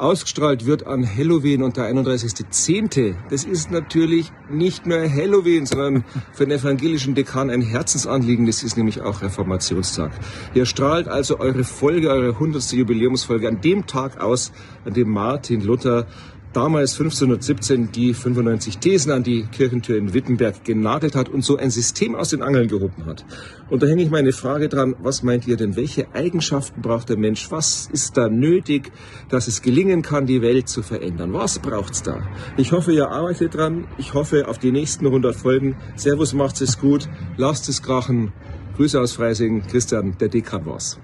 Ausgestrahlt 0.00 0.64
wird 0.64 0.86
an 0.86 1.06
Halloween 1.06 1.62
und 1.62 1.76
der 1.76 1.84
31.10. 1.92 3.14
Das 3.28 3.44
ist 3.44 3.70
natürlich 3.70 4.32
nicht 4.48 4.86
nur 4.86 4.98
Halloween, 4.98 5.66
sondern 5.66 6.04
für 6.32 6.46
den 6.46 6.58
evangelischen 6.58 7.14
Dekan 7.14 7.50
ein 7.50 7.60
Herzensanliegen. 7.60 8.46
Das 8.46 8.62
ist 8.62 8.76
nämlich 8.76 9.02
auch 9.02 9.22
Reformationstag. 9.22 10.10
Ihr 10.54 10.64
strahlt 10.64 11.06
also 11.06 11.38
eure 11.38 11.64
Folge, 11.64 12.08
eure 12.08 12.30
100. 12.30 12.72
Jubiläumsfolge 12.72 13.46
an 13.46 13.60
dem 13.60 13.86
Tag 13.86 14.20
aus, 14.20 14.52
an 14.84 14.94
dem 14.94 15.10
Martin 15.10 15.60
Luther 15.60 16.06
damals 16.52 16.92
1517 16.92 17.92
die 17.92 18.14
95 18.14 18.78
Thesen 18.78 19.12
an 19.12 19.22
die 19.22 19.44
Kirchentür 19.44 19.96
in 19.96 20.14
Wittenberg 20.14 20.64
genagelt 20.64 21.14
hat 21.14 21.28
und 21.28 21.44
so 21.44 21.56
ein 21.56 21.70
System 21.70 22.14
aus 22.14 22.30
den 22.30 22.42
Angeln 22.42 22.68
gehoben 22.68 23.06
hat. 23.06 23.24
Und 23.68 23.82
da 23.82 23.86
hänge 23.86 24.02
ich 24.02 24.10
meine 24.10 24.32
Frage 24.32 24.68
dran, 24.68 24.96
was 24.98 25.22
meint 25.22 25.46
ihr 25.46 25.56
denn, 25.56 25.76
welche 25.76 26.12
Eigenschaften 26.14 26.82
braucht 26.82 27.08
der 27.08 27.16
Mensch? 27.16 27.50
Was 27.50 27.88
ist 27.92 28.16
da 28.16 28.28
nötig, 28.28 28.90
dass 29.28 29.48
es 29.48 29.62
gelingen 29.62 30.02
kann, 30.02 30.26
die 30.26 30.42
Welt 30.42 30.68
zu 30.68 30.82
verändern? 30.82 31.32
Was 31.32 31.58
braucht's 31.58 32.02
da? 32.02 32.22
Ich 32.56 32.72
hoffe, 32.72 32.92
ihr 32.92 33.10
arbeitet 33.10 33.54
dran. 33.54 33.86
Ich 33.98 34.14
hoffe 34.14 34.48
auf 34.48 34.58
die 34.58 34.72
nächsten 34.72 35.06
100 35.06 35.36
Folgen. 35.36 35.76
Servus, 35.96 36.32
macht's 36.32 36.60
es 36.60 36.78
gut. 36.78 37.08
Lasst 37.36 37.68
es 37.68 37.82
krachen. 37.82 38.32
Grüße 38.76 39.00
aus 39.00 39.12
Freising. 39.12 39.62
Christian, 39.66 40.16
der 40.18 40.28
Dekan 40.28 40.66
war's. 40.66 40.98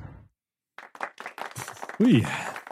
Ui. 2.00 2.24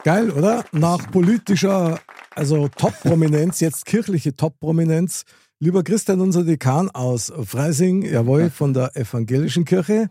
Geil, 0.03 0.29
oder? 0.29 0.63
Nach 0.71 1.09
politischer, 1.09 1.99
also 2.35 2.67
Top-Prominenz, 2.67 3.59
jetzt 3.59 3.85
kirchliche 3.85 4.35
Top-Prominenz. 4.35 5.23
Lieber 5.59 5.83
Christian, 5.83 6.21
unser 6.21 6.43
Dekan 6.43 6.89
aus 6.89 7.31
Freising, 7.43 8.03
jawohl, 8.03 8.49
von 8.49 8.73
der 8.73 8.95
evangelischen 8.95 9.65
Kirche. 9.65 10.09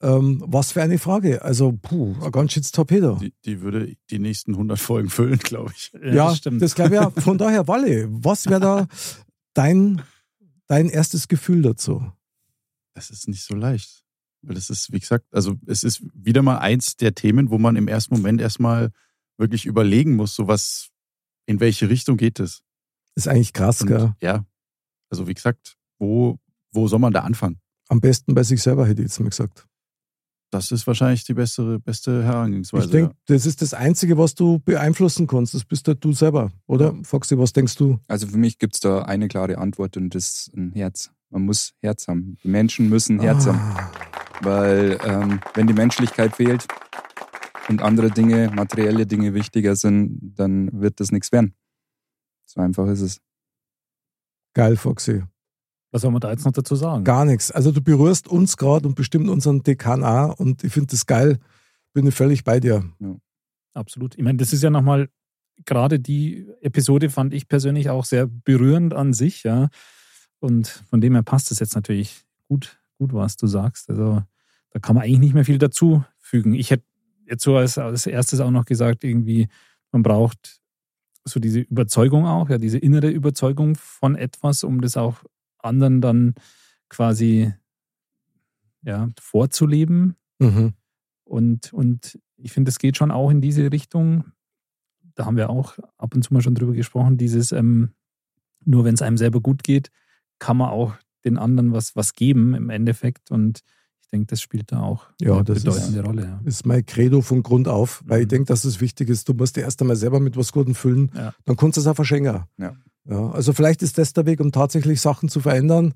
Ähm, 0.00 0.42
was 0.44 0.72
für 0.72 0.82
eine 0.82 0.98
Frage. 0.98 1.42
Also, 1.42 1.78
puh, 1.80 2.16
ein 2.20 2.32
ganz 2.32 2.52
schönes 2.52 2.72
Torpedo. 2.72 3.16
Die, 3.16 3.32
die 3.44 3.60
würde 3.60 3.94
die 4.10 4.18
nächsten 4.18 4.54
100 4.54 4.78
Folgen 4.78 5.08
füllen, 5.08 5.38
glaube 5.38 5.72
ich. 5.76 5.92
Ja, 6.02 6.34
das, 6.44 6.74
glaube 6.74 6.96
ich 6.96 7.00
ja. 7.00 7.10
Von 7.10 7.38
daher, 7.38 7.68
Walle, 7.68 8.08
was 8.10 8.46
wäre 8.46 8.60
da 8.60 8.88
dein, 9.54 10.02
dein 10.66 10.88
erstes 10.88 11.28
Gefühl 11.28 11.62
dazu? 11.62 12.04
Das 12.94 13.10
ist 13.10 13.28
nicht 13.28 13.44
so 13.44 13.54
leicht. 13.54 14.02
Weil 14.42 14.56
das 14.56 14.70
ist, 14.70 14.92
wie 14.92 14.98
gesagt, 14.98 15.26
also 15.30 15.54
es 15.66 15.84
ist 15.84 16.02
wieder 16.14 16.42
mal 16.42 16.58
eins 16.58 16.96
der 16.96 17.14
Themen, 17.14 17.50
wo 17.50 17.58
man 17.58 17.76
im 17.76 17.86
ersten 17.86 18.14
Moment 18.16 18.40
erstmal 18.40 18.90
wirklich 19.38 19.66
überlegen 19.66 20.16
muss, 20.16 20.34
so 20.34 20.48
was, 20.48 20.88
in 21.52 21.60
welche 21.60 21.88
Richtung 21.88 22.16
geht 22.16 22.40
es. 22.40 22.62
Ist 23.14 23.28
eigentlich 23.28 23.52
krass, 23.52 23.82
Und, 23.82 23.88
gell? 23.88 24.14
Ja. 24.20 24.44
Also 25.10 25.28
wie 25.28 25.34
gesagt, 25.34 25.76
wo, 25.98 26.38
wo 26.72 26.88
soll 26.88 26.98
man 26.98 27.12
da 27.12 27.20
anfangen? 27.20 27.60
Am 27.88 28.00
besten 28.00 28.34
bei 28.34 28.42
sich 28.42 28.62
selber, 28.62 28.86
hätte 28.86 29.02
ich 29.02 29.08
jetzt 29.08 29.20
mal 29.20 29.28
gesagt. 29.28 29.66
Das 30.50 30.70
ist 30.70 30.86
wahrscheinlich 30.86 31.24
die 31.24 31.32
beste, 31.34 31.78
beste 31.80 32.24
Herangehensweise. 32.24 32.84
Ich 32.84 32.90
denke, 32.90 33.14
das 33.26 33.46
ist 33.46 33.62
das 33.62 33.72
Einzige, 33.72 34.18
was 34.18 34.34
du 34.34 34.58
beeinflussen 34.60 35.26
kannst. 35.26 35.54
Das 35.54 35.64
bist 35.64 35.88
halt 35.88 36.04
du 36.04 36.12
selber, 36.12 36.52
oder? 36.66 36.94
Foxy, 37.04 37.38
was 37.38 37.52
denkst 37.54 37.76
du? 37.76 37.98
Also 38.08 38.26
für 38.26 38.36
mich 38.36 38.58
gibt 38.58 38.74
es 38.74 38.80
da 38.80 39.02
eine 39.02 39.28
klare 39.28 39.56
Antwort 39.58 39.96
und 39.96 40.14
das 40.14 40.24
ist 40.48 40.54
ein 40.56 40.72
Herz. 40.72 41.10
Man 41.30 41.42
muss 41.46 41.72
Herz 41.80 42.06
haben. 42.08 42.36
Die 42.42 42.48
Menschen 42.48 42.88
müssen 42.90 43.18
Herz 43.20 43.46
Ah. 43.46 43.54
haben. 43.54 43.90
Weil 44.42 44.98
ähm, 45.04 45.40
wenn 45.54 45.66
die 45.66 45.72
Menschlichkeit 45.72 46.36
fehlt 46.36 46.66
und 47.68 47.82
andere 47.82 48.10
Dinge, 48.10 48.50
materielle 48.50 49.06
Dinge 49.06 49.34
wichtiger 49.34 49.76
sind, 49.76 50.34
dann 50.36 50.70
wird 50.80 51.00
das 51.00 51.12
nichts 51.12 51.32
werden. 51.32 51.54
So 52.46 52.60
einfach 52.60 52.86
ist 52.88 53.00
es. 53.00 53.20
Geil, 54.54 54.76
Foxy. 54.76 55.22
Was 55.90 56.02
soll 56.02 56.10
man 56.10 56.20
da 56.20 56.30
jetzt 56.30 56.44
noch 56.44 56.52
dazu 56.52 56.74
sagen? 56.74 57.04
Gar 57.04 57.26
nichts. 57.26 57.50
Also 57.50 57.70
du 57.70 57.82
berührst 57.82 58.26
uns 58.26 58.56
gerade 58.56 58.88
und 58.88 58.94
bestimmt 58.94 59.28
unseren 59.28 59.62
Dekan 59.62 60.02
auch 60.04 60.38
und 60.38 60.64
ich 60.64 60.72
finde 60.72 60.88
das 60.88 61.06
geil. 61.06 61.38
Bin 61.92 62.06
ich 62.06 62.14
völlig 62.14 62.44
bei 62.44 62.60
dir. 62.60 62.84
Ja. 62.98 63.16
absolut. 63.74 64.16
Ich 64.16 64.24
meine, 64.24 64.38
das 64.38 64.54
ist 64.54 64.62
ja 64.62 64.70
nochmal, 64.70 65.10
gerade 65.66 66.00
die 66.00 66.48
Episode 66.62 67.10
fand 67.10 67.34
ich 67.34 67.46
persönlich 67.46 67.90
auch 67.90 68.06
sehr 68.06 68.26
berührend 68.26 68.94
an 68.94 69.12
sich, 69.12 69.42
ja. 69.42 69.68
Und 70.40 70.66
von 70.88 71.00
dem 71.00 71.12
her 71.12 71.22
passt 71.22 71.52
es 71.52 71.60
jetzt 71.60 71.74
natürlich 71.74 72.24
gut, 72.48 72.80
gut, 72.98 73.12
was 73.12 73.36
du 73.36 73.46
sagst. 73.46 73.90
Also 73.90 74.22
da 74.70 74.80
kann 74.80 74.96
man 74.96 75.04
eigentlich 75.04 75.18
nicht 75.20 75.34
mehr 75.34 75.44
viel 75.44 75.58
dazu 75.58 76.04
fügen. 76.18 76.54
Ich 76.54 76.70
hätte 76.70 76.84
jetzt 77.32 77.44
so 77.44 77.56
als, 77.56 77.78
als 77.78 78.06
erstes 78.06 78.40
auch 78.40 78.50
noch 78.50 78.64
gesagt, 78.64 79.02
irgendwie, 79.04 79.48
man 79.90 80.02
braucht 80.02 80.60
so 81.24 81.40
diese 81.40 81.60
Überzeugung 81.60 82.26
auch, 82.26 82.48
ja, 82.50 82.58
diese 82.58 82.78
innere 82.78 83.08
Überzeugung 83.08 83.74
von 83.74 84.16
etwas, 84.16 84.64
um 84.64 84.80
das 84.80 84.96
auch 84.96 85.24
anderen 85.58 86.00
dann 86.00 86.34
quasi 86.88 87.52
ja, 88.82 89.10
vorzuleben. 89.18 90.16
Mhm. 90.38 90.74
Und, 91.24 91.72
und 91.72 92.18
ich 92.36 92.52
finde, 92.52 92.68
es 92.68 92.78
geht 92.78 92.96
schon 92.96 93.10
auch 93.10 93.30
in 93.30 93.40
diese 93.40 93.72
Richtung. 93.72 94.24
Da 95.14 95.24
haben 95.24 95.36
wir 95.36 95.50
auch 95.50 95.78
ab 95.96 96.14
und 96.14 96.22
zu 96.22 96.34
mal 96.34 96.42
schon 96.42 96.54
drüber 96.54 96.72
gesprochen, 96.72 97.16
dieses, 97.16 97.52
ähm, 97.52 97.94
nur 98.64 98.84
wenn 98.84 98.94
es 98.94 99.02
einem 99.02 99.16
selber 99.16 99.40
gut 99.40 99.62
geht, 99.62 99.90
kann 100.38 100.56
man 100.56 100.70
auch 100.70 100.94
den 101.24 101.38
anderen 101.38 101.72
was, 101.72 101.94
was 101.94 102.14
geben 102.14 102.54
im 102.54 102.68
Endeffekt. 102.68 103.30
Und 103.30 103.60
denke, 104.12 104.26
das 104.26 104.40
spielt 104.42 104.70
da 104.72 104.80
auch 104.82 105.06
Ja, 105.20 105.34
eine 105.34 105.44
das 105.44 105.62
bedeutende 105.64 105.98
ist, 106.00 106.06
Rolle. 106.06 106.22
Ja. 106.24 106.40
ist 106.44 106.66
mein 106.66 106.84
Credo 106.86 107.20
von 107.22 107.42
Grund 107.42 107.66
auf, 107.68 108.02
weil 108.06 108.22
ich 108.22 108.28
denke, 108.28 108.44
dass 108.46 108.64
es 108.64 108.80
wichtig 108.80 109.08
ist. 109.08 109.28
Du 109.28 109.34
musst 109.34 109.56
dir 109.56 109.62
erst 109.62 109.80
einmal 109.80 109.96
selber 109.96 110.20
mit 110.20 110.36
was 110.36 110.52
Gutem 110.52 110.74
füllen, 110.74 111.10
Ja. 111.16 111.32
dann 111.44 111.56
kannst 111.56 111.76
du 111.76 111.80
es 111.80 111.86
auch 111.86 111.96
verschenken. 111.96 112.44
Ja. 112.58 112.76
Ja, 113.08 113.30
also 113.30 113.52
vielleicht 113.52 113.82
ist 113.82 113.98
das 113.98 114.12
der 114.12 114.26
Weg, 114.26 114.38
um 114.40 114.52
tatsächlich 114.52 115.00
Sachen 115.00 115.28
zu 115.28 115.40
verändern. 115.40 115.94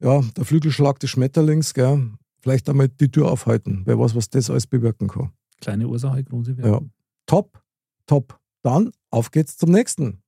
Ja, 0.00 0.22
der 0.36 0.44
Flügelschlag 0.44 0.98
des 0.98 1.10
Schmetterlings, 1.10 1.72
gell? 1.74 2.10
vielleicht 2.40 2.68
damit 2.68 3.00
die 3.00 3.10
Tür 3.10 3.30
aufhalten. 3.30 3.82
Wer 3.84 3.98
weiß, 3.98 4.14
was 4.16 4.30
das 4.30 4.48
alles 4.50 4.66
bewirken 4.66 5.08
kann. 5.08 5.30
Kleine 5.60 5.86
Ursache, 5.88 6.22
große 6.24 6.52
Ja. 6.52 6.58
Wirkung. 6.64 6.90
Top, 7.26 7.60
top. 8.06 8.38
Dann 8.62 8.90
auf 9.10 9.30
geht's 9.30 9.56
zum 9.56 9.70
nächsten. 9.70 10.22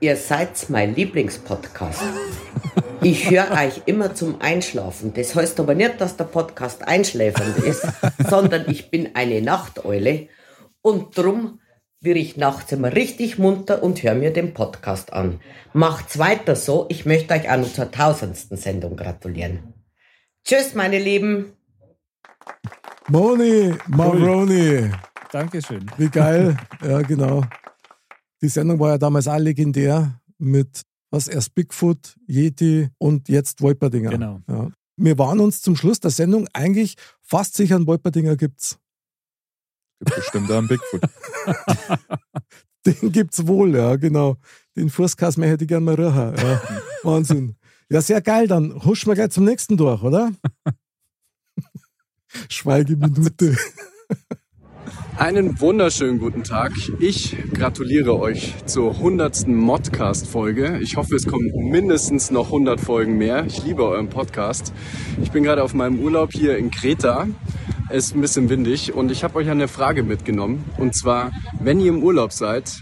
Ihr 0.00 0.16
seid 0.16 0.68
mein 0.68 0.94
Lieblingspodcast. 0.94 2.02
Ich 3.04 3.30
höre 3.30 3.50
euch 3.50 3.82
immer 3.86 4.14
zum 4.14 4.40
Einschlafen. 4.40 5.12
Das 5.14 5.34
heißt 5.34 5.58
aber 5.58 5.74
nicht, 5.74 6.00
dass 6.00 6.16
der 6.16 6.24
Podcast 6.24 6.86
einschläfernd 6.86 7.58
ist, 7.58 7.86
sondern 8.28 8.70
ich 8.70 8.90
bin 8.90 9.10
eine 9.14 9.42
Nachteule 9.42 10.28
und 10.82 11.16
drum 11.18 11.58
wird 12.00 12.16
ich 12.16 12.36
nachts 12.36 12.70
immer 12.70 12.94
richtig 12.94 13.38
munter 13.38 13.82
und 13.82 14.02
höre 14.02 14.14
mir 14.14 14.32
den 14.32 14.54
Podcast 14.54 15.12
an. 15.12 15.40
Macht's 15.72 16.18
weiter 16.18 16.54
so. 16.54 16.86
Ich 16.90 17.04
möchte 17.04 17.34
euch 17.34 17.50
auch 17.50 17.56
noch 17.56 17.72
zur 17.72 17.90
tausendsten 17.90 18.56
Sendung 18.56 18.96
gratulieren. 18.96 19.74
Tschüss, 20.44 20.74
meine 20.74 20.98
Lieben. 20.98 21.52
Moni, 23.08 23.74
Maroni. 23.88 24.90
Dankeschön. 25.32 25.86
Wie 25.96 26.08
geil. 26.08 26.56
Ja, 26.84 27.02
genau. 27.02 27.42
Die 28.40 28.48
Sendung 28.48 28.78
war 28.78 28.90
ja 28.90 28.98
damals 28.98 29.26
auch 29.26 29.38
legendär 29.38 30.20
mit 30.38 30.82
was 31.12 31.28
erst 31.28 31.54
Bigfoot, 31.54 32.16
Yeti 32.26 32.88
und 32.98 33.28
jetzt 33.28 33.60
Wolperdinger. 33.60 34.10
Genau. 34.10 34.40
Ja. 34.48 34.70
Wir 34.96 35.18
waren 35.18 35.40
uns 35.40 35.60
zum 35.60 35.76
Schluss 35.76 36.00
der 36.00 36.10
Sendung 36.10 36.48
eigentlich 36.52 36.96
fast 37.20 37.54
sicher, 37.54 37.76
einen 37.76 37.86
Wolperdinger 37.86 38.36
gibt's. 38.36 38.78
Gibt 40.00 40.16
bestimmt 40.16 40.50
auch 40.50 40.58
einen 40.58 40.68
Bigfoot. 40.68 41.02
Den 42.86 43.12
gibt's 43.12 43.46
wohl, 43.46 43.76
ja, 43.76 43.94
genau. 43.96 44.36
Den 44.76 44.90
Fußkasten 44.90 45.44
hätte 45.44 45.64
ich 45.64 45.68
gerne 45.68 45.84
mal 45.84 45.94
riechen. 45.94 46.34
Ja. 46.36 46.62
Wahnsinn. 47.04 47.56
Ja, 47.90 48.00
sehr 48.00 48.20
geil. 48.20 48.48
Dann 48.48 48.84
huschen 48.84 49.10
wir 49.10 49.14
gleich 49.14 49.30
zum 49.30 49.44
nächsten 49.44 49.76
durch, 49.76 50.02
oder? 50.02 50.32
Schweigeminute. 52.48 53.56
Einen 55.22 55.60
wunderschönen 55.60 56.18
guten 56.18 56.42
Tag. 56.42 56.72
Ich 56.98 57.36
gratuliere 57.54 58.18
euch 58.18 58.54
zur 58.66 58.92
100. 58.92 59.46
Modcast-Folge. 59.46 60.80
Ich 60.82 60.96
hoffe, 60.96 61.14
es 61.14 61.26
kommen 61.26 61.48
mindestens 61.70 62.30
noch 62.30 62.46
100 62.46 62.80
Folgen 62.80 63.18
mehr. 63.18 63.44
Ich 63.46 63.62
liebe 63.64 63.84
euren 63.84 64.08
Podcast. 64.08 64.72
Ich 65.22 65.30
bin 65.30 65.44
gerade 65.44 65.62
auf 65.62 65.74
meinem 65.74 66.00
Urlaub 66.00 66.32
hier 66.32 66.56
in 66.58 66.70
Kreta. 66.70 67.28
Es 67.88 68.06
ist 68.06 68.16
ein 68.16 68.20
bisschen 68.20 68.48
windig 68.48 68.94
und 68.94 69.12
ich 69.12 69.22
habe 69.22 69.36
euch 69.36 69.48
eine 69.48 69.68
Frage 69.68 70.02
mitgenommen. 70.02 70.64
Und 70.78 70.96
zwar, 70.96 71.30
wenn 71.60 71.78
ihr 71.78 71.90
im 71.90 72.02
Urlaub 72.02 72.32
seid, 72.32 72.72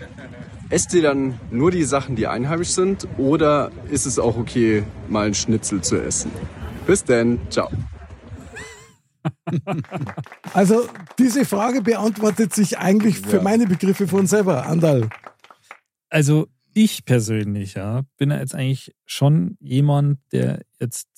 esst 0.70 0.94
ihr 0.94 1.02
dann 1.02 1.38
nur 1.50 1.70
die 1.70 1.84
Sachen, 1.84 2.16
die 2.16 2.26
einheimisch 2.26 2.70
sind 2.70 3.06
oder 3.18 3.70
ist 3.90 4.06
es 4.06 4.18
auch 4.18 4.38
okay, 4.38 4.84
mal 5.08 5.26
einen 5.26 5.34
Schnitzel 5.34 5.82
zu 5.82 6.00
essen? 6.00 6.30
Bis 6.86 7.04
denn. 7.04 7.40
Ciao. 7.50 7.68
Also, 10.54 10.88
diese 11.18 11.44
Frage 11.44 11.82
beantwortet 11.82 12.54
sich 12.54 12.78
eigentlich 12.78 13.18
für 13.20 13.36
Ja. 13.36 13.42
meine 13.42 13.66
Begriffe 13.66 14.08
von 14.08 14.26
selber. 14.26 14.66
Andal. 14.66 15.08
Also 16.08 16.48
ich 16.74 17.04
persönlich, 17.04 17.74
ja, 17.74 18.02
bin 18.16 18.30
ja 18.30 18.38
jetzt 18.38 18.54
eigentlich 18.54 18.94
schon 19.06 19.56
jemand, 19.60 20.18
der 20.32 20.62
jetzt 20.80 21.08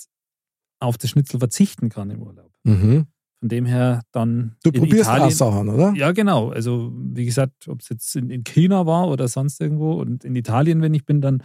auf 0.80 0.98
das 0.98 1.10
Schnitzel 1.10 1.38
verzichten 1.38 1.88
kann 1.88 2.10
im 2.10 2.22
Urlaub. 2.22 2.52
Mhm. 2.64 3.06
Von 3.40 3.48
dem 3.48 3.66
her 3.66 4.02
dann. 4.12 4.56
Du 4.62 4.70
in 4.70 4.80
probierst 4.80 5.08
Italien, 5.08 5.26
auch 5.26 5.30
Sachen, 5.30 5.68
oder? 5.68 5.92
Ja, 5.96 6.12
genau. 6.12 6.50
Also, 6.50 6.92
wie 6.94 7.24
gesagt, 7.24 7.68
ob 7.68 7.80
es 7.80 7.88
jetzt 7.88 8.14
in, 8.16 8.30
in 8.30 8.44
China 8.44 8.86
war 8.86 9.08
oder 9.08 9.28
sonst 9.28 9.60
irgendwo 9.60 9.94
und 9.94 10.24
in 10.24 10.36
Italien, 10.36 10.80
wenn 10.82 10.94
ich 10.94 11.04
bin, 11.04 11.20
dann 11.20 11.42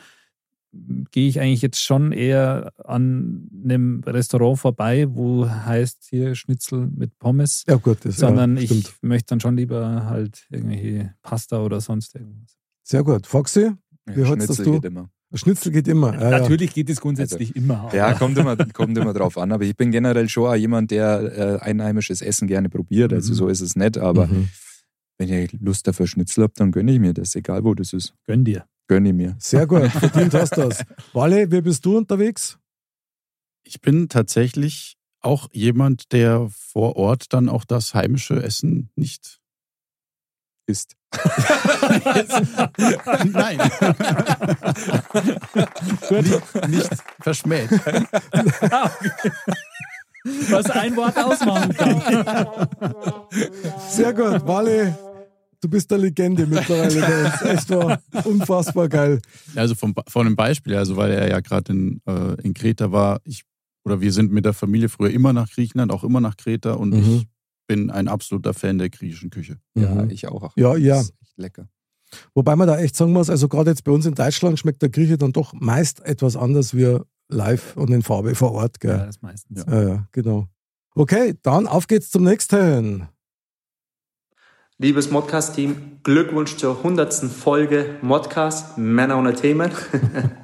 gehe 1.11 1.28
ich 1.28 1.39
eigentlich 1.39 1.61
jetzt 1.61 1.82
schon 1.82 2.11
eher 2.11 2.71
an 2.84 3.49
einem 3.63 4.01
Restaurant 4.05 4.59
vorbei, 4.59 5.07
wo 5.09 5.49
heißt 5.49 6.07
hier 6.09 6.36
Schnitzel 6.36 6.88
mit 6.95 7.17
Pommes. 7.19 7.63
Ja, 7.67 7.75
gut, 7.75 7.99
das 8.03 8.17
ja, 8.19 8.28
sondern 8.28 8.57
ich 8.57 8.65
stimmt. 8.65 8.93
möchte 9.01 9.28
dann 9.32 9.39
schon 9.39 9.57
lieber 9.57 10.05
halt 10.05 10.45
irgendwelche 10.49 11.13
Pasta 11.21 11.61
oder 11.61 11.82
sonst 11.82 12.15
irgendwas. 12.15 12.57
Sehr 12.84 13.03
gut. 13.03 13.28
Foxy, 13.28 13.71
wie 14.05 14.21
Ja, 14.21 14.28
hältst 14.28 14.49
das 14.49 14.55
Schnitzel 14.57 14.65
du? 14.65 14.71
geht 14.73 14.86
immer. 14.86 15.09
Schnitzel 15.34 15.71
geht 15.73 15.88
immer. 15.89 16.13
Ja, 16.13 16.32
ja. 16.32 16.39
Natürlich 16.39 16.73
geht 16.73 16.89
es 16.89 17.01
grundsätzlich 17.01 17.53
immer. 17.55 17.89
Ja, 17.93 18.13
kommt 18.13 18.38
immer, 18.38 18.55
kommt 18.55 18.97
immer 18.97 19.11
drauf 19.13 19.38
an. 19.38 19.51
Aber 19.51 19.65
ich 19.65 19.75
bin 19.75 19.91
generell 19.91 20.30
schon 20.30 20.47
auch 20.47 20.55
jemand, 20.55 20.91
der 20.91 21.59
äh, 21.59 21.59
einheimisches 21.65 22.21
Essen 22.21 22.47
gerne 22.47 22.69
probiert. 22.69 23.11
Also 23.11 23.32
Mhm. 23.34 23.36
so 23.36 23.47
ist 23.49 23.59
es 23.59 23.75
nicht. 23.75 23.97
Aber 23.97 24.28
Mhm. 24.28 24.47
wenn 25.17 25.28
ihr 25.28 25.49
Lust 25.59 25.89
auf 25.89 25.99
ein 25.99 26.07
Schnitzel 26.07 26.45
habt, 26.45 26.59
dann 26.61 26.71
gönne 26.71 26.93
ich 26.93 26.99
mir 27.01 27.13
das, 27.13 27.36
egal 27.36 27.65
wo 27.65 27.73
das 27.73 27.91
ist. 27.91 28.13
Gönn 28.25 28.45
dir. 28.45 28.63
Gönne 28.88 29.09
ich 29.09 29.15
mir. 29.15 29.35
Sehr 29.39 29.67
gut, 29.67 29.91
verdient 29.91 30.33
hast 30.33 30.55
du 30.57 30.61
das. 30.61 30.83
Walle, 31.13 31.51
wie 31.51 31.61
bist 31.61 31.85
du 31.85 31.97
unterwegs? 31.97 32.57
Ich 33.63 33.81
bin 33.81 34.07
tatsächlich 34.07 34.97
auch 35.19 35.49
jemand, 35.51 36.13
der 36.13 36.49
vor 36.49 36.95
Ort 36.95 37.33
dann 37.33 37.49
auch 37.49 37.65
das 37.65 37.93
heimische 37.93 38.41
Essen 38.41 38.89
nicht 38.95 39.41
isst. 40.67 40.95
Nein. 43.31 43.57
nicht, 46.09 46.67
nicht 46.67 46.89
verschmäht. 47.21 47.69
Was 50.49 50.69
ein 50.69 50.95
Wort 50.97 51.17
ausmachen 51.17 51.73
kann. 51.73 52.67
Sehr 53.89 54.13
gut, 54.13 54.45
Walle, 54.45 54.97
du 55.62 55.70
bist 55.70 55.91
eine 55.91 56.03
Legende 56.03 56.45
mittlerweile 56.47 56.99
bei 57.01 57.26
uns. 57.26 57.41
Echt 57.41 57.70
wahr. 57.70 58.01
Unfassbar 58.26 58.88
geil. 58.89 59.20
Also 59.55 59.76
vom, 59.76 59.93
von 60.08 60.26
einem 60.28 60.36
Beispiel, 60.36 60.76
also 60.76 60.95
weil 60.97 61.12
er 61.12 61.30
ja 61.30 61.39
gerade 61.39 61.72
in, 61.74 62.01
äh, 62.08 62.41
in 62.43 62.53
Kreta 62.53 62.91
war, 62.91 63.20
ich 63.24 63.43
oder 63.86 64.01
wir 64.01 64.12
sind 64.12 64.32
mit 64.34 64.43
der 64.45 64.53
Familie 64.53 64.89
früher 64.89 65.12
immer 65.12 65.32
nach 65.34 65.49
Griechenland, 65.49 65.91
auch 65.93 66.03
immer 66.03 66.20
nach 66.20 66.36
Kreta 66.36 66.74
und 66.74 66.89
Mhm. 66.89 66.99
ich 67.22 67.28
bin 67.68 67.89
ein 67.89 68.08
absoluter 68.08 68.53
Fan 68.53 68.78
der 68.78 68.89
griechischen 68.89 69.30
Küche. 69.30 69.60
Ja, 69.76 69.95
Mhm. 69.95 70.10
ich 70.10 70.28
auch. 70.28 70.51
Ja, 70.58 70.76
ja. 70.76 70.95
Das 70.95 71.03
ist 71.05 71.14
echt 71.22 71.38
lecker. 71.38 71.70
Wobei 72.34 72.55
man 72.55 72.68
da 72.68 72.78
echt 72.80 72.95
sagen 72.95 73.12
muss, 73.14 73.30
also 73.30 73.47
gerade 73.49 73.70
jetzt 73.72 73.84
bei 73.84 73.91
uns 73.91 74.05
in 74.05 74.16
Deutschland 74.16 74.58
schmeckt 74.60 74.82
der 74.82 74.89
Grieche 74.89 75.18
dann 75.18 75.34
doch 75.34 75.53
meist 75.53 75.99
etwas 76.05 76.36
anders 76.38 76.74
wie 76.76 76.99
live 77.30 77.76
und 77.76 77.89
in 77.91 78.01
Farbe 78.03 78.36
vor 78.36 78.53
Ort. 78.53 78.80
Gell? 78.80 78.91
Ja, 78.91 79.05
das 79.05 79.22
meistens. 79.22 79.66
Ja, 79.68 79.84
ja, 79.88 80.08
genau. 80.14 80.47
Okay, 80.95 81.36
dann 81.43 81.68
auf 81.68 81.88
geht's 81.88 82.10
zum 82.10 82.24
nächsten. 82.24 83.08
Liebes 84.80 85.09
Modcast-Team, 85.09 86.01
Glückwunsch 86.03 86.55
zur 86.57 86.78
100. 86.78 87.11
Folge 87.11 87.95
Modcast 88.03 88.78
Männer 88.78 89.17
ohne 89.17 89.34
Themen. 89.34 89.71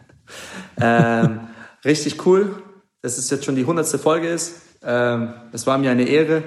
ähm, 0.81 1.41
richtig 1.86 2.25
cool, 2.25 2.55
dass 3.03 3.19
es 3.19 3.29
jetzt 3.29 3.45
schon 3.45 3.55
die 3.55 3.61
100. 3.61 3.86
Folge 4.01 4.29
ist. 4.29 4.55
Ähm, 4.81 5.36
es 5.51 5.67
war 5.67 5.77
mir 5.77 5.91
eine 5.91 6.07
Ehre, 6.07 6.38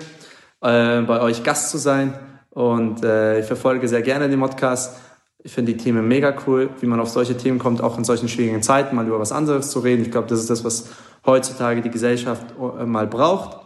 äh, 0.63 1.01
bei 1.03 1.21
euch 1.21 1.45
Gast 1.45 1.71
zu 1.71 1.79
sein 1.79 2.13
und 2.51 3.05
äh, 3.05 3.39
ich 3.39 3.47
verfolge 3.47 3.87
sehr 3.87 4.03
gerne 4.03 4.29
den 4.29 4.41
Modcast. 4.41 4.97
Ich 5.45 5.53
finde 5.53 5.73
die 5.73 5.79
Themen 5.79 6.09
mega 6.09 6.35
cool, 6.49 6.71
wie 6.81 6.87
man 6.87 6.99
auf 6.99 7.11
solche 7.11 7.37
Themen 7.37 7.61
kommt, 7.61 7.81
auch 7.81 7.97
in 7.99 8.03
solchen 8.03 8.29
schwierigen 8.29 8.65
Zeiten 8.65 8.97
mal 8.97 9.07
über 9.07 9.21
was 9.21 9.31
anderes 9.31 9.71
zu 9.71 9.79
reden. 9.79 10.03
Ich 10.03 10.11
glaube, 10.11 10.27
das 10.27 10.41
ist 10.41 10.51
das, 10.51 10.65
was 10.65 10.89
heutzutage 11.25 11.83
die 11.83 11.91
Gesellschaft 11.91 12.47
äh, 12.81 12.85
mal 12.85 13.07
braucht. 13.07 13.66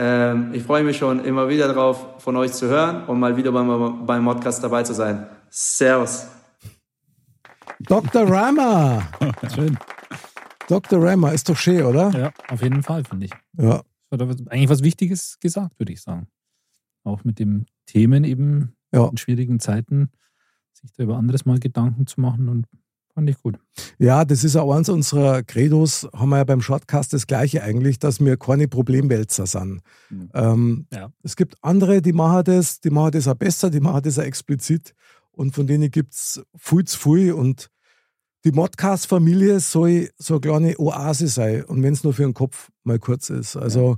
Ähm, 0.00 0.54
ich 0.54 0.62
freue 0.62 0.84
mich 0.84 0.96
schon 0.96 1.24
immer 1.24 1.48
wieder 1.48 1.72
drauf, 1.72 2.22
von 2.22 2.36
euch 2.36 2.52
zu 2.52 2.68
hören 2.68 3.04
und 3.06 3.18
mal 3.18 3.36
wieder 3.36 3.50
beim, 3.50 4.06
beim 4.06 4.22
Modcast 4.22 4.62
dabei 4.62 4.84
zu 4.84 4.94
sein. 4.94 5.26
Servus. 5.50 6.28
Dr. 7.80 8.22
Rama. 8.30 9.02
Schön. 9.52 9.76
Dr. 10.68 11.02
Rama, 11.02 11.30
ist 11.30 11.48
doch 11.48 11.56
schön, 11.56 11.82
oder? 11.82 12.10
Ja, 12.10 12.32
auf 12.48 12.62
jeden 12.62 12.84
Fall, 12.84 13.02
finde 13.02 13.26
ich. 13.26 13.32
Ja. 13.56 13.82
Hat 14.12 14.20
eigentlich 14.22 14.68
was 14.68 14.84
Wichtiges 14.84 15.38
gesagt, 15.40 15.78
würde 15.80 15.92
ich 15.92 16.00
sagen. 16.00 16.28
Auch 17.02 17.24
mit 17.24 17.40
den 17.40 17.66
Themen 17.86 18.22
eben, 18.22 18.76
Ja. 18.92 19.08
in 19.08 19.16
schwierigen 19.16 19.58
Zeiten 19.58 20.10
sich 20.74 20.92
da 20.92 21.02
über 21.02 21.16
anderes 21.16 21.44
mal 21.44 21.58
Gedanken 21.58 22.06
zu 22.06 22.20
machen 22.20 22.48
und 22.48 22.66
fand 23.18 23.30
ich 23.30 23.42
gut. 23.42 23.58
Ja, 23.98 24.24
das 24.24 24.44
ist 24.44 24.54
auch 24.54 24.72
eins 24.72 24.88
unserer 24.88 25.42
Credos, 25.42 26.06
haben 26.14 26.28
wir 26.28 26.36
ja 26.36 26.44
beim 26.44 26.62
Shortcast 26.62 27.12
das 27.12 27.26
Gleiche 27.26 27.64
eigentlich, 27.64 27.98
dass 27.98 28.20
wir 28.20 28.36
keine 28.36 28.68
Problemwälzer 28.68 29.44
sind. 29.46 29.80
Ähm, 30.34 30.86
Ja. 30.92 31.10
Es 31.24 31.34
gibt 31.34 31.56
andere, 31.60 32.00
die 32.00 32.12
machen 32.12 32.44
das, 32.44 32.78
die 32.78 32.90
machen 32.90 33.10
das 33.10 33.26
auch 33.26 33.34
besser, 33.34 33.70
die 33.70 33.80
machen 33.80 34.02
das 34.04 34.20
auch 34.20 34.22
explizit 34.22 34.94
und 35.32 35.52
von 35.52 35.66
denen 35.66 35.90
gibt 35.90 36.14
es 36.14 36.40
viel 36.56 36.84
zu 36.84 36.96
viel 36.96 37.32
und 37.32 37.70
die 38.44 38.52
Modcast-Familie 38.52 39.58
soll 39.58 40.10
so 40.16 40.34
eine 40.34 40.40
kleine 40.40 40.78
Oase 40.78 41.26
sein 41.26 41.64
und 41.64 41.82
wenn 41.82 41.94
es 41.94 42.04
nur 42.04 42.12
für 42.12 42.22
den 42.22 42.34
Kopf 42.34 42.70
mal 42.84 43.00
kurz 43.00 43.30
ist. 43.30 43.56
Also 43.56 43.96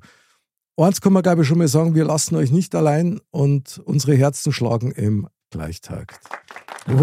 eins 0.79 1.03
kann 1.03 1.13
man 1.13 1.23
glaube 1.23 1.43
ich 1.43 1.49
schon 1.49 1.59
mal 1.59 1.69
sagen, 1.69 1.95
wir 1.95 2.07
lassen 2.07 2.37
euch 2.37 2.53
nicht 2.53 2.75
allein 2.75 3.21
und 3.31 3.83
unsere 3.85 4.15
Herzen 4.15 4.51
schlagen 4.51 4.93
im 4.93 5.29
Gleichtakt. 5.51 6.21
Oh. 6.89 6.95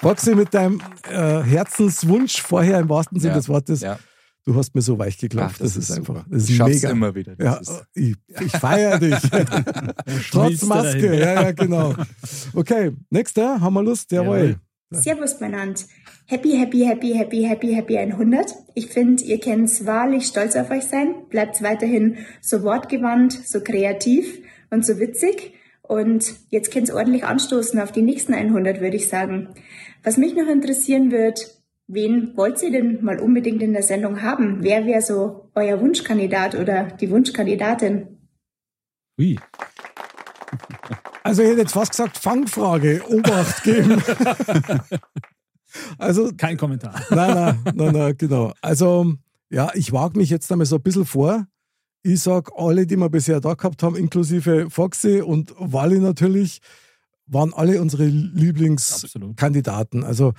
Foxy, 0.00 0.34
mit 0.34 0.52
deinem 0.52 0.80
äh, 1.10 1.42
Herzenswunsch 1.42 2.40
vorher 2.42 2.80
im 2.80 2.88
wahrsten 2.88 3.18
Sinne 3.20 3.32
Ja, 3.32 3.38
des 3.38 3.48
Wortes, 3.48 3.80
ja. 3.80 3.98
du 4.44 4.54
hast 4.54 4.74
mir 4.74 4.82
so 4.82 4.98
weich 4.98 5.16
geklopft. 5.18 5.56
Ach, 5.56 5.58
das, 5.58 5.74
das 5.74 5.88
ist 5.88 5.96
einfach, 5.96 6.24
das 6.28 6.42
ist 6.44 6.50
Ich 6.50 6.56
schaff's 6.56 6.74
mega. 6.74 6.90
immer 6.90 7.14
wieder, 7.14 7.34
Ja, 7.38 7.60
ich, 7.94 8.14
ich 8.40 8.52
feiere 8.52 8.98
dich. 8.98 9.14
Trotz 10.30 10.62
Maske, 10.62 11.18
ja, 11.18 11.42
ja, 11.42 11.52
genau. 11.52 11.94
Okay, 12.54 12.92
nächster, 13.10 13.60
haben 13.60 13.74
wir 13.74 13.82
Lust? 13.82 14.10
Jawohl. 14.12 14.56
Servus 14.90 15.38
benannt. 15.38 15.86
Happy, 16.26 16.56
happy, 16.58 16.84
happy, 16.84 17.14
happy, 17.14 17.42
happy, 17.44 17.74
happy 17.74 17.96
100. 17.98 18.54
Ich 18.74 18.88
finde, 18.88 19.22
ihr 19.24 19.40
könnt 19.40 19.86
wahrlich 19.86 20.26
stolz 20.26 20.54
auf 20.54 20.70
euch 20.70 20.84
sein. 20.84 21.14
Bleibt 21.30 21.62
weiterhin 21.62 22.18
so 22.42 22.62
wortgewandt, 22.62 23.32
so 23.32 23.60
kreativ 23.60 24.40
und 24.70 24.84
so 24.84 24.98
witzig. 24.98 25.54
Und 25.92 26.36
jetzt 26.48 26.72
könnt 26.72 26.88
ihr 26.88 26.94
ordentlich 26.94 27.26
anstoßen 27.26 27.78
auf 27.78 27.92
die 27.92 28.00
nächsten 28.00 28.32
100, 28.32 28.80
würde 28.80 28.96
ich 28.96 29.10
sagen. 29.10 29.48
Was 30.02 30.16
mich 30.16 30.34
noch 30.34 30.48
interessieren 30.48 31.10
wird, 31.10 31.54
wen 31.86 32.34
wollt 32.34 32.62
ihr 32.62 32.70
denn 32.70 33.04
mal 33.04 33.20
unbedingt 33.20 33.62
in 33.62 33.74
der 33.74 33.82
Sendung 33.82 34.22
haben? 34.22 34.62
Wer 34.62 34.86
wäre 34.86 35.02
so 35.02 35.50
euer 35.54 35.78
Wunschkandidat 35.82 36.54
oder 36.54 36.84
die 36.84 37.10
Wunschkandidatin? 37.10 38.08
Ui. 39.20 39.38
Also 41.22 41.42
ich 41.42 41.50
hätte 41.50 41.60
jetzt 41.60 41.74
fast 41.74 41.90
gesagt, 41.90 42.16
Fangfrage, 42.16 43.02
Obacht 43.10 43.62
geben. 43.62 44.02
also 45.98 46.30
Kein 46.38 46.56
Kommentar. 46.56 47.02
Nein, 47.10 47.34
nein, 47.34 47.74
nein, 47.74 47.92
nein, 47.92 48.14
genau. 48.16 48.54
Also 48.62 49.12
ja, 49.50 49.70
ich 49.74 49.92
wage 49.92 50.18
mich 50.18 50.30
jetzt 50.30 50.50
einmal 50.50 50.64
so 50.64 50.76
ein 50.76 50.82
bisschen 50.82 51.04
vor. 51.04 51.46
Ich 52.02 52.20
sag, 52.20 52.50
alle, 52.56 52.86
die 52.86 52.96
wir 52.96 53.08
bisher 53.08 53.40
da 53.40 53.54
gehabt 53.54 53.82
haben, 53.82 53.96
inklusive 53.96 54.68
Foxy 54.70 55.20
und 55.20 55.54
Wally 55.58 56.00
natürlich, 56.00 56.60
waren 57.26 57.54
alle 57.54 57.80
unsere 57.80 58.06
Lieblingskandidaten. 58.06 60.04
Also 60.04 60.32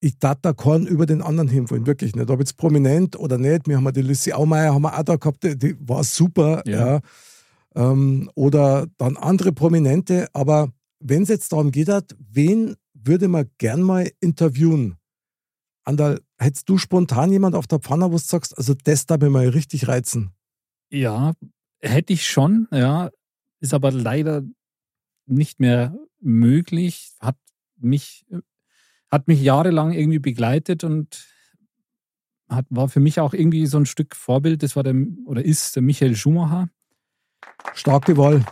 ich 0.00 0.18
darf 0.18 0.38
da 0.42 0.52
keinen 0.52 0.86
über 0.86 1.06
den 1.06 1.22
anderen 1.22 1.48
hinwollen, 1.48 1.86
wirklich 1.86 2.14
nicht. 2.14 2.30
Ob 2.30 2.38
jetzt 2.38 2.56
prominent 2.56 3.18
oder 3.18 3.38
nicht. 3.38 3.66
Wir 3.66 3.76
haben 3.76 3.84
ja 3.84 3.92
die 3.92 4.02
Lissy 4.02 4.32
Aumeier 4.32 4.74
haben 4.74 4.82
wir 4.82 4.98
auch 4.98 5.02
da 5.02 5.16
gehabt, 5.16 5.42
die, 5.42 5.58
die 5.58 5.76
war 5.80 6.04
super, 6.04 6.62
ja. 6.66 6.96
Ja. 6.96 7.00
Ähm, 7.74 8.30
oder 8.34 8.86
dann 8.96 9.16
andere 9.16 9.52
Prominente. 9.52 10.28
Aber 10.32 10.72
wenn 11.00 11.22
es 11.22 11.28
jetzt 11.28 11.52
darum 11.52 11.70
geht, 11.70 11.88
hat, 11.88 12.16
wen 12.18 12.76
würde 12.94 13.28
man 13.28 13.50
gern 13.58 13.82
mal 13.82 14.10
interviewen? 14.20 14.96
Andal, 15.84 16.20
hättest 16.38 16.68
du 16.68 16.78
spontan 16.78 17.32
jemand 17.32 17.54
auf 17.54 17.66
der 17.66 17.80
Pfanne, 17.80 18.06
wo 18.06 18.12
du 18.12 18.18
sagst, 18.18 18.56
also 18.56 18.74
das 18.84 19.06
darf 19.06 19.20
mir 19.20 19.30
mal 19.30 19.48
richtig 19.48 19.88
reizen? 19.88 20.32
Ja, 20.90 21.34
hätte 21.80 22.12
ich 22.12 22.26
schon, 22.26 22.68
ja. 22.70 23.10
Ist 23.60 23.74
aber 23.74 23.90
leider 23.90 24.42
nicht 25.26 25.60
mehr 25.60 25.94
möglich. 26.20 27.12
Hat 27.20 27.36
mich, 27.76 28.24
hat 29.10 29.28
mich 29.28 29.42
jahrelang 29.42 29.92
irgendwie 29.92 30.20
begleitet 30.20 30.84
und 30.84 31.26
hat, 32.48 32.66
war 32.70 32.88
für 32.88 33.00
mich 33.00 33.20
auch 33.20 33.34
irgendwie 33.34 33.66
so 33.66 33.78
ein 33.78 33.86
Stück 33.86 34.14
Vorbild. 34.14 34.62
Das 34.62 34.76
war 34.76 34.82
der, 34.82 34.94
oder 35.26 35.44
ist 35.44 35.76
der 35.76 35.82
Michael 35.82 36.16
Schumacher. 36.16 36.70
Starke 37.74 38.16
Wahl. 38.16 38.44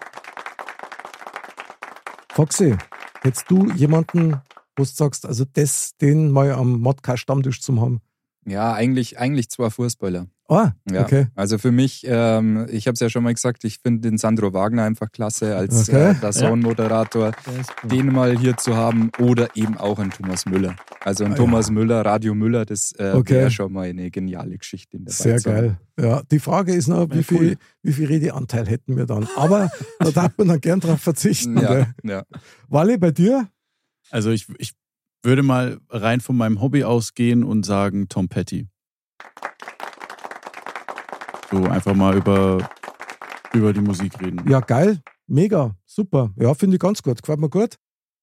Foxy, 2.31 2.77
hättest 3.23 3.51
du 3.51 3.73
jemanden, 3.73 4.43
wo 4.77 4.83
du 4.85 4.89
sagst, 4.89 5.27
also 5.27 5.45
das, 5.51 5.97
den 6.01 6.31
mal 6.31 6.53
am 6.53 6.81
Modcast-Stammtisch 6.81 7.61
zu 7.61 7.81
haben? 7.81 8.01
Ja, 8.49 8.73
eigentlich, 8.75 9.19
eigentlich 9.19 9.49
zwei 9.51 9.71
Fußballer. 9.71 10.27
Ah, 10.49 10.71
Ja, 10.89 11.03
okay. 11.03 11.27
also 11.35 11.59
für 11.59 11.73
mich, 11.73 12.05
ähm, 12.07 12.69
ich 12.71 12.87
habe 12.87 12.93
es 12.95 13.01
ja 13.01 13.11
schon 13.11 13.25
mal 13.25 13.35
gesagt, 13.35 13.65
ich 13.65 13.79
finde 13.83 14.09
den 14.09 14.17
Sandro 14.19 14.53
Wagner 14.53 14.85
einfach 14.85 15.11
klasse 15.11 15.57
als 15.57 15.89
Okay. 15.89 16.11
äh, 16.13 16.15
Dazone-Moderator. 16.21 17.33
Den 17.83 18.13
mal 18.13 18.39
hier 18.39 18.57
zu 18.57 18.77
haben 18.77 19.11
oder 19.21 19.49
eben 19.57 19.77
auch 19.77 19.99
einen 19.99 20.13
Thomas 20.13 20.47
Müller. 20.47 20.77
Also 21.05 21.25
ein 21.25 21.33
Ah, 21.33 21.37
Thomas 21.37 21.71
Müller, 21.71 22.05
Radio 22.05 22.37
Müller, 22.37 22.65
das 22.65 22.93
äh, 22.97 23.11
Okay. 23.15 23.35
wäre 23.35 23.51
schon 23.51 23.73
mal 23.73 23.89
eine 23.89 24.13
geniale 24.13 24.57
Geschichte 24.57 24.97
in 24.97 25.07
der 25.07 25.15
Sehr 25.15 25.41
geil. 25.41 25.79
Ja, 25.99 26.23
die 26.31 26.39
Frage 26.39 26.73
ist 26.73 26.87
noch, 26.87 27.11
wie 27.11 27.25
viel, 27.25 27.57
wie 27.83 27.93
viel 27.93 28.07
Redeanteil 28.07 28.69
hätten 28.69 28.97
wir 28.97 29.07
dann? 29.07 29.27
Aber 29.35 29.69
da 29.99 30.13
darf 30.13 30.33
man 30.39 30.47
dann 30.47 30.61
gern 30.61 30.79
drauf 30.79 31.01
verzichten. 31.01 31.59
Ja, 31.59 31.89
ja. 32.05 32.23
Wally, 32.69 32.99
bei 32.99 33.11
dir? 33.11 33.49
Also 34.11 34.31
ich, 34.31 34.47
ich 34.59 34.73
würde 35.23 35.43
mal 35.43 35.79
rein 35.89 36.21
von 36.21 36.37
meinem 36.37 36.61
Hobby 36.61 36.85
ausgehen 36.85 37.45
und 37.45 37.67
sagen 37.67 38.09
Tom 38.09 38.29
Petty. 38.29 38.69
So 41.51 41.65
einfach 41.65 41.95
mal 41.95 42.17
über, 42.17 42.69
über 43.53 43.73
die 43.73 43.81
Musik 43.81 44.21
reden. 44.21 44.49
Ja, 44.49 44.61
geil. 44.61 45.01
Mega. 45.27 45.77
Super. 45.85 46.33
Ja, 46.37 46.55
finde 46.55 46.77
ich 46.77 46.81
ganz 46.81 47.03
gut. 47.03 47.23
Gefällt 47.23 47.41
mir 47.41 47.49
gut. 47.49 47.77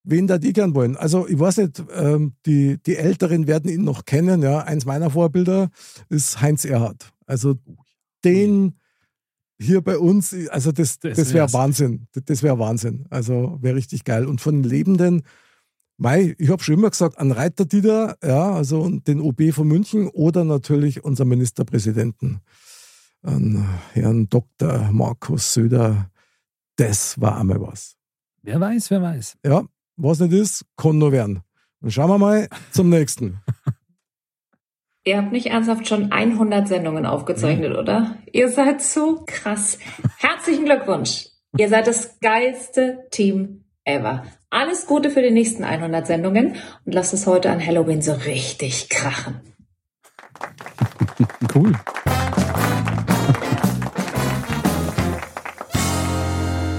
Wen 0.03 0.27
da 0.27 0.38
die 0.38 0.51
gern 0.51 0.75
wollen? 0.75 0.97
Also, 0.97 1.27
ich 1.27 1.39
weiß 1.39 1.57
nicht, 1.57 1.84
ähm, 1.95 2.34
die, 2.45 2.77
die 2.84 2.97
Älteren 2.97 3.47
werden 3.47 3.71
ihn 3.71 3.84
noch 3.84 4.03
kennen. 4.05 4.41
Ja, 4.41 4.59
eins 4.59 4.86
meiner 4.86 5.09
Vorbilder 5.09 5.69
ist 6.09 6.41
Heinz 6.41 6.65
Erhardt. 6.65 7.13
Also, 7.25 7.55
den 8.25 8.79
hier 9.59 9.81
bei 9.81 9.97
uns, 9.97 10.36
also 10.49 10.73
das, 10.73 10.99
das, 10.99 11.15
Das 11.15 11.34
wäre. 11.34 11.51
Wahnsinn. 11.53 12.07
Das, 12.11 12.25
das 12.25 12.43
wäre 12.43 12.59
Wahnsinn. 12.59 13.05
Also, 13.09 13.57
wäre 13.61 13.77
richtig 13.77 14.03
geil. 14.03 14.25
Und 14.25 14.41
von 14.41 14.61
den 14.61 14.69
Lebenden, 14.69 15.23
Mei, 15.97 16.35
ich 16.39 16.49
habe 16.49 16.63
schon 16.63 16.75
immer 16.75 16.89
gesagt, 16.89 17.19
an 17.19 17.31
Reiter 17.31 17.65
Dieter, 17.65 18.17
ja, 18.23 18.51
also 18.51 18.81
und 18.81 19.07
den 19.07 19.21
OB 19.21 19.53
von 19.53 19.67
München 19.67 20.07
oder 20.07 20.43
natürlich 20.43 21.03
unser 21.03 21.25
Ministerpräsidenten, 21.25 22.41
an 23.21 23.67
Herrn 23.93 24.27
Dr. 24.29 24.89
Markus 24.91 25.53
Söder. 25.53 26.09
Das 26.75 27.21
war 27.21 27.39
einmal 27.39 27.61
was. 27.61 27.95
Wer 28.41 28.59
weiß, 28.59 28.89
wer 28.91 29.01
weiß. 29.01 29.37
Ja, 29.45 29.63
was 29.95 30.19
nicht 30.19 30.33
ist, 30.33 30.65
kann 30.75 30.97
nur 30.97 31.11
werden. 31.11 31.41
Dann 31.79 31.91
schauen 31.91 32.09
wir 32.09 32.17
mal 32.17 32.47
zum 32.71 32.89
nächsten. 32.89 33.39
Ihr 35.05 35.17
habt 35.17 35.31
nicht 35.31 35.47
ernsthaft 35.47 35.87
schon 35.87 36.11
100 36.11 36.67
Sendungen 36.67 37.05
aufgezeichnet, 37.05 37.77
oder? 37.77 38.17
Ihr 38.31 38.49
seid 38.49 38.81
so 38.81 39.23
krass. 39.25 39.77
Herzlichen 40.17 40.65
Glückwunsch. 40.65 41.27
Ihr 41.57 41.69
seid 41.69 41.87
das 41.87 42.19
geilste 42.19 43.05
Team 43.11 43.62
ever. 43.86 44.23
Alles 44.49 44.86
Gute 44.86 45.09
für 45.09 45.21
die 45.21 45.31
nächsten 45.31 45.63
100 45.63 46.05
Sendungen 46.05 46.55
und 46.86 46.93
lasst 46.93 47.13
es 47.13 47.27
heute 47.27 47.49
an 47.49 47.65
Halloween 47.65 48.01
so 48.01 48.13
richtig 48.13 48.89
krachen. 48.89 49.41
Cool. 51.53 51.73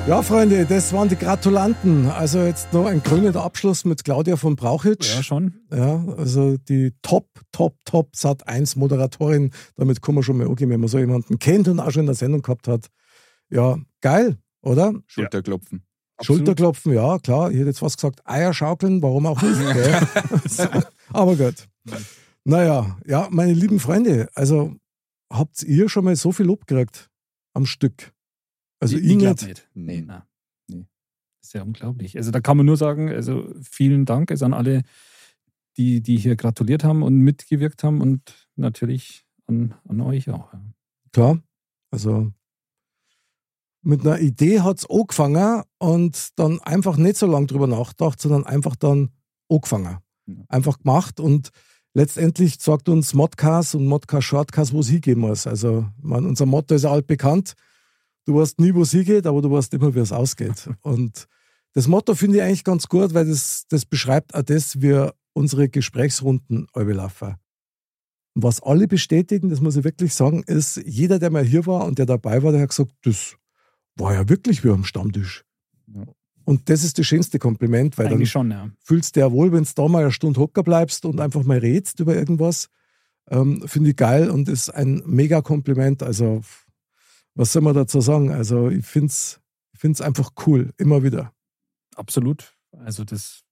Ja, 0.06 0.20
Freunde, 0.20 0.66
das 0.66 0.92
waren 0.92 1.08
die 1.08 1.16
Gratulanten. 1.16 2.10
Also 2.10 2.40
jetzt 2.40 2.74
noch 2.74 2.84
ein 2.84 3.02
krönender 3.02 3.42
Abschluss 3.42 3.86
mit 3.86 4.04
Claudia 4.04 4.36
von 4.36 4.54
Brauchitsch. 4.54 5.14
Ja, 5.14 5.22
schon. 5.22 5.54
Ja, 5.72 6.04
also 6.18 6.58
die 6.58 6.92
Top, 7.00 7.28
Top, 7.52 7.76
Top 7.86 8.14
Sat 8.14 8.46
1 8.46 8.76
Moderatorin. 8.76 9.50
Damit 9.76 10.02
kann 10.02 10.14
man 10.14 10.22
schon 10.22 10.36
mal 10.36 10.46
angehen, 10.46 10.68
wenn 10.68 10.80
man 10.80 10.90
so 10.90 10.98
jemanden 10.98 11.38
kennt 11.38 11.68
und 11.68 11.80
auch 11.80 11.90
schon 11.90 12.00
in 12.00 12.06
der 12.06 12.14
Sendung 12.16 12.42
gehabt 12.42 12.68
hat. 12.68 12.88
Ja, 13.48 13.78
geil, 14.02 14.36
oder? 14.60 14.92
Schulterklopfen. 15.06 15.86
Schulterklopfen, 16.20 16.92
ja, 16.92 17.18
klar. 17.18 17.50
Ich 17.50 17.56
hätte 17.56 17.68
jetzt 17.68 17.80
fast 17.80 17.96
gesagt, 17.96 18.20
Eier 18.24 18.54
schaukeln, 18.54 19.02
warum 19.02 19.26
auch 19.26 19.42
nicht. 19.42 19.58
gell? 19.58 20.00
aber 21.12 21.36
gut. 21.36 21.68
Naja, 22.44 22.98
ja, 23.06 23.28
meine 23.30 23.52
lieben 23.52 23.80
Freunde, 23.80 24.28
also 24.34 24.76
habt 25.32 25.62
ihr 25.62 25.88
schon 25.88 26.04
mal 26.04 26.14
so 26.14 26.30
viel 26.30 26.46
Lob 26.46 26.66
gekriegt 26.66 27.10
am 27.54 27.66
Stück? 27.66 28.12
Also 28.80 28.96
ich, 28.96 29.18
glaub 29.18 29.42
nicht. 29.42 29.68
Nee. 29.74 30.04
Na, 30.06 30.26
nee. 30.68 30.86
Das 31.40 31.48
ist 31.48 31.52
ja 31.54 31.62
unglaublich. 31.62 32.16
Also 32.16 32.30
da 32.30 32.40
kann 32.40 32.56
man 32.56 32.66
nur 32.66 32.76
sagen, 32.76 33.08
also 33.08 33.52
vielen 33.62 34.04
Dank 34.04 34.30
also 34.30 34.44
an 34.44 34.54
alle, 34.54 34.82
die, 35.76 36.02
die 36.02 36.18
hier 36.18 36.36
gratuliert 36.36 36.84
haben 36.84 37.02
und 37.02 37.18
mitgewirkt 37.18 37.82
haben 37.82 38.00
und 38.00 38.48
natürlich 38.56 39.24
an, 39.46 39.74
an 39.88 40.00
euch 40.00 40.30
auch. 40.30 40.52
Ja. 40.52 40.62
Klar, 41.12 41.42
also 41.90 42.32
mit 43.84 44.00
einer 44.00 44.20
Idee 44.20 44.60
hat 44.60 44.78
es 44.78 44.90
angefangen 44.90 45.62
und 45.78 46.28
dann 46.36 46.60
einfach 46.60 46.96
nicht 46.96 47.16
so 47.16 47.26
lange 47.26 47.46
drüber 47.46 47.66
nachgedacht, 47.66 48.20
sondern 48.20 48.44
einfach 48.44 48.76
dann 48.76 49.10
angefangen. 49.48 49.98
Einfach 50.48 50.78
gemacht 50.78 51.20
und 51.20 51.50
letztendlich 51.92 52.60
sagt 52.60 52.88
uns 52.88 53.14
Modcast 53.14 53.74
und 53.74 53.86
Modcast 53.86 54.26
Shortcast, 54.26 54.72
wo 54.72 54.80
es 54.80 54.88
hingehen 54.88 55.18
muss. 55.18 55.46
Also 55.46 55.86
man, 56.02 56.26
unser 56.26 56.46
Motto 56.46 56.74
ist 56.74 56.84
ja 56.84 56.90
altbekannt. 56.90 57.54
du 58.26 58.36
weißt 58.36 58.58
nie, 58.58 58.74
wo 58.74 58.82
es 58.82 58.90
hingeht, 58.90 59.26
aber 59.26 59.42
du 59.42 59.50
weißt 59.50 59.74
immer, 59.74 59.94
wie 59.94 60.00
es 60.00 60.12
ausgeht. 60.12 60.68
Und 60.82 61.26
das 61.74 61.88
Motto 61.88 62.14
finde 62.14 62.38
ich 62.38 62.42
eigentlich 62.42 62.64
ganz 62.64 62.88
gut, 62.88 63.14
weil 63.14 63.26
das, 63.26 63.64
das 63.68 63.84
beschreibt 63.84 64.34
auch 64.34 64.42
das, 64.42 64.80
wie 64.80 65.08
unsere 65.34 65.68
Gesprächsrunden 65.68 66.68
laufen. 66.74 67.34
Und 68.34 68.42
was 68.42 68.62
alle 68.62 68.88
bestätigen, 68.88 69.50
das 69.50 69.60
muss 69.60 69.76
ich 69.76 69.84
wirklich 69.84 70.14
sagen, 70.14 70.42
ist, 70.44 70.76
jeder, 70.86 71.18
der 71.18 71.30
mal 71.30 71.44
hier 71.44 71.66
war 71.66 71.84
und 71.84 71.98
der 71.98 72.06
dabei 72.06 72.42
war, 72.42 72.52
der 72.52 72.62
hat 72.62 72.70
gesagt, 72.70 72.92
das 73.02 73.36
war 73.96 74.14
ja 74.14 74.28
wirklich 74.28 74.64
wie 74.64 74.70
am 74.70 74.84
Stammtisch. 74.84 75.44
Und 76.44 76.68
das 76.68 76.84
ist 76.84 76.98
das 76.98 77.06
schönste 77.06 77.38
Kompliment, 77.38 77.96
weil 77.96 78.06
Eigentlich 78.06 78.32
dann 78.32 78.50
schon, 78.50 78.50
ja. 78.50 78.70
fühlst 78.80 79.16
du 79.16 79.20
ja 79.20 79.32
wohl, 79.32 79.52
wenn 79.52 79.64
du 79.64 79.70
da 79.74 79.88
mal 79.88 80.02
eine 80.02 80.12
Stunde 80.12 80.40
hocker 80.40 80.62
bleibst 80.62 81.06
und 81.06 81.20
einfach 81.20 81.42
mal 81.44 81.58
redst 81.58 82.00
über 82.00 82.14
irgendwas. 82.14 82.68
Ähm, 83.30 83.66
Finde 83.66 83.90
ich 83.90 83.96
geil 83.96 84.30
und 84.30 84.48
ist 84.48 84.68
ein 84.68 85.02
mega 85.06 85.40
Kompliment. 85.40 86.02
Also, 86.02 86.42
was 87.34 87.52
soll 87.52 87.62
man 87.62 87.74
dazu 87.74 88.00
sagen? 88.00 88.30
Also, 88.30 88.68
ich 88.68 88.84
finde 88.84 89.06
es 89.06 89.40
ich 89.72 89.80
find's 89.80 90.00
einfach 90.00 90.30
cool, 90.46 90.72
immer 90.76 91.02
wieder. 91.02 91.32
Absolut. 91.96 92.54
Also, 92.72 93.04
das 93.04 93.42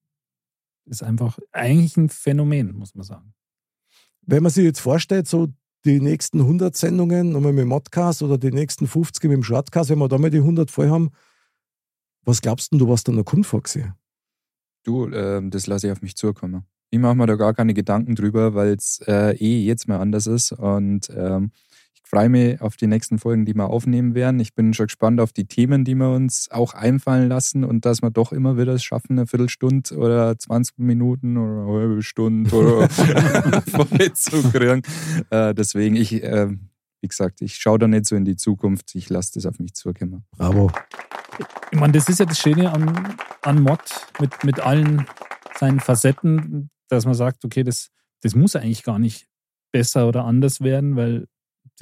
ist 0.85 1.03
einfach 1.03 1.39
eigentlich 1.53 1.97
ein 1.97 2.11
Phänomen, 2.11 2.75
muss 2.77 2.95
man 2.95 3.05
sagen. 3.05 3.35
Wenn 4.21 4.43
man 4.43 4.53
sich 4.53 4.65
jetzt 4.65 4.81
vorstellt, 4.81 5.27
so 5.27 5.49
die 5.85 6.01
nächsten 6.01 6.41
100 6.41 6.77
Sendungen 6.77 7.33
nochmal 7.33 7.53
mit 7.53 7.63
dem 7.63 7.69
Modcast 7.69 8.23
oder 8.23 8.39
die 8.39 8.53
nächsten 8.53 8.87
50 8.87 9.25
mit 9.25 9.33
dem 9.33 9.43
Shortcast, 9.43 9.91
wenn 9.91 9.99
wir 9.99 10.09
da 10.09 10.19
mal 10.19 10.31
die 10.31 10.39
100 10.39 10.71
voll 10.71 10.89
haben, 10.89 11.11
was 12.25 12.41
glaubst 12.41 12.73
du, 12.73 12.79
du 12.79 12.89
was 12.89 13.05
dann 13.05 13.17
noch 13.17 13.25
kommt, 13.25 13.47
Foxy? 13.47 13.85
Du, 14.85 15.09
ähm, 15.09 15.51
das 15.51 15.67
lasse 15.67 15.87
ich 15.87 15.93
auf 15.93 16.03
mich 16.03 16.17
zukommen. 16.17 16.65
Ich 16.91 16.99
mache 16.99 17.15
mir 17.15 17.27
da 17.27 17.37
gar 17.37 17.55
keine 17.55 17.75
Gedanken 17.75 18.15
drüber, 18.15 18.55
weil 18.55 18.75
es 18.75 19.01
äh, 19.07 19.35
eh 19.37 19.65
jetzt 19.65 19.89
mal 19.89 19.99
anders 19.99 20.27
ist. 20.27 20.53
Und 20.53 21.11
ähm, 21.17 21.51
freue 22.05 22.29
mich 22.29 22.61
auf 22.61 22.77
die 22.77 22.87
nächsten 22.87 23.19
Folgen, 23.19 23.45
die 23.45 23.55
wir 23.55 23.69
aufnehmen 23.69 24.15
werden. 24.15 24.39
Ich 24.41 24.55
bin 24.55 24.75
schon 24.75 24.87
gespannt 24.87 25.21
auf 25.21 25.33
die 25.33 25.47
Themen, 25.47 25.85
die 25.85 25.95
wir 25.95 26.11
uns 26.11 26.51
auch 26.51 26.75
einfallen 26.75 27.29
lassen 27.29 27.65
und 27.65 27.85
dass 27.85 28.03
wir 28.03 28.11
doch 28.11 28.33
immer 28.33 28.59
wieder 28.59 28.75
es 28.75 28.85
schaffen, 28.85 29.19
eine 29.19 29.27
Viertelstunde 29.27 29.97
oder 29.97 30.39
20 30.39 30.79
Minuten 30.79 31.37
oder 31.37 31.63
eine 31.63 31.73
halbe 31.73 32.03
Stunde 32.03 32.55
oder 32.55 32.89
kriegen. 34.53 34.83
Äh, 35.31 35.55
deswegen, 35.55 35.97
ich, 35.97 36.23
äh, 36.23 36.49
wie 37.01 37.09
gesagt, 37.09 37.41
ich 37.41 37.57
schaue 37.57 37.79
da 37.79 37.89
nicht 37.89 38.07
so 38.07 38.17
in 38.17 38.25
die 38.25 38.37
Zukunft. 38.37 38.95
Ich 38.95 39.09
lasse 39.09 39.33
das 39.35 39.47
auf 39.47 39.59
mich 39.59 39.75
zukommen. 39.75 40.25
Bravo. 40.37 40.71
Ich 41.71 41.79
meine, 41.79 41.93
das 41.93 42.09
ist 42.09 42.21
ja 42.21 42.27
das 42.27 42.39
Schöne 42.39 42.71
an, 42.71 43.17
an 43.43 43.63
Mod 43.63 43.81
mit, 44.21 44.45
mit 44.45 44.61
allen 44.61 45.07
seinen 45.59 45.81
Facetten, 45.81 46.71
dass 46.89 47.07
man 47.07 47.15
sagt, 47.15 47.45
okay, 47.45 47.63
das, 47.63 47.89
das 48.21 48.35
muss 48.35 48.57
eigentlich 48.57 48.83
gar 48.83 48.99
nicht 48.99 49.29
besser 49.73 50.07
oder 50.07 50.25
anders 50.25 50.61
werden, 50.61 50.97
weil 50.97 51.27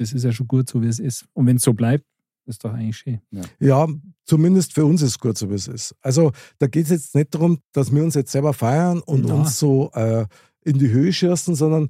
das 0.01 0.13
ist 0.13 0.23
ja 0.23 0.31
schon 0.31 0.47
gut, 0.47 0.69
so 0.69 0.81
wie 0.81 0.87
es 0.87 0.99
ist. 0.99 1.25
Und 1.33 1.45
wenn 1.47 1.57
es 1.57 1.63
so 1.63 1.73
bleibt, 1.73 2.05
ist 2.45 2.63
doch 2.65 2.73
eigentlich 2.73 2.97
schön. 2.97 3.21
Ja. 3.29 3.41
Ja, 3.59 3.87
zumindest 4.25 4.73
für 4.73 4.85
uns 4.85 5.01
ist 5.01 5.09
es 5.09 5.19
gut, 5.19 5.37
so 5.37 5.49
wie 5.49 5.53
es 5.55 5.67
ist. 5.67 5.95
Also 6.01 6.31
da 6.57 6.67
geht 6.67 6.85
es 6.85 6.89
jetzt 6.89 7.15
nicht 7.15 7.33
darum, 7.33 7.59
dass 7.71 7.93
wir 7.93 8.03
uns 8.03 8.15
jetzt 8.15 8.31
selber 8.31 8.53
feiern 8.53 9.01
und 9.01 9.27
Ja. 9.27 9.35
uns 9.35 9.59
so 9.59 9.91
äh, 9.93 10.25
in 10.63 10.77
die 10.79 10.89
Höhe 10.89 11.13
schießen, 11.13 11.55
sondern 11.55 11.89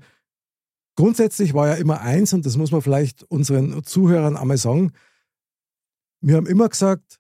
grundsätzlich 0.96 1.54
war 1.54 1.70
ja 1.70 1.74
immer 1.76 2.02
eins, 2.02 2.34
und 2.34 2.46
das 2.46 2.58
muss 2.58 2.72
man 2.72 2.82
vielleicht 2.82 3.24
unseren 3.24 3.84
Zuhörern 3.84 4.36
einmal 4.38 4.58
sagen, 4.58 4.92
wir 6.22 6.36
haben 6.36 6.48
immer 6.48 6.70
gesagt, 6.70 7.20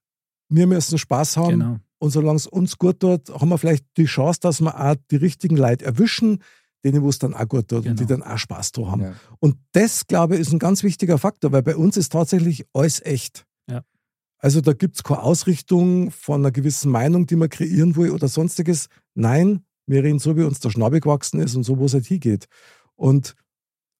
wir 0.49 0.67
müssen 0.67 0.97
Spaß 0.97 1.37
haben. 1.37 1.59
Genau. 1.59 1.79
Und 1.99 2.09
solange 2.11 2.37
es 2.37 2.47
uns 2.47 2.77
gut 2.77 2.99
tut, 2.99 3.29
haben 3.29 3.49
wir 3.49 3.57
vielleicht 3.57 3.85
die 3.97 4.05
Chance, 4.05 4.39
dass 4.41 4.59
wir 4.59 4.77
auch 4.79 4.95
die 5.09 5.15
richtigen 5.15 5.55
Leute 5.55 5.85
erwischen, 5.85 6.43
denen 6.83 7.03
wo 7.03 7.09
es 7.09 7.19
dann 7.19 7.33
auch 7.33 7.47
gut 7.47 7.67
tut 7.67 7.85
und 7.85 7.99
die 7.99 8.05
dann 8.05 8.23
auch 8.23 8.37
Spaß 8.37 8.71
dran 8.71 8.91
haben. 8.91 9.01
Ja. 9.01 9.13
Und 9.39 9.57
das, 9.73 10.07
glaube 10.07 10.35
ich, 10.35 10.41
ist 10.41 10.51
ein 10.51 10.59
ganz 10.59 10.83
wichtiger 10.83 11.17
Faktor, 11.17 11.51
weil 11.51 11.63
bei 11.63 11.75
uns 11.75 11.97
ist 11.97 12.11
tatsächlich 12.11 12.65
alles 12.73 13.01
echt. 13.05 13.45
Ja. 13.69 13.83
Also 14.37 14.61
da 14.61 14.73
gibt 14.73 14.95
es 14.95 15.03
keine 15.03 15.21
Ausrichtung 15.21 16.11
von 16.11 16.41
einer 16.41 16.51
gewissen 16.51 16.91
Meinung, 16.91 17.27
die 17.27 17.35
man 17.35 17.49
kreieren 17.49 17.95
will 17.95 18.11
oder 18.11 18.27
sonstiges. 18.27 18.87
Nein, 19.13 19.63
wir 19.85 20.03
reden 20.03 20.19
so, 20.19 20.35
wie 20.37 20.43
uns 20.43 20.59
der 20.59 20.69
Schnabel 20.69 20.99
gewachsen 20.99 21.39
ist 21.39 21.55
und 21.55 21.63
so, 21.63 21.77
wo 21.77 21.85
es 21.85 21.93
halt 21.93 22.05
hingeht. 22.05 22.47
Und 22.95 23.35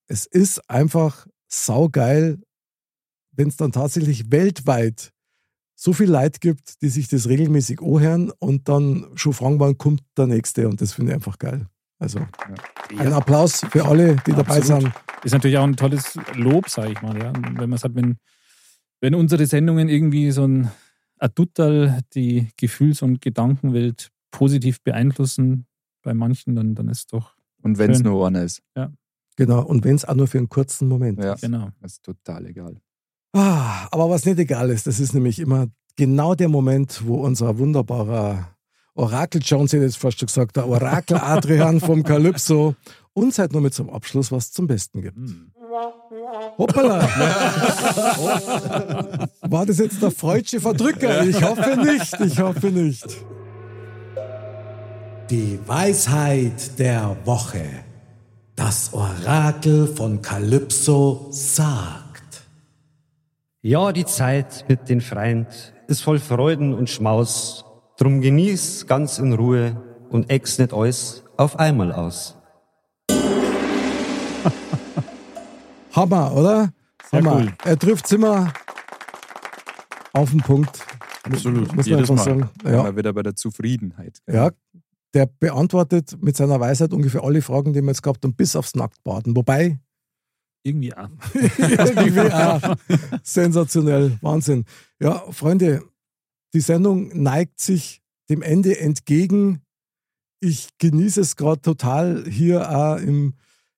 es 0.08 0.26
ist 0.26 0.70
einfach 0.70 1.28
saugeil, 1.48 2.42
wenn 3.32 3.48
es 3.48 3.58
dann 3.58 3.72
tatsächlich 3.72 4.32
weltweit 4.32 5.14
so 5.76 5.94
viel 5.94 6.10
Leid 6.10 6.42
gibt, 6.42 6.82
die 6.82 6.90
sich 6.90 7.08
das 7.08 7.28
regelmäßig 7.28 7.82
anhören 7.82 8.32
und 8.40 8.70
dann 8.70 9.08
schon 9.16 9.34
fragen, 9.34 9.60
wann 9.60 9.78
kommt 9.78 10.04
der 10.18 10.28
Nächste. 10.28 10.68
Und 10.68 10.82
das 10.82 10.94
finde 10.94 11.12
ich 11.12 11.16
einfach 11.16 11.40
geil. 11.40 11.68
Also 12.02 12.20
ein 12.98 13.14
Applaus 13.14 13.62
für 13.70 13.86
alle, 13.86 14.16
die 14.26 14.32
dabei 14.32 14.58
Absolut. 14.58 14.82
sind. 14.84 14.94
Ist 15.24 15.34
natürlich 15.34 15.58
auch 15.60 15.64
ein 15.64 15.76
tolles 15.76 16.18
Lob, 16.34 16.68
sage 16.68 16.94
ich 16.94 17.02
mal. 17.04 17.16
Ja. 17.18 17.32
Wenn 17.36 17.70
man 17.70 17.78
sagt, 17.78 17.94
wenn, 17.96 18.18
wenn 19.02 19.14
unsere 19.14 19.46
Sendungen 19.46 19.88
irgendwie 19.88 20.32
so 20.32 20.46
ein 20.48 20.72
Aduttal 21.20 22.00
die 22.16 22.50
Gefühls- 22.58 23.04
und 23.04 23.22
Gedankenwelt 23.22 24.10
positiv 24.32 24.82
beeinflussen 24.82 25.68
bei 26.02 26.16
manchen, 26.16 26.56
dann, 26.56 26.74
dann 26.74 26.88
ist 26.90 27.14
doch. 27.14 27.36
Und 27.62 27.78
wenn 27.78 27.92
es 27.92 28.02
nur 28.02 28.26
einer 28.28 28.44
ist. 28.44 28.64
Ja, 28.76 28.92
Genau, 29.38 29.62
und 29.64 29.86
wenn 29.86 29.96
es 29.96 30.06
auch 30.06 30.16
nur 30.16 30.28
für 30.28 30.40
einen 30.40 30.50
kurzen 30.50 30.88
Moment 30.88 31.24
Ja, 31.24 31.34
ist. 31.34 31.42
genau. 31.42 31.70
Das 31.82 31.94
ist 31.94 32.04
total 32.04 32.48
egal. 32.48 32.78
Ah, 33.34 33.88
aber 33.92 34.10
was 34.10 34.26
nicht 34.26 34.40
egal 34.40 34.70
ist, 34.72 34.88
das 34.88 35.00
ist 35.00 35.14
nämlich 35.14 35.40
immer 35.40 35.68
genau 35.96 36.34
der 36.36 36.50
Moment, 36.50 37.04
wo 37.06 37.16
unser 37.24 37.58
wunderbarer 37.60 38.50
Orakel 38.96 39.42
Jones, 39.44 39.72
hätte 39.72 39.86
ich 39.86 39.94
jetzt 39.94 40.02
fast 40.02 40.20
schon 40.20 40.28
gesagt, 40.28 40.58
der 40.58 40.68
Orakel 40.68 41.18
Adrian 41.18 41.80
vom 41.80 42.04
Calypso 42.04 42.76
uns 43.14 43.40
halt 43.40 43.54
nur 43.54 43.62
mit 43.62 43.74
zum 43.74 43.90
Abschluss 43.90 44.32
was 44.32 44.52
zum 44.52 44.68
Besten 44.68 45.02
gibt. 45.02 45.18
Hoppala! 46.58 47.02
War 49.42 49.66
das 49.66 49.78
jetzt 49.80 50.02
der 50.02 50.12
freudsche 50.12 50.60
Verdrücker? 50.60 51.24
Ich 51.24 51.42
hoffe 51.42 51.78
nicht, 51.78 52.20
ich 52.20 52.40
hoffe 52.40 52.68
nicht. 52.68 53.06
Die 55.30 55.60
Weisheit 55.66 56.78
der 56.78 57.16
Woche. 57.24 57.64
Das 58.56 58.94
Orakel 58.94 59.88
von 59.88 60.22
Kalypso 60.22 61.28
sagt. 61.32 62.44
Ja, 63.62 63.94
die 63.94 64.06
Zeit 64.06 64.66
mit 64.68 64.90
den 64.90 65.00
Freund 65.02 65.48
ist 65.88 66.02
voll 66.02 66.20
Freuden 66.20 66.74
und 66.74 66.90
Schmaus. 66.90 67.64
Drum 68.02 68.20
genieß 68.20 68.88
ganz 68.88 69.20
in 69.20 69.32
Ruhe 69.32 69.80
und 70.10 70.28
ex 70.32 70.58
nicht 70.58 70.74
alles 70.74 71.24
auf 71.38 71.60
einmal 71.60 71.92
aus. 71.92 72.36
Hammer, 75.92 76.34
oder? 76.36 76.74
Sehr 77.12 77.20
Hammer. 77.20 77.36
cool. 77.36 77.54
Er 77.64 77.78
trifft 77.78 78.12
immer 78.12 78.52
auf 80.14 80.32
den 80.32 80.40
Punkt. 80.40 80.80
Absolut. 81.22 81.76
Muss 81.76 81.86
man 81.88 82.00
Jedes 82.00 82.10
Mal. 82.10 82.18
sagen. 82.18 82.50
Ja. 82.64 82.98
Wieder 82.98 83.14
bei 83.14 83.22
der 83.22 83.36
Zufriedenheit. 83.36 84.18
Ja, 84.28 84.50
der 85.14 85.28
beantwortet 85.28 86.18
mit 86.20 86.36
seiner 86.36 86.60
Weisheit 86.60 86.94
ungefähr 86.94 87.24
alle 87.24 87.44
Fragen, 87.44 87.72
die 87.72 87.82
wir 87.82 87.88
jetzt 87.90 88.02
gehabt 88.02 88.24
haben, 88.24 88.34
bis 88.34 88.56
aufs 88.56 88.74
Nacktbaden. 88.74 89.36
Wobei, 89.36 89.78
Irgendwie 90.64 90.92
auch. 90.96 91.10
irgendwie 91.36 92.20
auch 92.32 92.76
sensationell, 93.22 94.18
Wahnsinn. 94.22 94.66
Ja, 95.00 95.24
Freunde, 95.32 95.84
die 96.54 96.60
Sendung 96.60 97.10
neigt 97.22 97.60
sich 97.60 98.02
dem 98.30 98.42
Ende 98.42 98.80
entgegen. 98.80 99.62
Ich 100.40 100.70
genieße 100.80 101.22
es 101.22 101.36
gerade 101.36 101.62
total, 101.62 102.26
hier 102.28 102.70
auch 102.70 102.98
im 102.98 103.34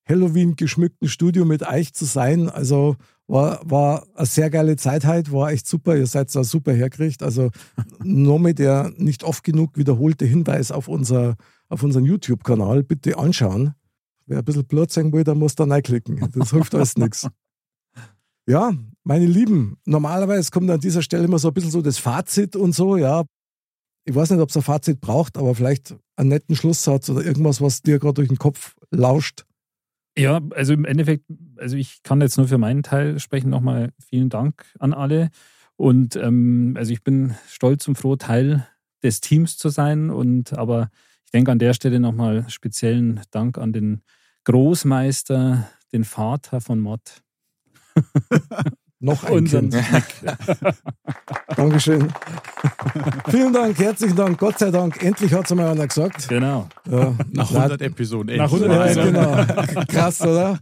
Halloween 0.08 0.56
geschmückten 0.56 1.08
Studio 1.08 1.46
mit 1.46 1.64
euch 1.68 1.94
zu 1.94 2.06
sein. 2.06 2.50
Also 2.50 2.96
war, 3.28 3.62
war 3.64 4.06
eine 4.16 4.26
sehr 4.26 4.50
geile 4.50 4.76
Zeit 4.76 5.06
heute, 5.06 5.32
war 5.32 5.52
echt 5.52 5.68
super. 5.68 5.96
Ihr 5.96 6.08
seid 6.08 6.34
da 6.36 6.44
super 6.44 6.74
hergekriegt. 6.74 7.24
Also 7.24 7.52
nur 8.04 8.40
mit 8.40 8.60
der 8.60 8.92
nicht 8.98 9.24
oft 9.24 9.44
genug 9.44 9.78
wiederholte 9.78 10.26
Hinweis 10.26 10.72
auf, 10.72 10.88
unser, 10.88 11.36
auf 11.70 11.84
unseren 11.84 12.06
YouTube-Kanal 12.06 12.84
bitte 12.84 13.18
anschauen. 13.18 13.74
Wer 14.26 14.40
ein 14.40 14.46
bisschen 14.46 14.66
Blut 14.66 14.92
sehen 14.92 15.12
will, 15.12 15.24
der 15.24 15.36
muss 15.36 15.56
da 15.56 15.66
reinklicken. 15.66 16.32
Das 16.34 16.52
hilft 16.52 16.76
alles 16.76 16.98
nichts. 16.98 17.28
Ja, 18.46 18.74
meine 19.04 19.26
Lieben, 19.26 19.78
normalerweise 19.86 20.50
kommt 20.52 20.70
an 20.70 20.80
dieser 20.80 21.02
Stelle 21.02 21.26
immer 21.26 21.40
so 21.40 21.50
ein 21.50 21.54
bisschen 21.54 21.72
so 21.72 21.82
das 21.82 21.98
Fazit 21.98 22.56
und 22.56 22.74
so, 22.74 22.98
ja. 22.98 23.24
Ich 24.06 24.16
weiß 24.16 24.32
nicht, 24.32 24.40
ob 24.40 24.50
es 24.50 24.58
ein 24.58 24.64
Fazit 24.64 25.00
braucht, 25.00 25.38
aber 25.38 25.56
vielleicht 25.56 25.96
einen 26.16 26.30
netten 26.30 26.56
Schlusssatz 26.56 27.10
oder 27.10 27.24
irgendwas, 27.24 27.62
was 27.62 27.82
dir 27.82 28.00
gerade 28.00 28.16
durch 28.16 28.28
den 28.28 28.38
Kopf 28.38 28.76
lauscht. 28.92 29.46
Ja, 30.18 30.42
also 30.52 30.74
im 30.74 30.86
Endeffekt, 30.86 31.26
also 31.58 31.76
ich 31.76 32.04
kann 32.04 32.22
jetzt 32.22 32.38
nur 32.38 32.48
für 32.48 32.58
meinen 32.58 32.84
Teil 32.84 33.20
sprechen. 33.20 33.50
Nochmal 33.50 33.92
vielen 34.00 34.30
Dank 34.30 34.66
an 34.80 34.94
alle. 34.94 35.30
Und 35.76 36.16
ähm, 36.18 36.76
also 36.78 36.92
ich 36.92 37.04
bin 37.04 37.36
stolz 37.48 37.88
und 37.88 37.96
froh, 37.96 38.16
Teil 38.16 38.68
des 39.02 39.22
Teams 39.22 39.58
zu 39.58 39.70
sein. 39.70 40.10
Und 40.10 40.54
aber 40.54 40.90
ich 41.26 41.32
denke 41.32 41.52
an 41.52 41.60
der 41.60 41.74
Stelle 41.74 42.00
nochmal 42.00 42.48
speziellen 42.50 43.22
Dank 43.32 43.58
an 43.58 43.74
den 43.74 44.02
Großmeister, 44.44 45.68
den 45.92 46.04
Vater 46.04 46.62
von 46.62 46.80
Mod. 46.80 47.24
Noch 49.04 49.26
ein 49.26 49.34
Unseren 49.34 49.70
Kind. 49.70 49.84
Dankeschön. 51.58 52.08
Vielen 53.30 53.52
Dank, 53.52 53.78
herzlichen 53.78 54.16
Dank. 54.16 54.38
Gott 54.40 54.60
sei 54.60 54.72
Dank, 54.72 55.04
endlich 55.04 55.34
hat 55.34 55.44
es 55.44 55.52
einmal 55.52 55.68
einer 55.68 55.86
gesagt. 55.88 56.30
Genau. 56.30 56.70
Ja, 56.90 57.14
Nach 57.34 57.52
na- 57.52 57.60
100 57.64 57.82
Episoden. 57.82 58.38
Nach 58.38 58.50
endlich. 58.50 58.72
100 58.72 58.96
Ja, 58.96 59.04
genau. 59.06 59.86
Krass, 59.88 60.22
oder? 60.22 60.58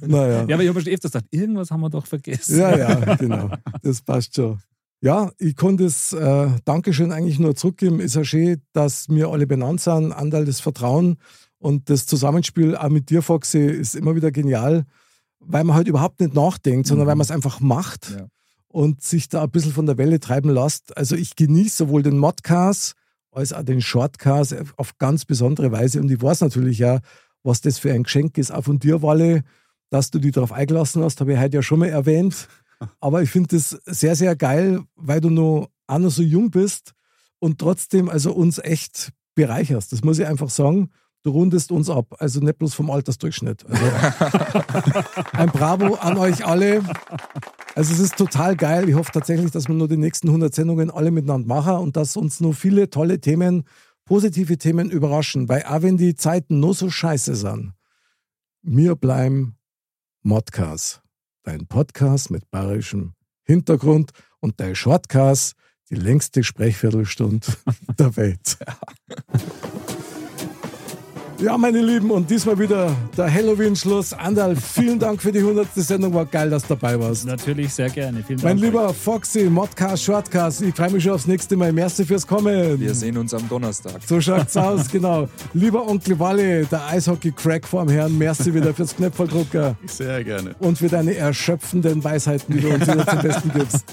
Naja. 0.00 0.44
Ja, 0.48 0.54
aber 0.56 0.62
ich 0.64 0.68
habe 0.68 0.80
schon 0.80 0.92
öfters 0.92 1.12
gesagt, 1.12 1.26
irgendwas 1.30 1.70
haben 1.70 1.80
wir 1.80 1.88
doch 1.88 2.04
vergessen. 2.06 2.58
Ja, 2.58 2.76
ja, 2.76 3.14
genau. 3.14 3.50
Das 3.82 4.02
passt 4.02 4.34
schon. 4.34 4.58
Ja, 5.00 5.30
ich 5.38 5.54
konnte 5.54 5.84
das 5.84 6.12
äh, 6.12 6.48
Dankeschön 6.64 7.12
eigentlich 7.12 7.38
nur 7.38 7.54
zurückgeben. 7.54 8.00
Ist 8.00 8.16
ja 8.16 8.24
schön, 8.24 8.60
dass 8.72 9.08
wir 9.08 9.28
alle 9.28 9.46
benannt 9.46 9.80
sind. 9.80 10.10
Andal, 10.12 10.46
das 10.46 10.58
Vertrauen 10.58 11.18
und 11.58 11.88
das 11.90 12.06
Zusammenspiel 12.06 12.76
auch 12.76 12.88
mit 12.88 13.08
dir, 13.08 13.22
Foxy, 13.22 13.60
ist 13.60 13.94
immer 13.94 14.16
wieder 14.16 14.32
genial, 14.32 14.84
weil 15.40 15.64
man 15.64 15.76
halt 15.76 15.88
überhaupt 15.88 16.20
nicht 16.20 16.34
nachdenkt, 16.34 16.86
sondern 16.86 17.06
Mhm. 17.06 17.08
weil 17.10 17.16
man 17.16 17.24
es 17.24 17.30
einfach 17.30 17.60
macht 17.60 18.10
Ja. 18.10 18.26
und 18.68 19.02
sich 19.02 19.28
da 19.28 19.44
ein 19.44 19.50
bisschen 19.50 19.72
von 19.72 19.86
der 19.86 19.98
Welle 19.98 20.20
treiben 20.20 20.50
lässt. 20.50 20.96
Also 20.96 21.16
ich 21.16 21.36
genieße 21.36 21.76
sowohl 21.76 22.02
den 22.02 22.18
Modcast 22.18 22.94
als 23.30 23.52
auch 23.52 23.62
den 23.62 23.80
Shortcast 23.80 24.56
auf 24.76 24.98
ganz 24.98 25.24
besondere 25.24 25.70
Weise. 25.70 26.00
Und 26.00 26.10
ich 26.10 26.20
weiß 26.20 26.40
natürlich 26.40 26.78
ja, 26.78 27.00
was 27.44 27.60
das 27.60 27.78
für 27.78 27.92
ein 27.92 28.02
Geschenk 28.02 28.36
ist, 28.38 28.50
auch 28.50 28.64
von 28.64 28.78
dir, 28.78 29.00
Walle, 29.02 29.44
dass 29.90 30.10
du 30.10 30.18
dich 30.18 30.32
darauf 30.32 30.52
eingelassen 30.52 31.02
hast, 31.02 31.20
habe 31.20 31.32
ich 31.34 31.38
heute 31.38 31.56
ja 31.58 31.62
schon 31.62 31.78
mal 31.78 31.88
erwähnt. 31.88 32.48
Aber 33.00 33.22
ich 33.22 33.30
finde 33.30 33.56
das 33.56 33.70
sehr, 33.86 34.16
sehr 34.16 34.34
geil, 34.36 34.80
weil 34.96 35.20
du 35.20 35.30
noch, 35.30 35.68
auch 35.86 35.98
noch 35.98 36.10
so 36.10 36.22
jung 36.22 36.50
bist 36.50 36.92
und 37.38 37.58
trotzdem 37.58 38.08
also 38.08 38.32
uns 38.32 38.58
echt 38.58 39.12
bereicherst. 39.34 39.92
Das 39.92 40.02
muss 40.02 40.18
ich 40.18 40.26
einfach 40.26 40.50
sagen. 40.50 40.90
Du 41.24 41.30
rundest 41.30 41.72
uns 41.72 41.90
ab, 41.90 42.14
also 42.20 42.40
nicht 42.40 42.58
bloß 42.58 42.74
vom 42.74 42.90
Altersdurchschnitt. 42.90 43.66
Also 43.66 43.84
ein 45.32 45.48
Bravo 45.48 45.94
an 45.94 46.16
euch 46.16 46.46
alle. 46.46 46.82
Also 47.74 47.92
es 47.92 47.98
ist 47.98 48.16
total 48.16 48.56
geil. 48.56 48.88
Ich 48.88 48.94
hoffe 48.94 49.10
tatsächlich, 49.12 49.50
dass 49.50 49.66
wir 49.66 49.74
nur 49.74 49.88
die 49.88 49.96
nächsten 49.96 50.28
100 50.28 50.54
Sendungen 50.54 50.90
alle 50.90 51.10
miteinander 51.10 51.48
machen 51.48 51.74
und 51.74 51.96
dass 51.96 52.16
uns 52.16 52.40
nur 52.40 52.54
viele 52.54 52.88
tolle 52.88 53.20
Themen, 53.20 53.64
positive 54.04 54.58
Themen 54.58 54.90
überraschen. 54.90 55.48
Weil 55.48 55.64
auch 55.64 55.82
wenn 55.82 55.96
die 55.96 56.14
Zeiten 56.14 56.60
nur 56.60 56.74
so 56.74 56.88
scheiße 56.88 57.34
sind, 57.34 57.72
wir 58.62 58.94
bleiben 58.94 59.56
Modcast. 60.22 61.02
Dein 61.42 61.66
Podcast 61.66 62.30
mit 62.30 62.48
bayerischem 62.50 63.14
Hintergrund 63.42 64.12
und 64.40 64.60
dein 64.60 64.74
Shortcast, 64.74 65.54
die 65.90 65.96
längste 65.96 66.44
Sprechviertelstunde 66.44 67.46
der 67.98 68.16
Welt. 68.16 68.58
Ja, 71.40 71.56
meine 71.56 71.80
Lieben, 71.80 72.10
und 72.10 72.28
diesmal 72.28 72.58
wieder 72.58 72.90
der 73.16 73.32
Halloween-Schluss. 73.32 74.12
Andal, 74.12 74.56
vielen 74.56 74.98
Dank 74.98 75.22
für 75.22 75.30
die 75.30 75.38
100. 75.38 75.68
Sendung. 75.76 76.12
War 76.12 76.26
geil, 76.26 76.50
dass 76.50 76.62
du 76.62 76.74
dabei 76.74 76.98
warst. 76.98 77.26
Natürlich, 77.26 77.72
sehr 77.72 77.88
gerne. 77.90 78.24
Vielen 78.26 78.40
Mein 78.42 78.56
Dank. 78.56 78.60
lieber 78.60 78.92
Foxy, 78.92 79.44
Modcast, 79.44 80.02
Shortcast, 80.02 80.62
ich 80.62 80.74
freue 80.74 80.90
mich 80.90 81.04
schon 81.04 81.12
aufs 81.12 81.28
nächste 81.28 81.56
Mal. 81.56 81.72
Merci 81.72 82.04
fürs 82.04 82.26
Kommen. 82.26 82.80
Wir 82.80 82.92
sehen 82.92 83.16
uns 83.18 83.32
am 83.34 83.48
Donnerstag. 83.48 84.00
So 84.04 84.20
schaut's 84.20 84.56
aus, 84.56 84.88
genau. 84.90 85.28
Lieber 85.54 85.86
Onkel 85.86 86.18
Walle, 86.18 86.64
der 86.66 86.84
Eishockey-Crack 86.88 87.68
vorm 87.68 87.88
Herrn, 87.88 88.18
merci 88.18 88.52
wieder 88.52 88.74
fürs 88.74 88.96
Knöpfeldrucker 88.96 89.76
Sehr 89.86 90.24
gerne. 90.24 90.56
und 90.58 90.78
für 90.78 90.88
deine 90.88 91.14
erschöpfenden 91.14 92.02
Weisheiten, 92.02 92.52
die 92.52 92.62
du 92.62 92.70
uns 92.70 92.82
wieder 92.88 93.06
zum 93.06 93.22
Besten 93.22 93.52
gibst. 93.54 93.84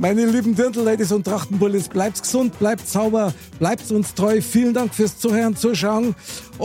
Meine 0.00 0.26
lieben 0.26 0.54
Dirndl-Ladies 0.54 1.10
und 1.10 1.24
Trachtenbullis, 1.24 1.88
bleibt 1.88 2.22
gesund, 2.22 2.56
bleibt 2.60 2.86
sauber, 2.88 3.34
bleibt 3.58 3.90
uns 3.90 4.14
treu. 4.14 4.40
Vielen 4.40 4.72
Dank 4.72 4.94
fürs 4.94 5.18
Zuhören, 5.18 5.56
Zuschauen 5.56 6.14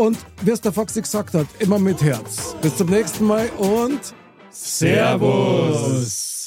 und 0.04 0.18
wie 0.42 0.52
es 0.52 0.60
der 0.60 0.74
Foxy 0.74 1.02
gesagt 1.02 1.34
hat, 1.34 1.48
immer 1.60 1.80
mit 1.80 2.02
Herz. 2.02 2.56
Bis 2.62 2.76
zum 2.76 2.90
nächsten 2.90 3.26
Mal 3.26 3.50
und 3.58 4.02
Servus. 4.52 6.43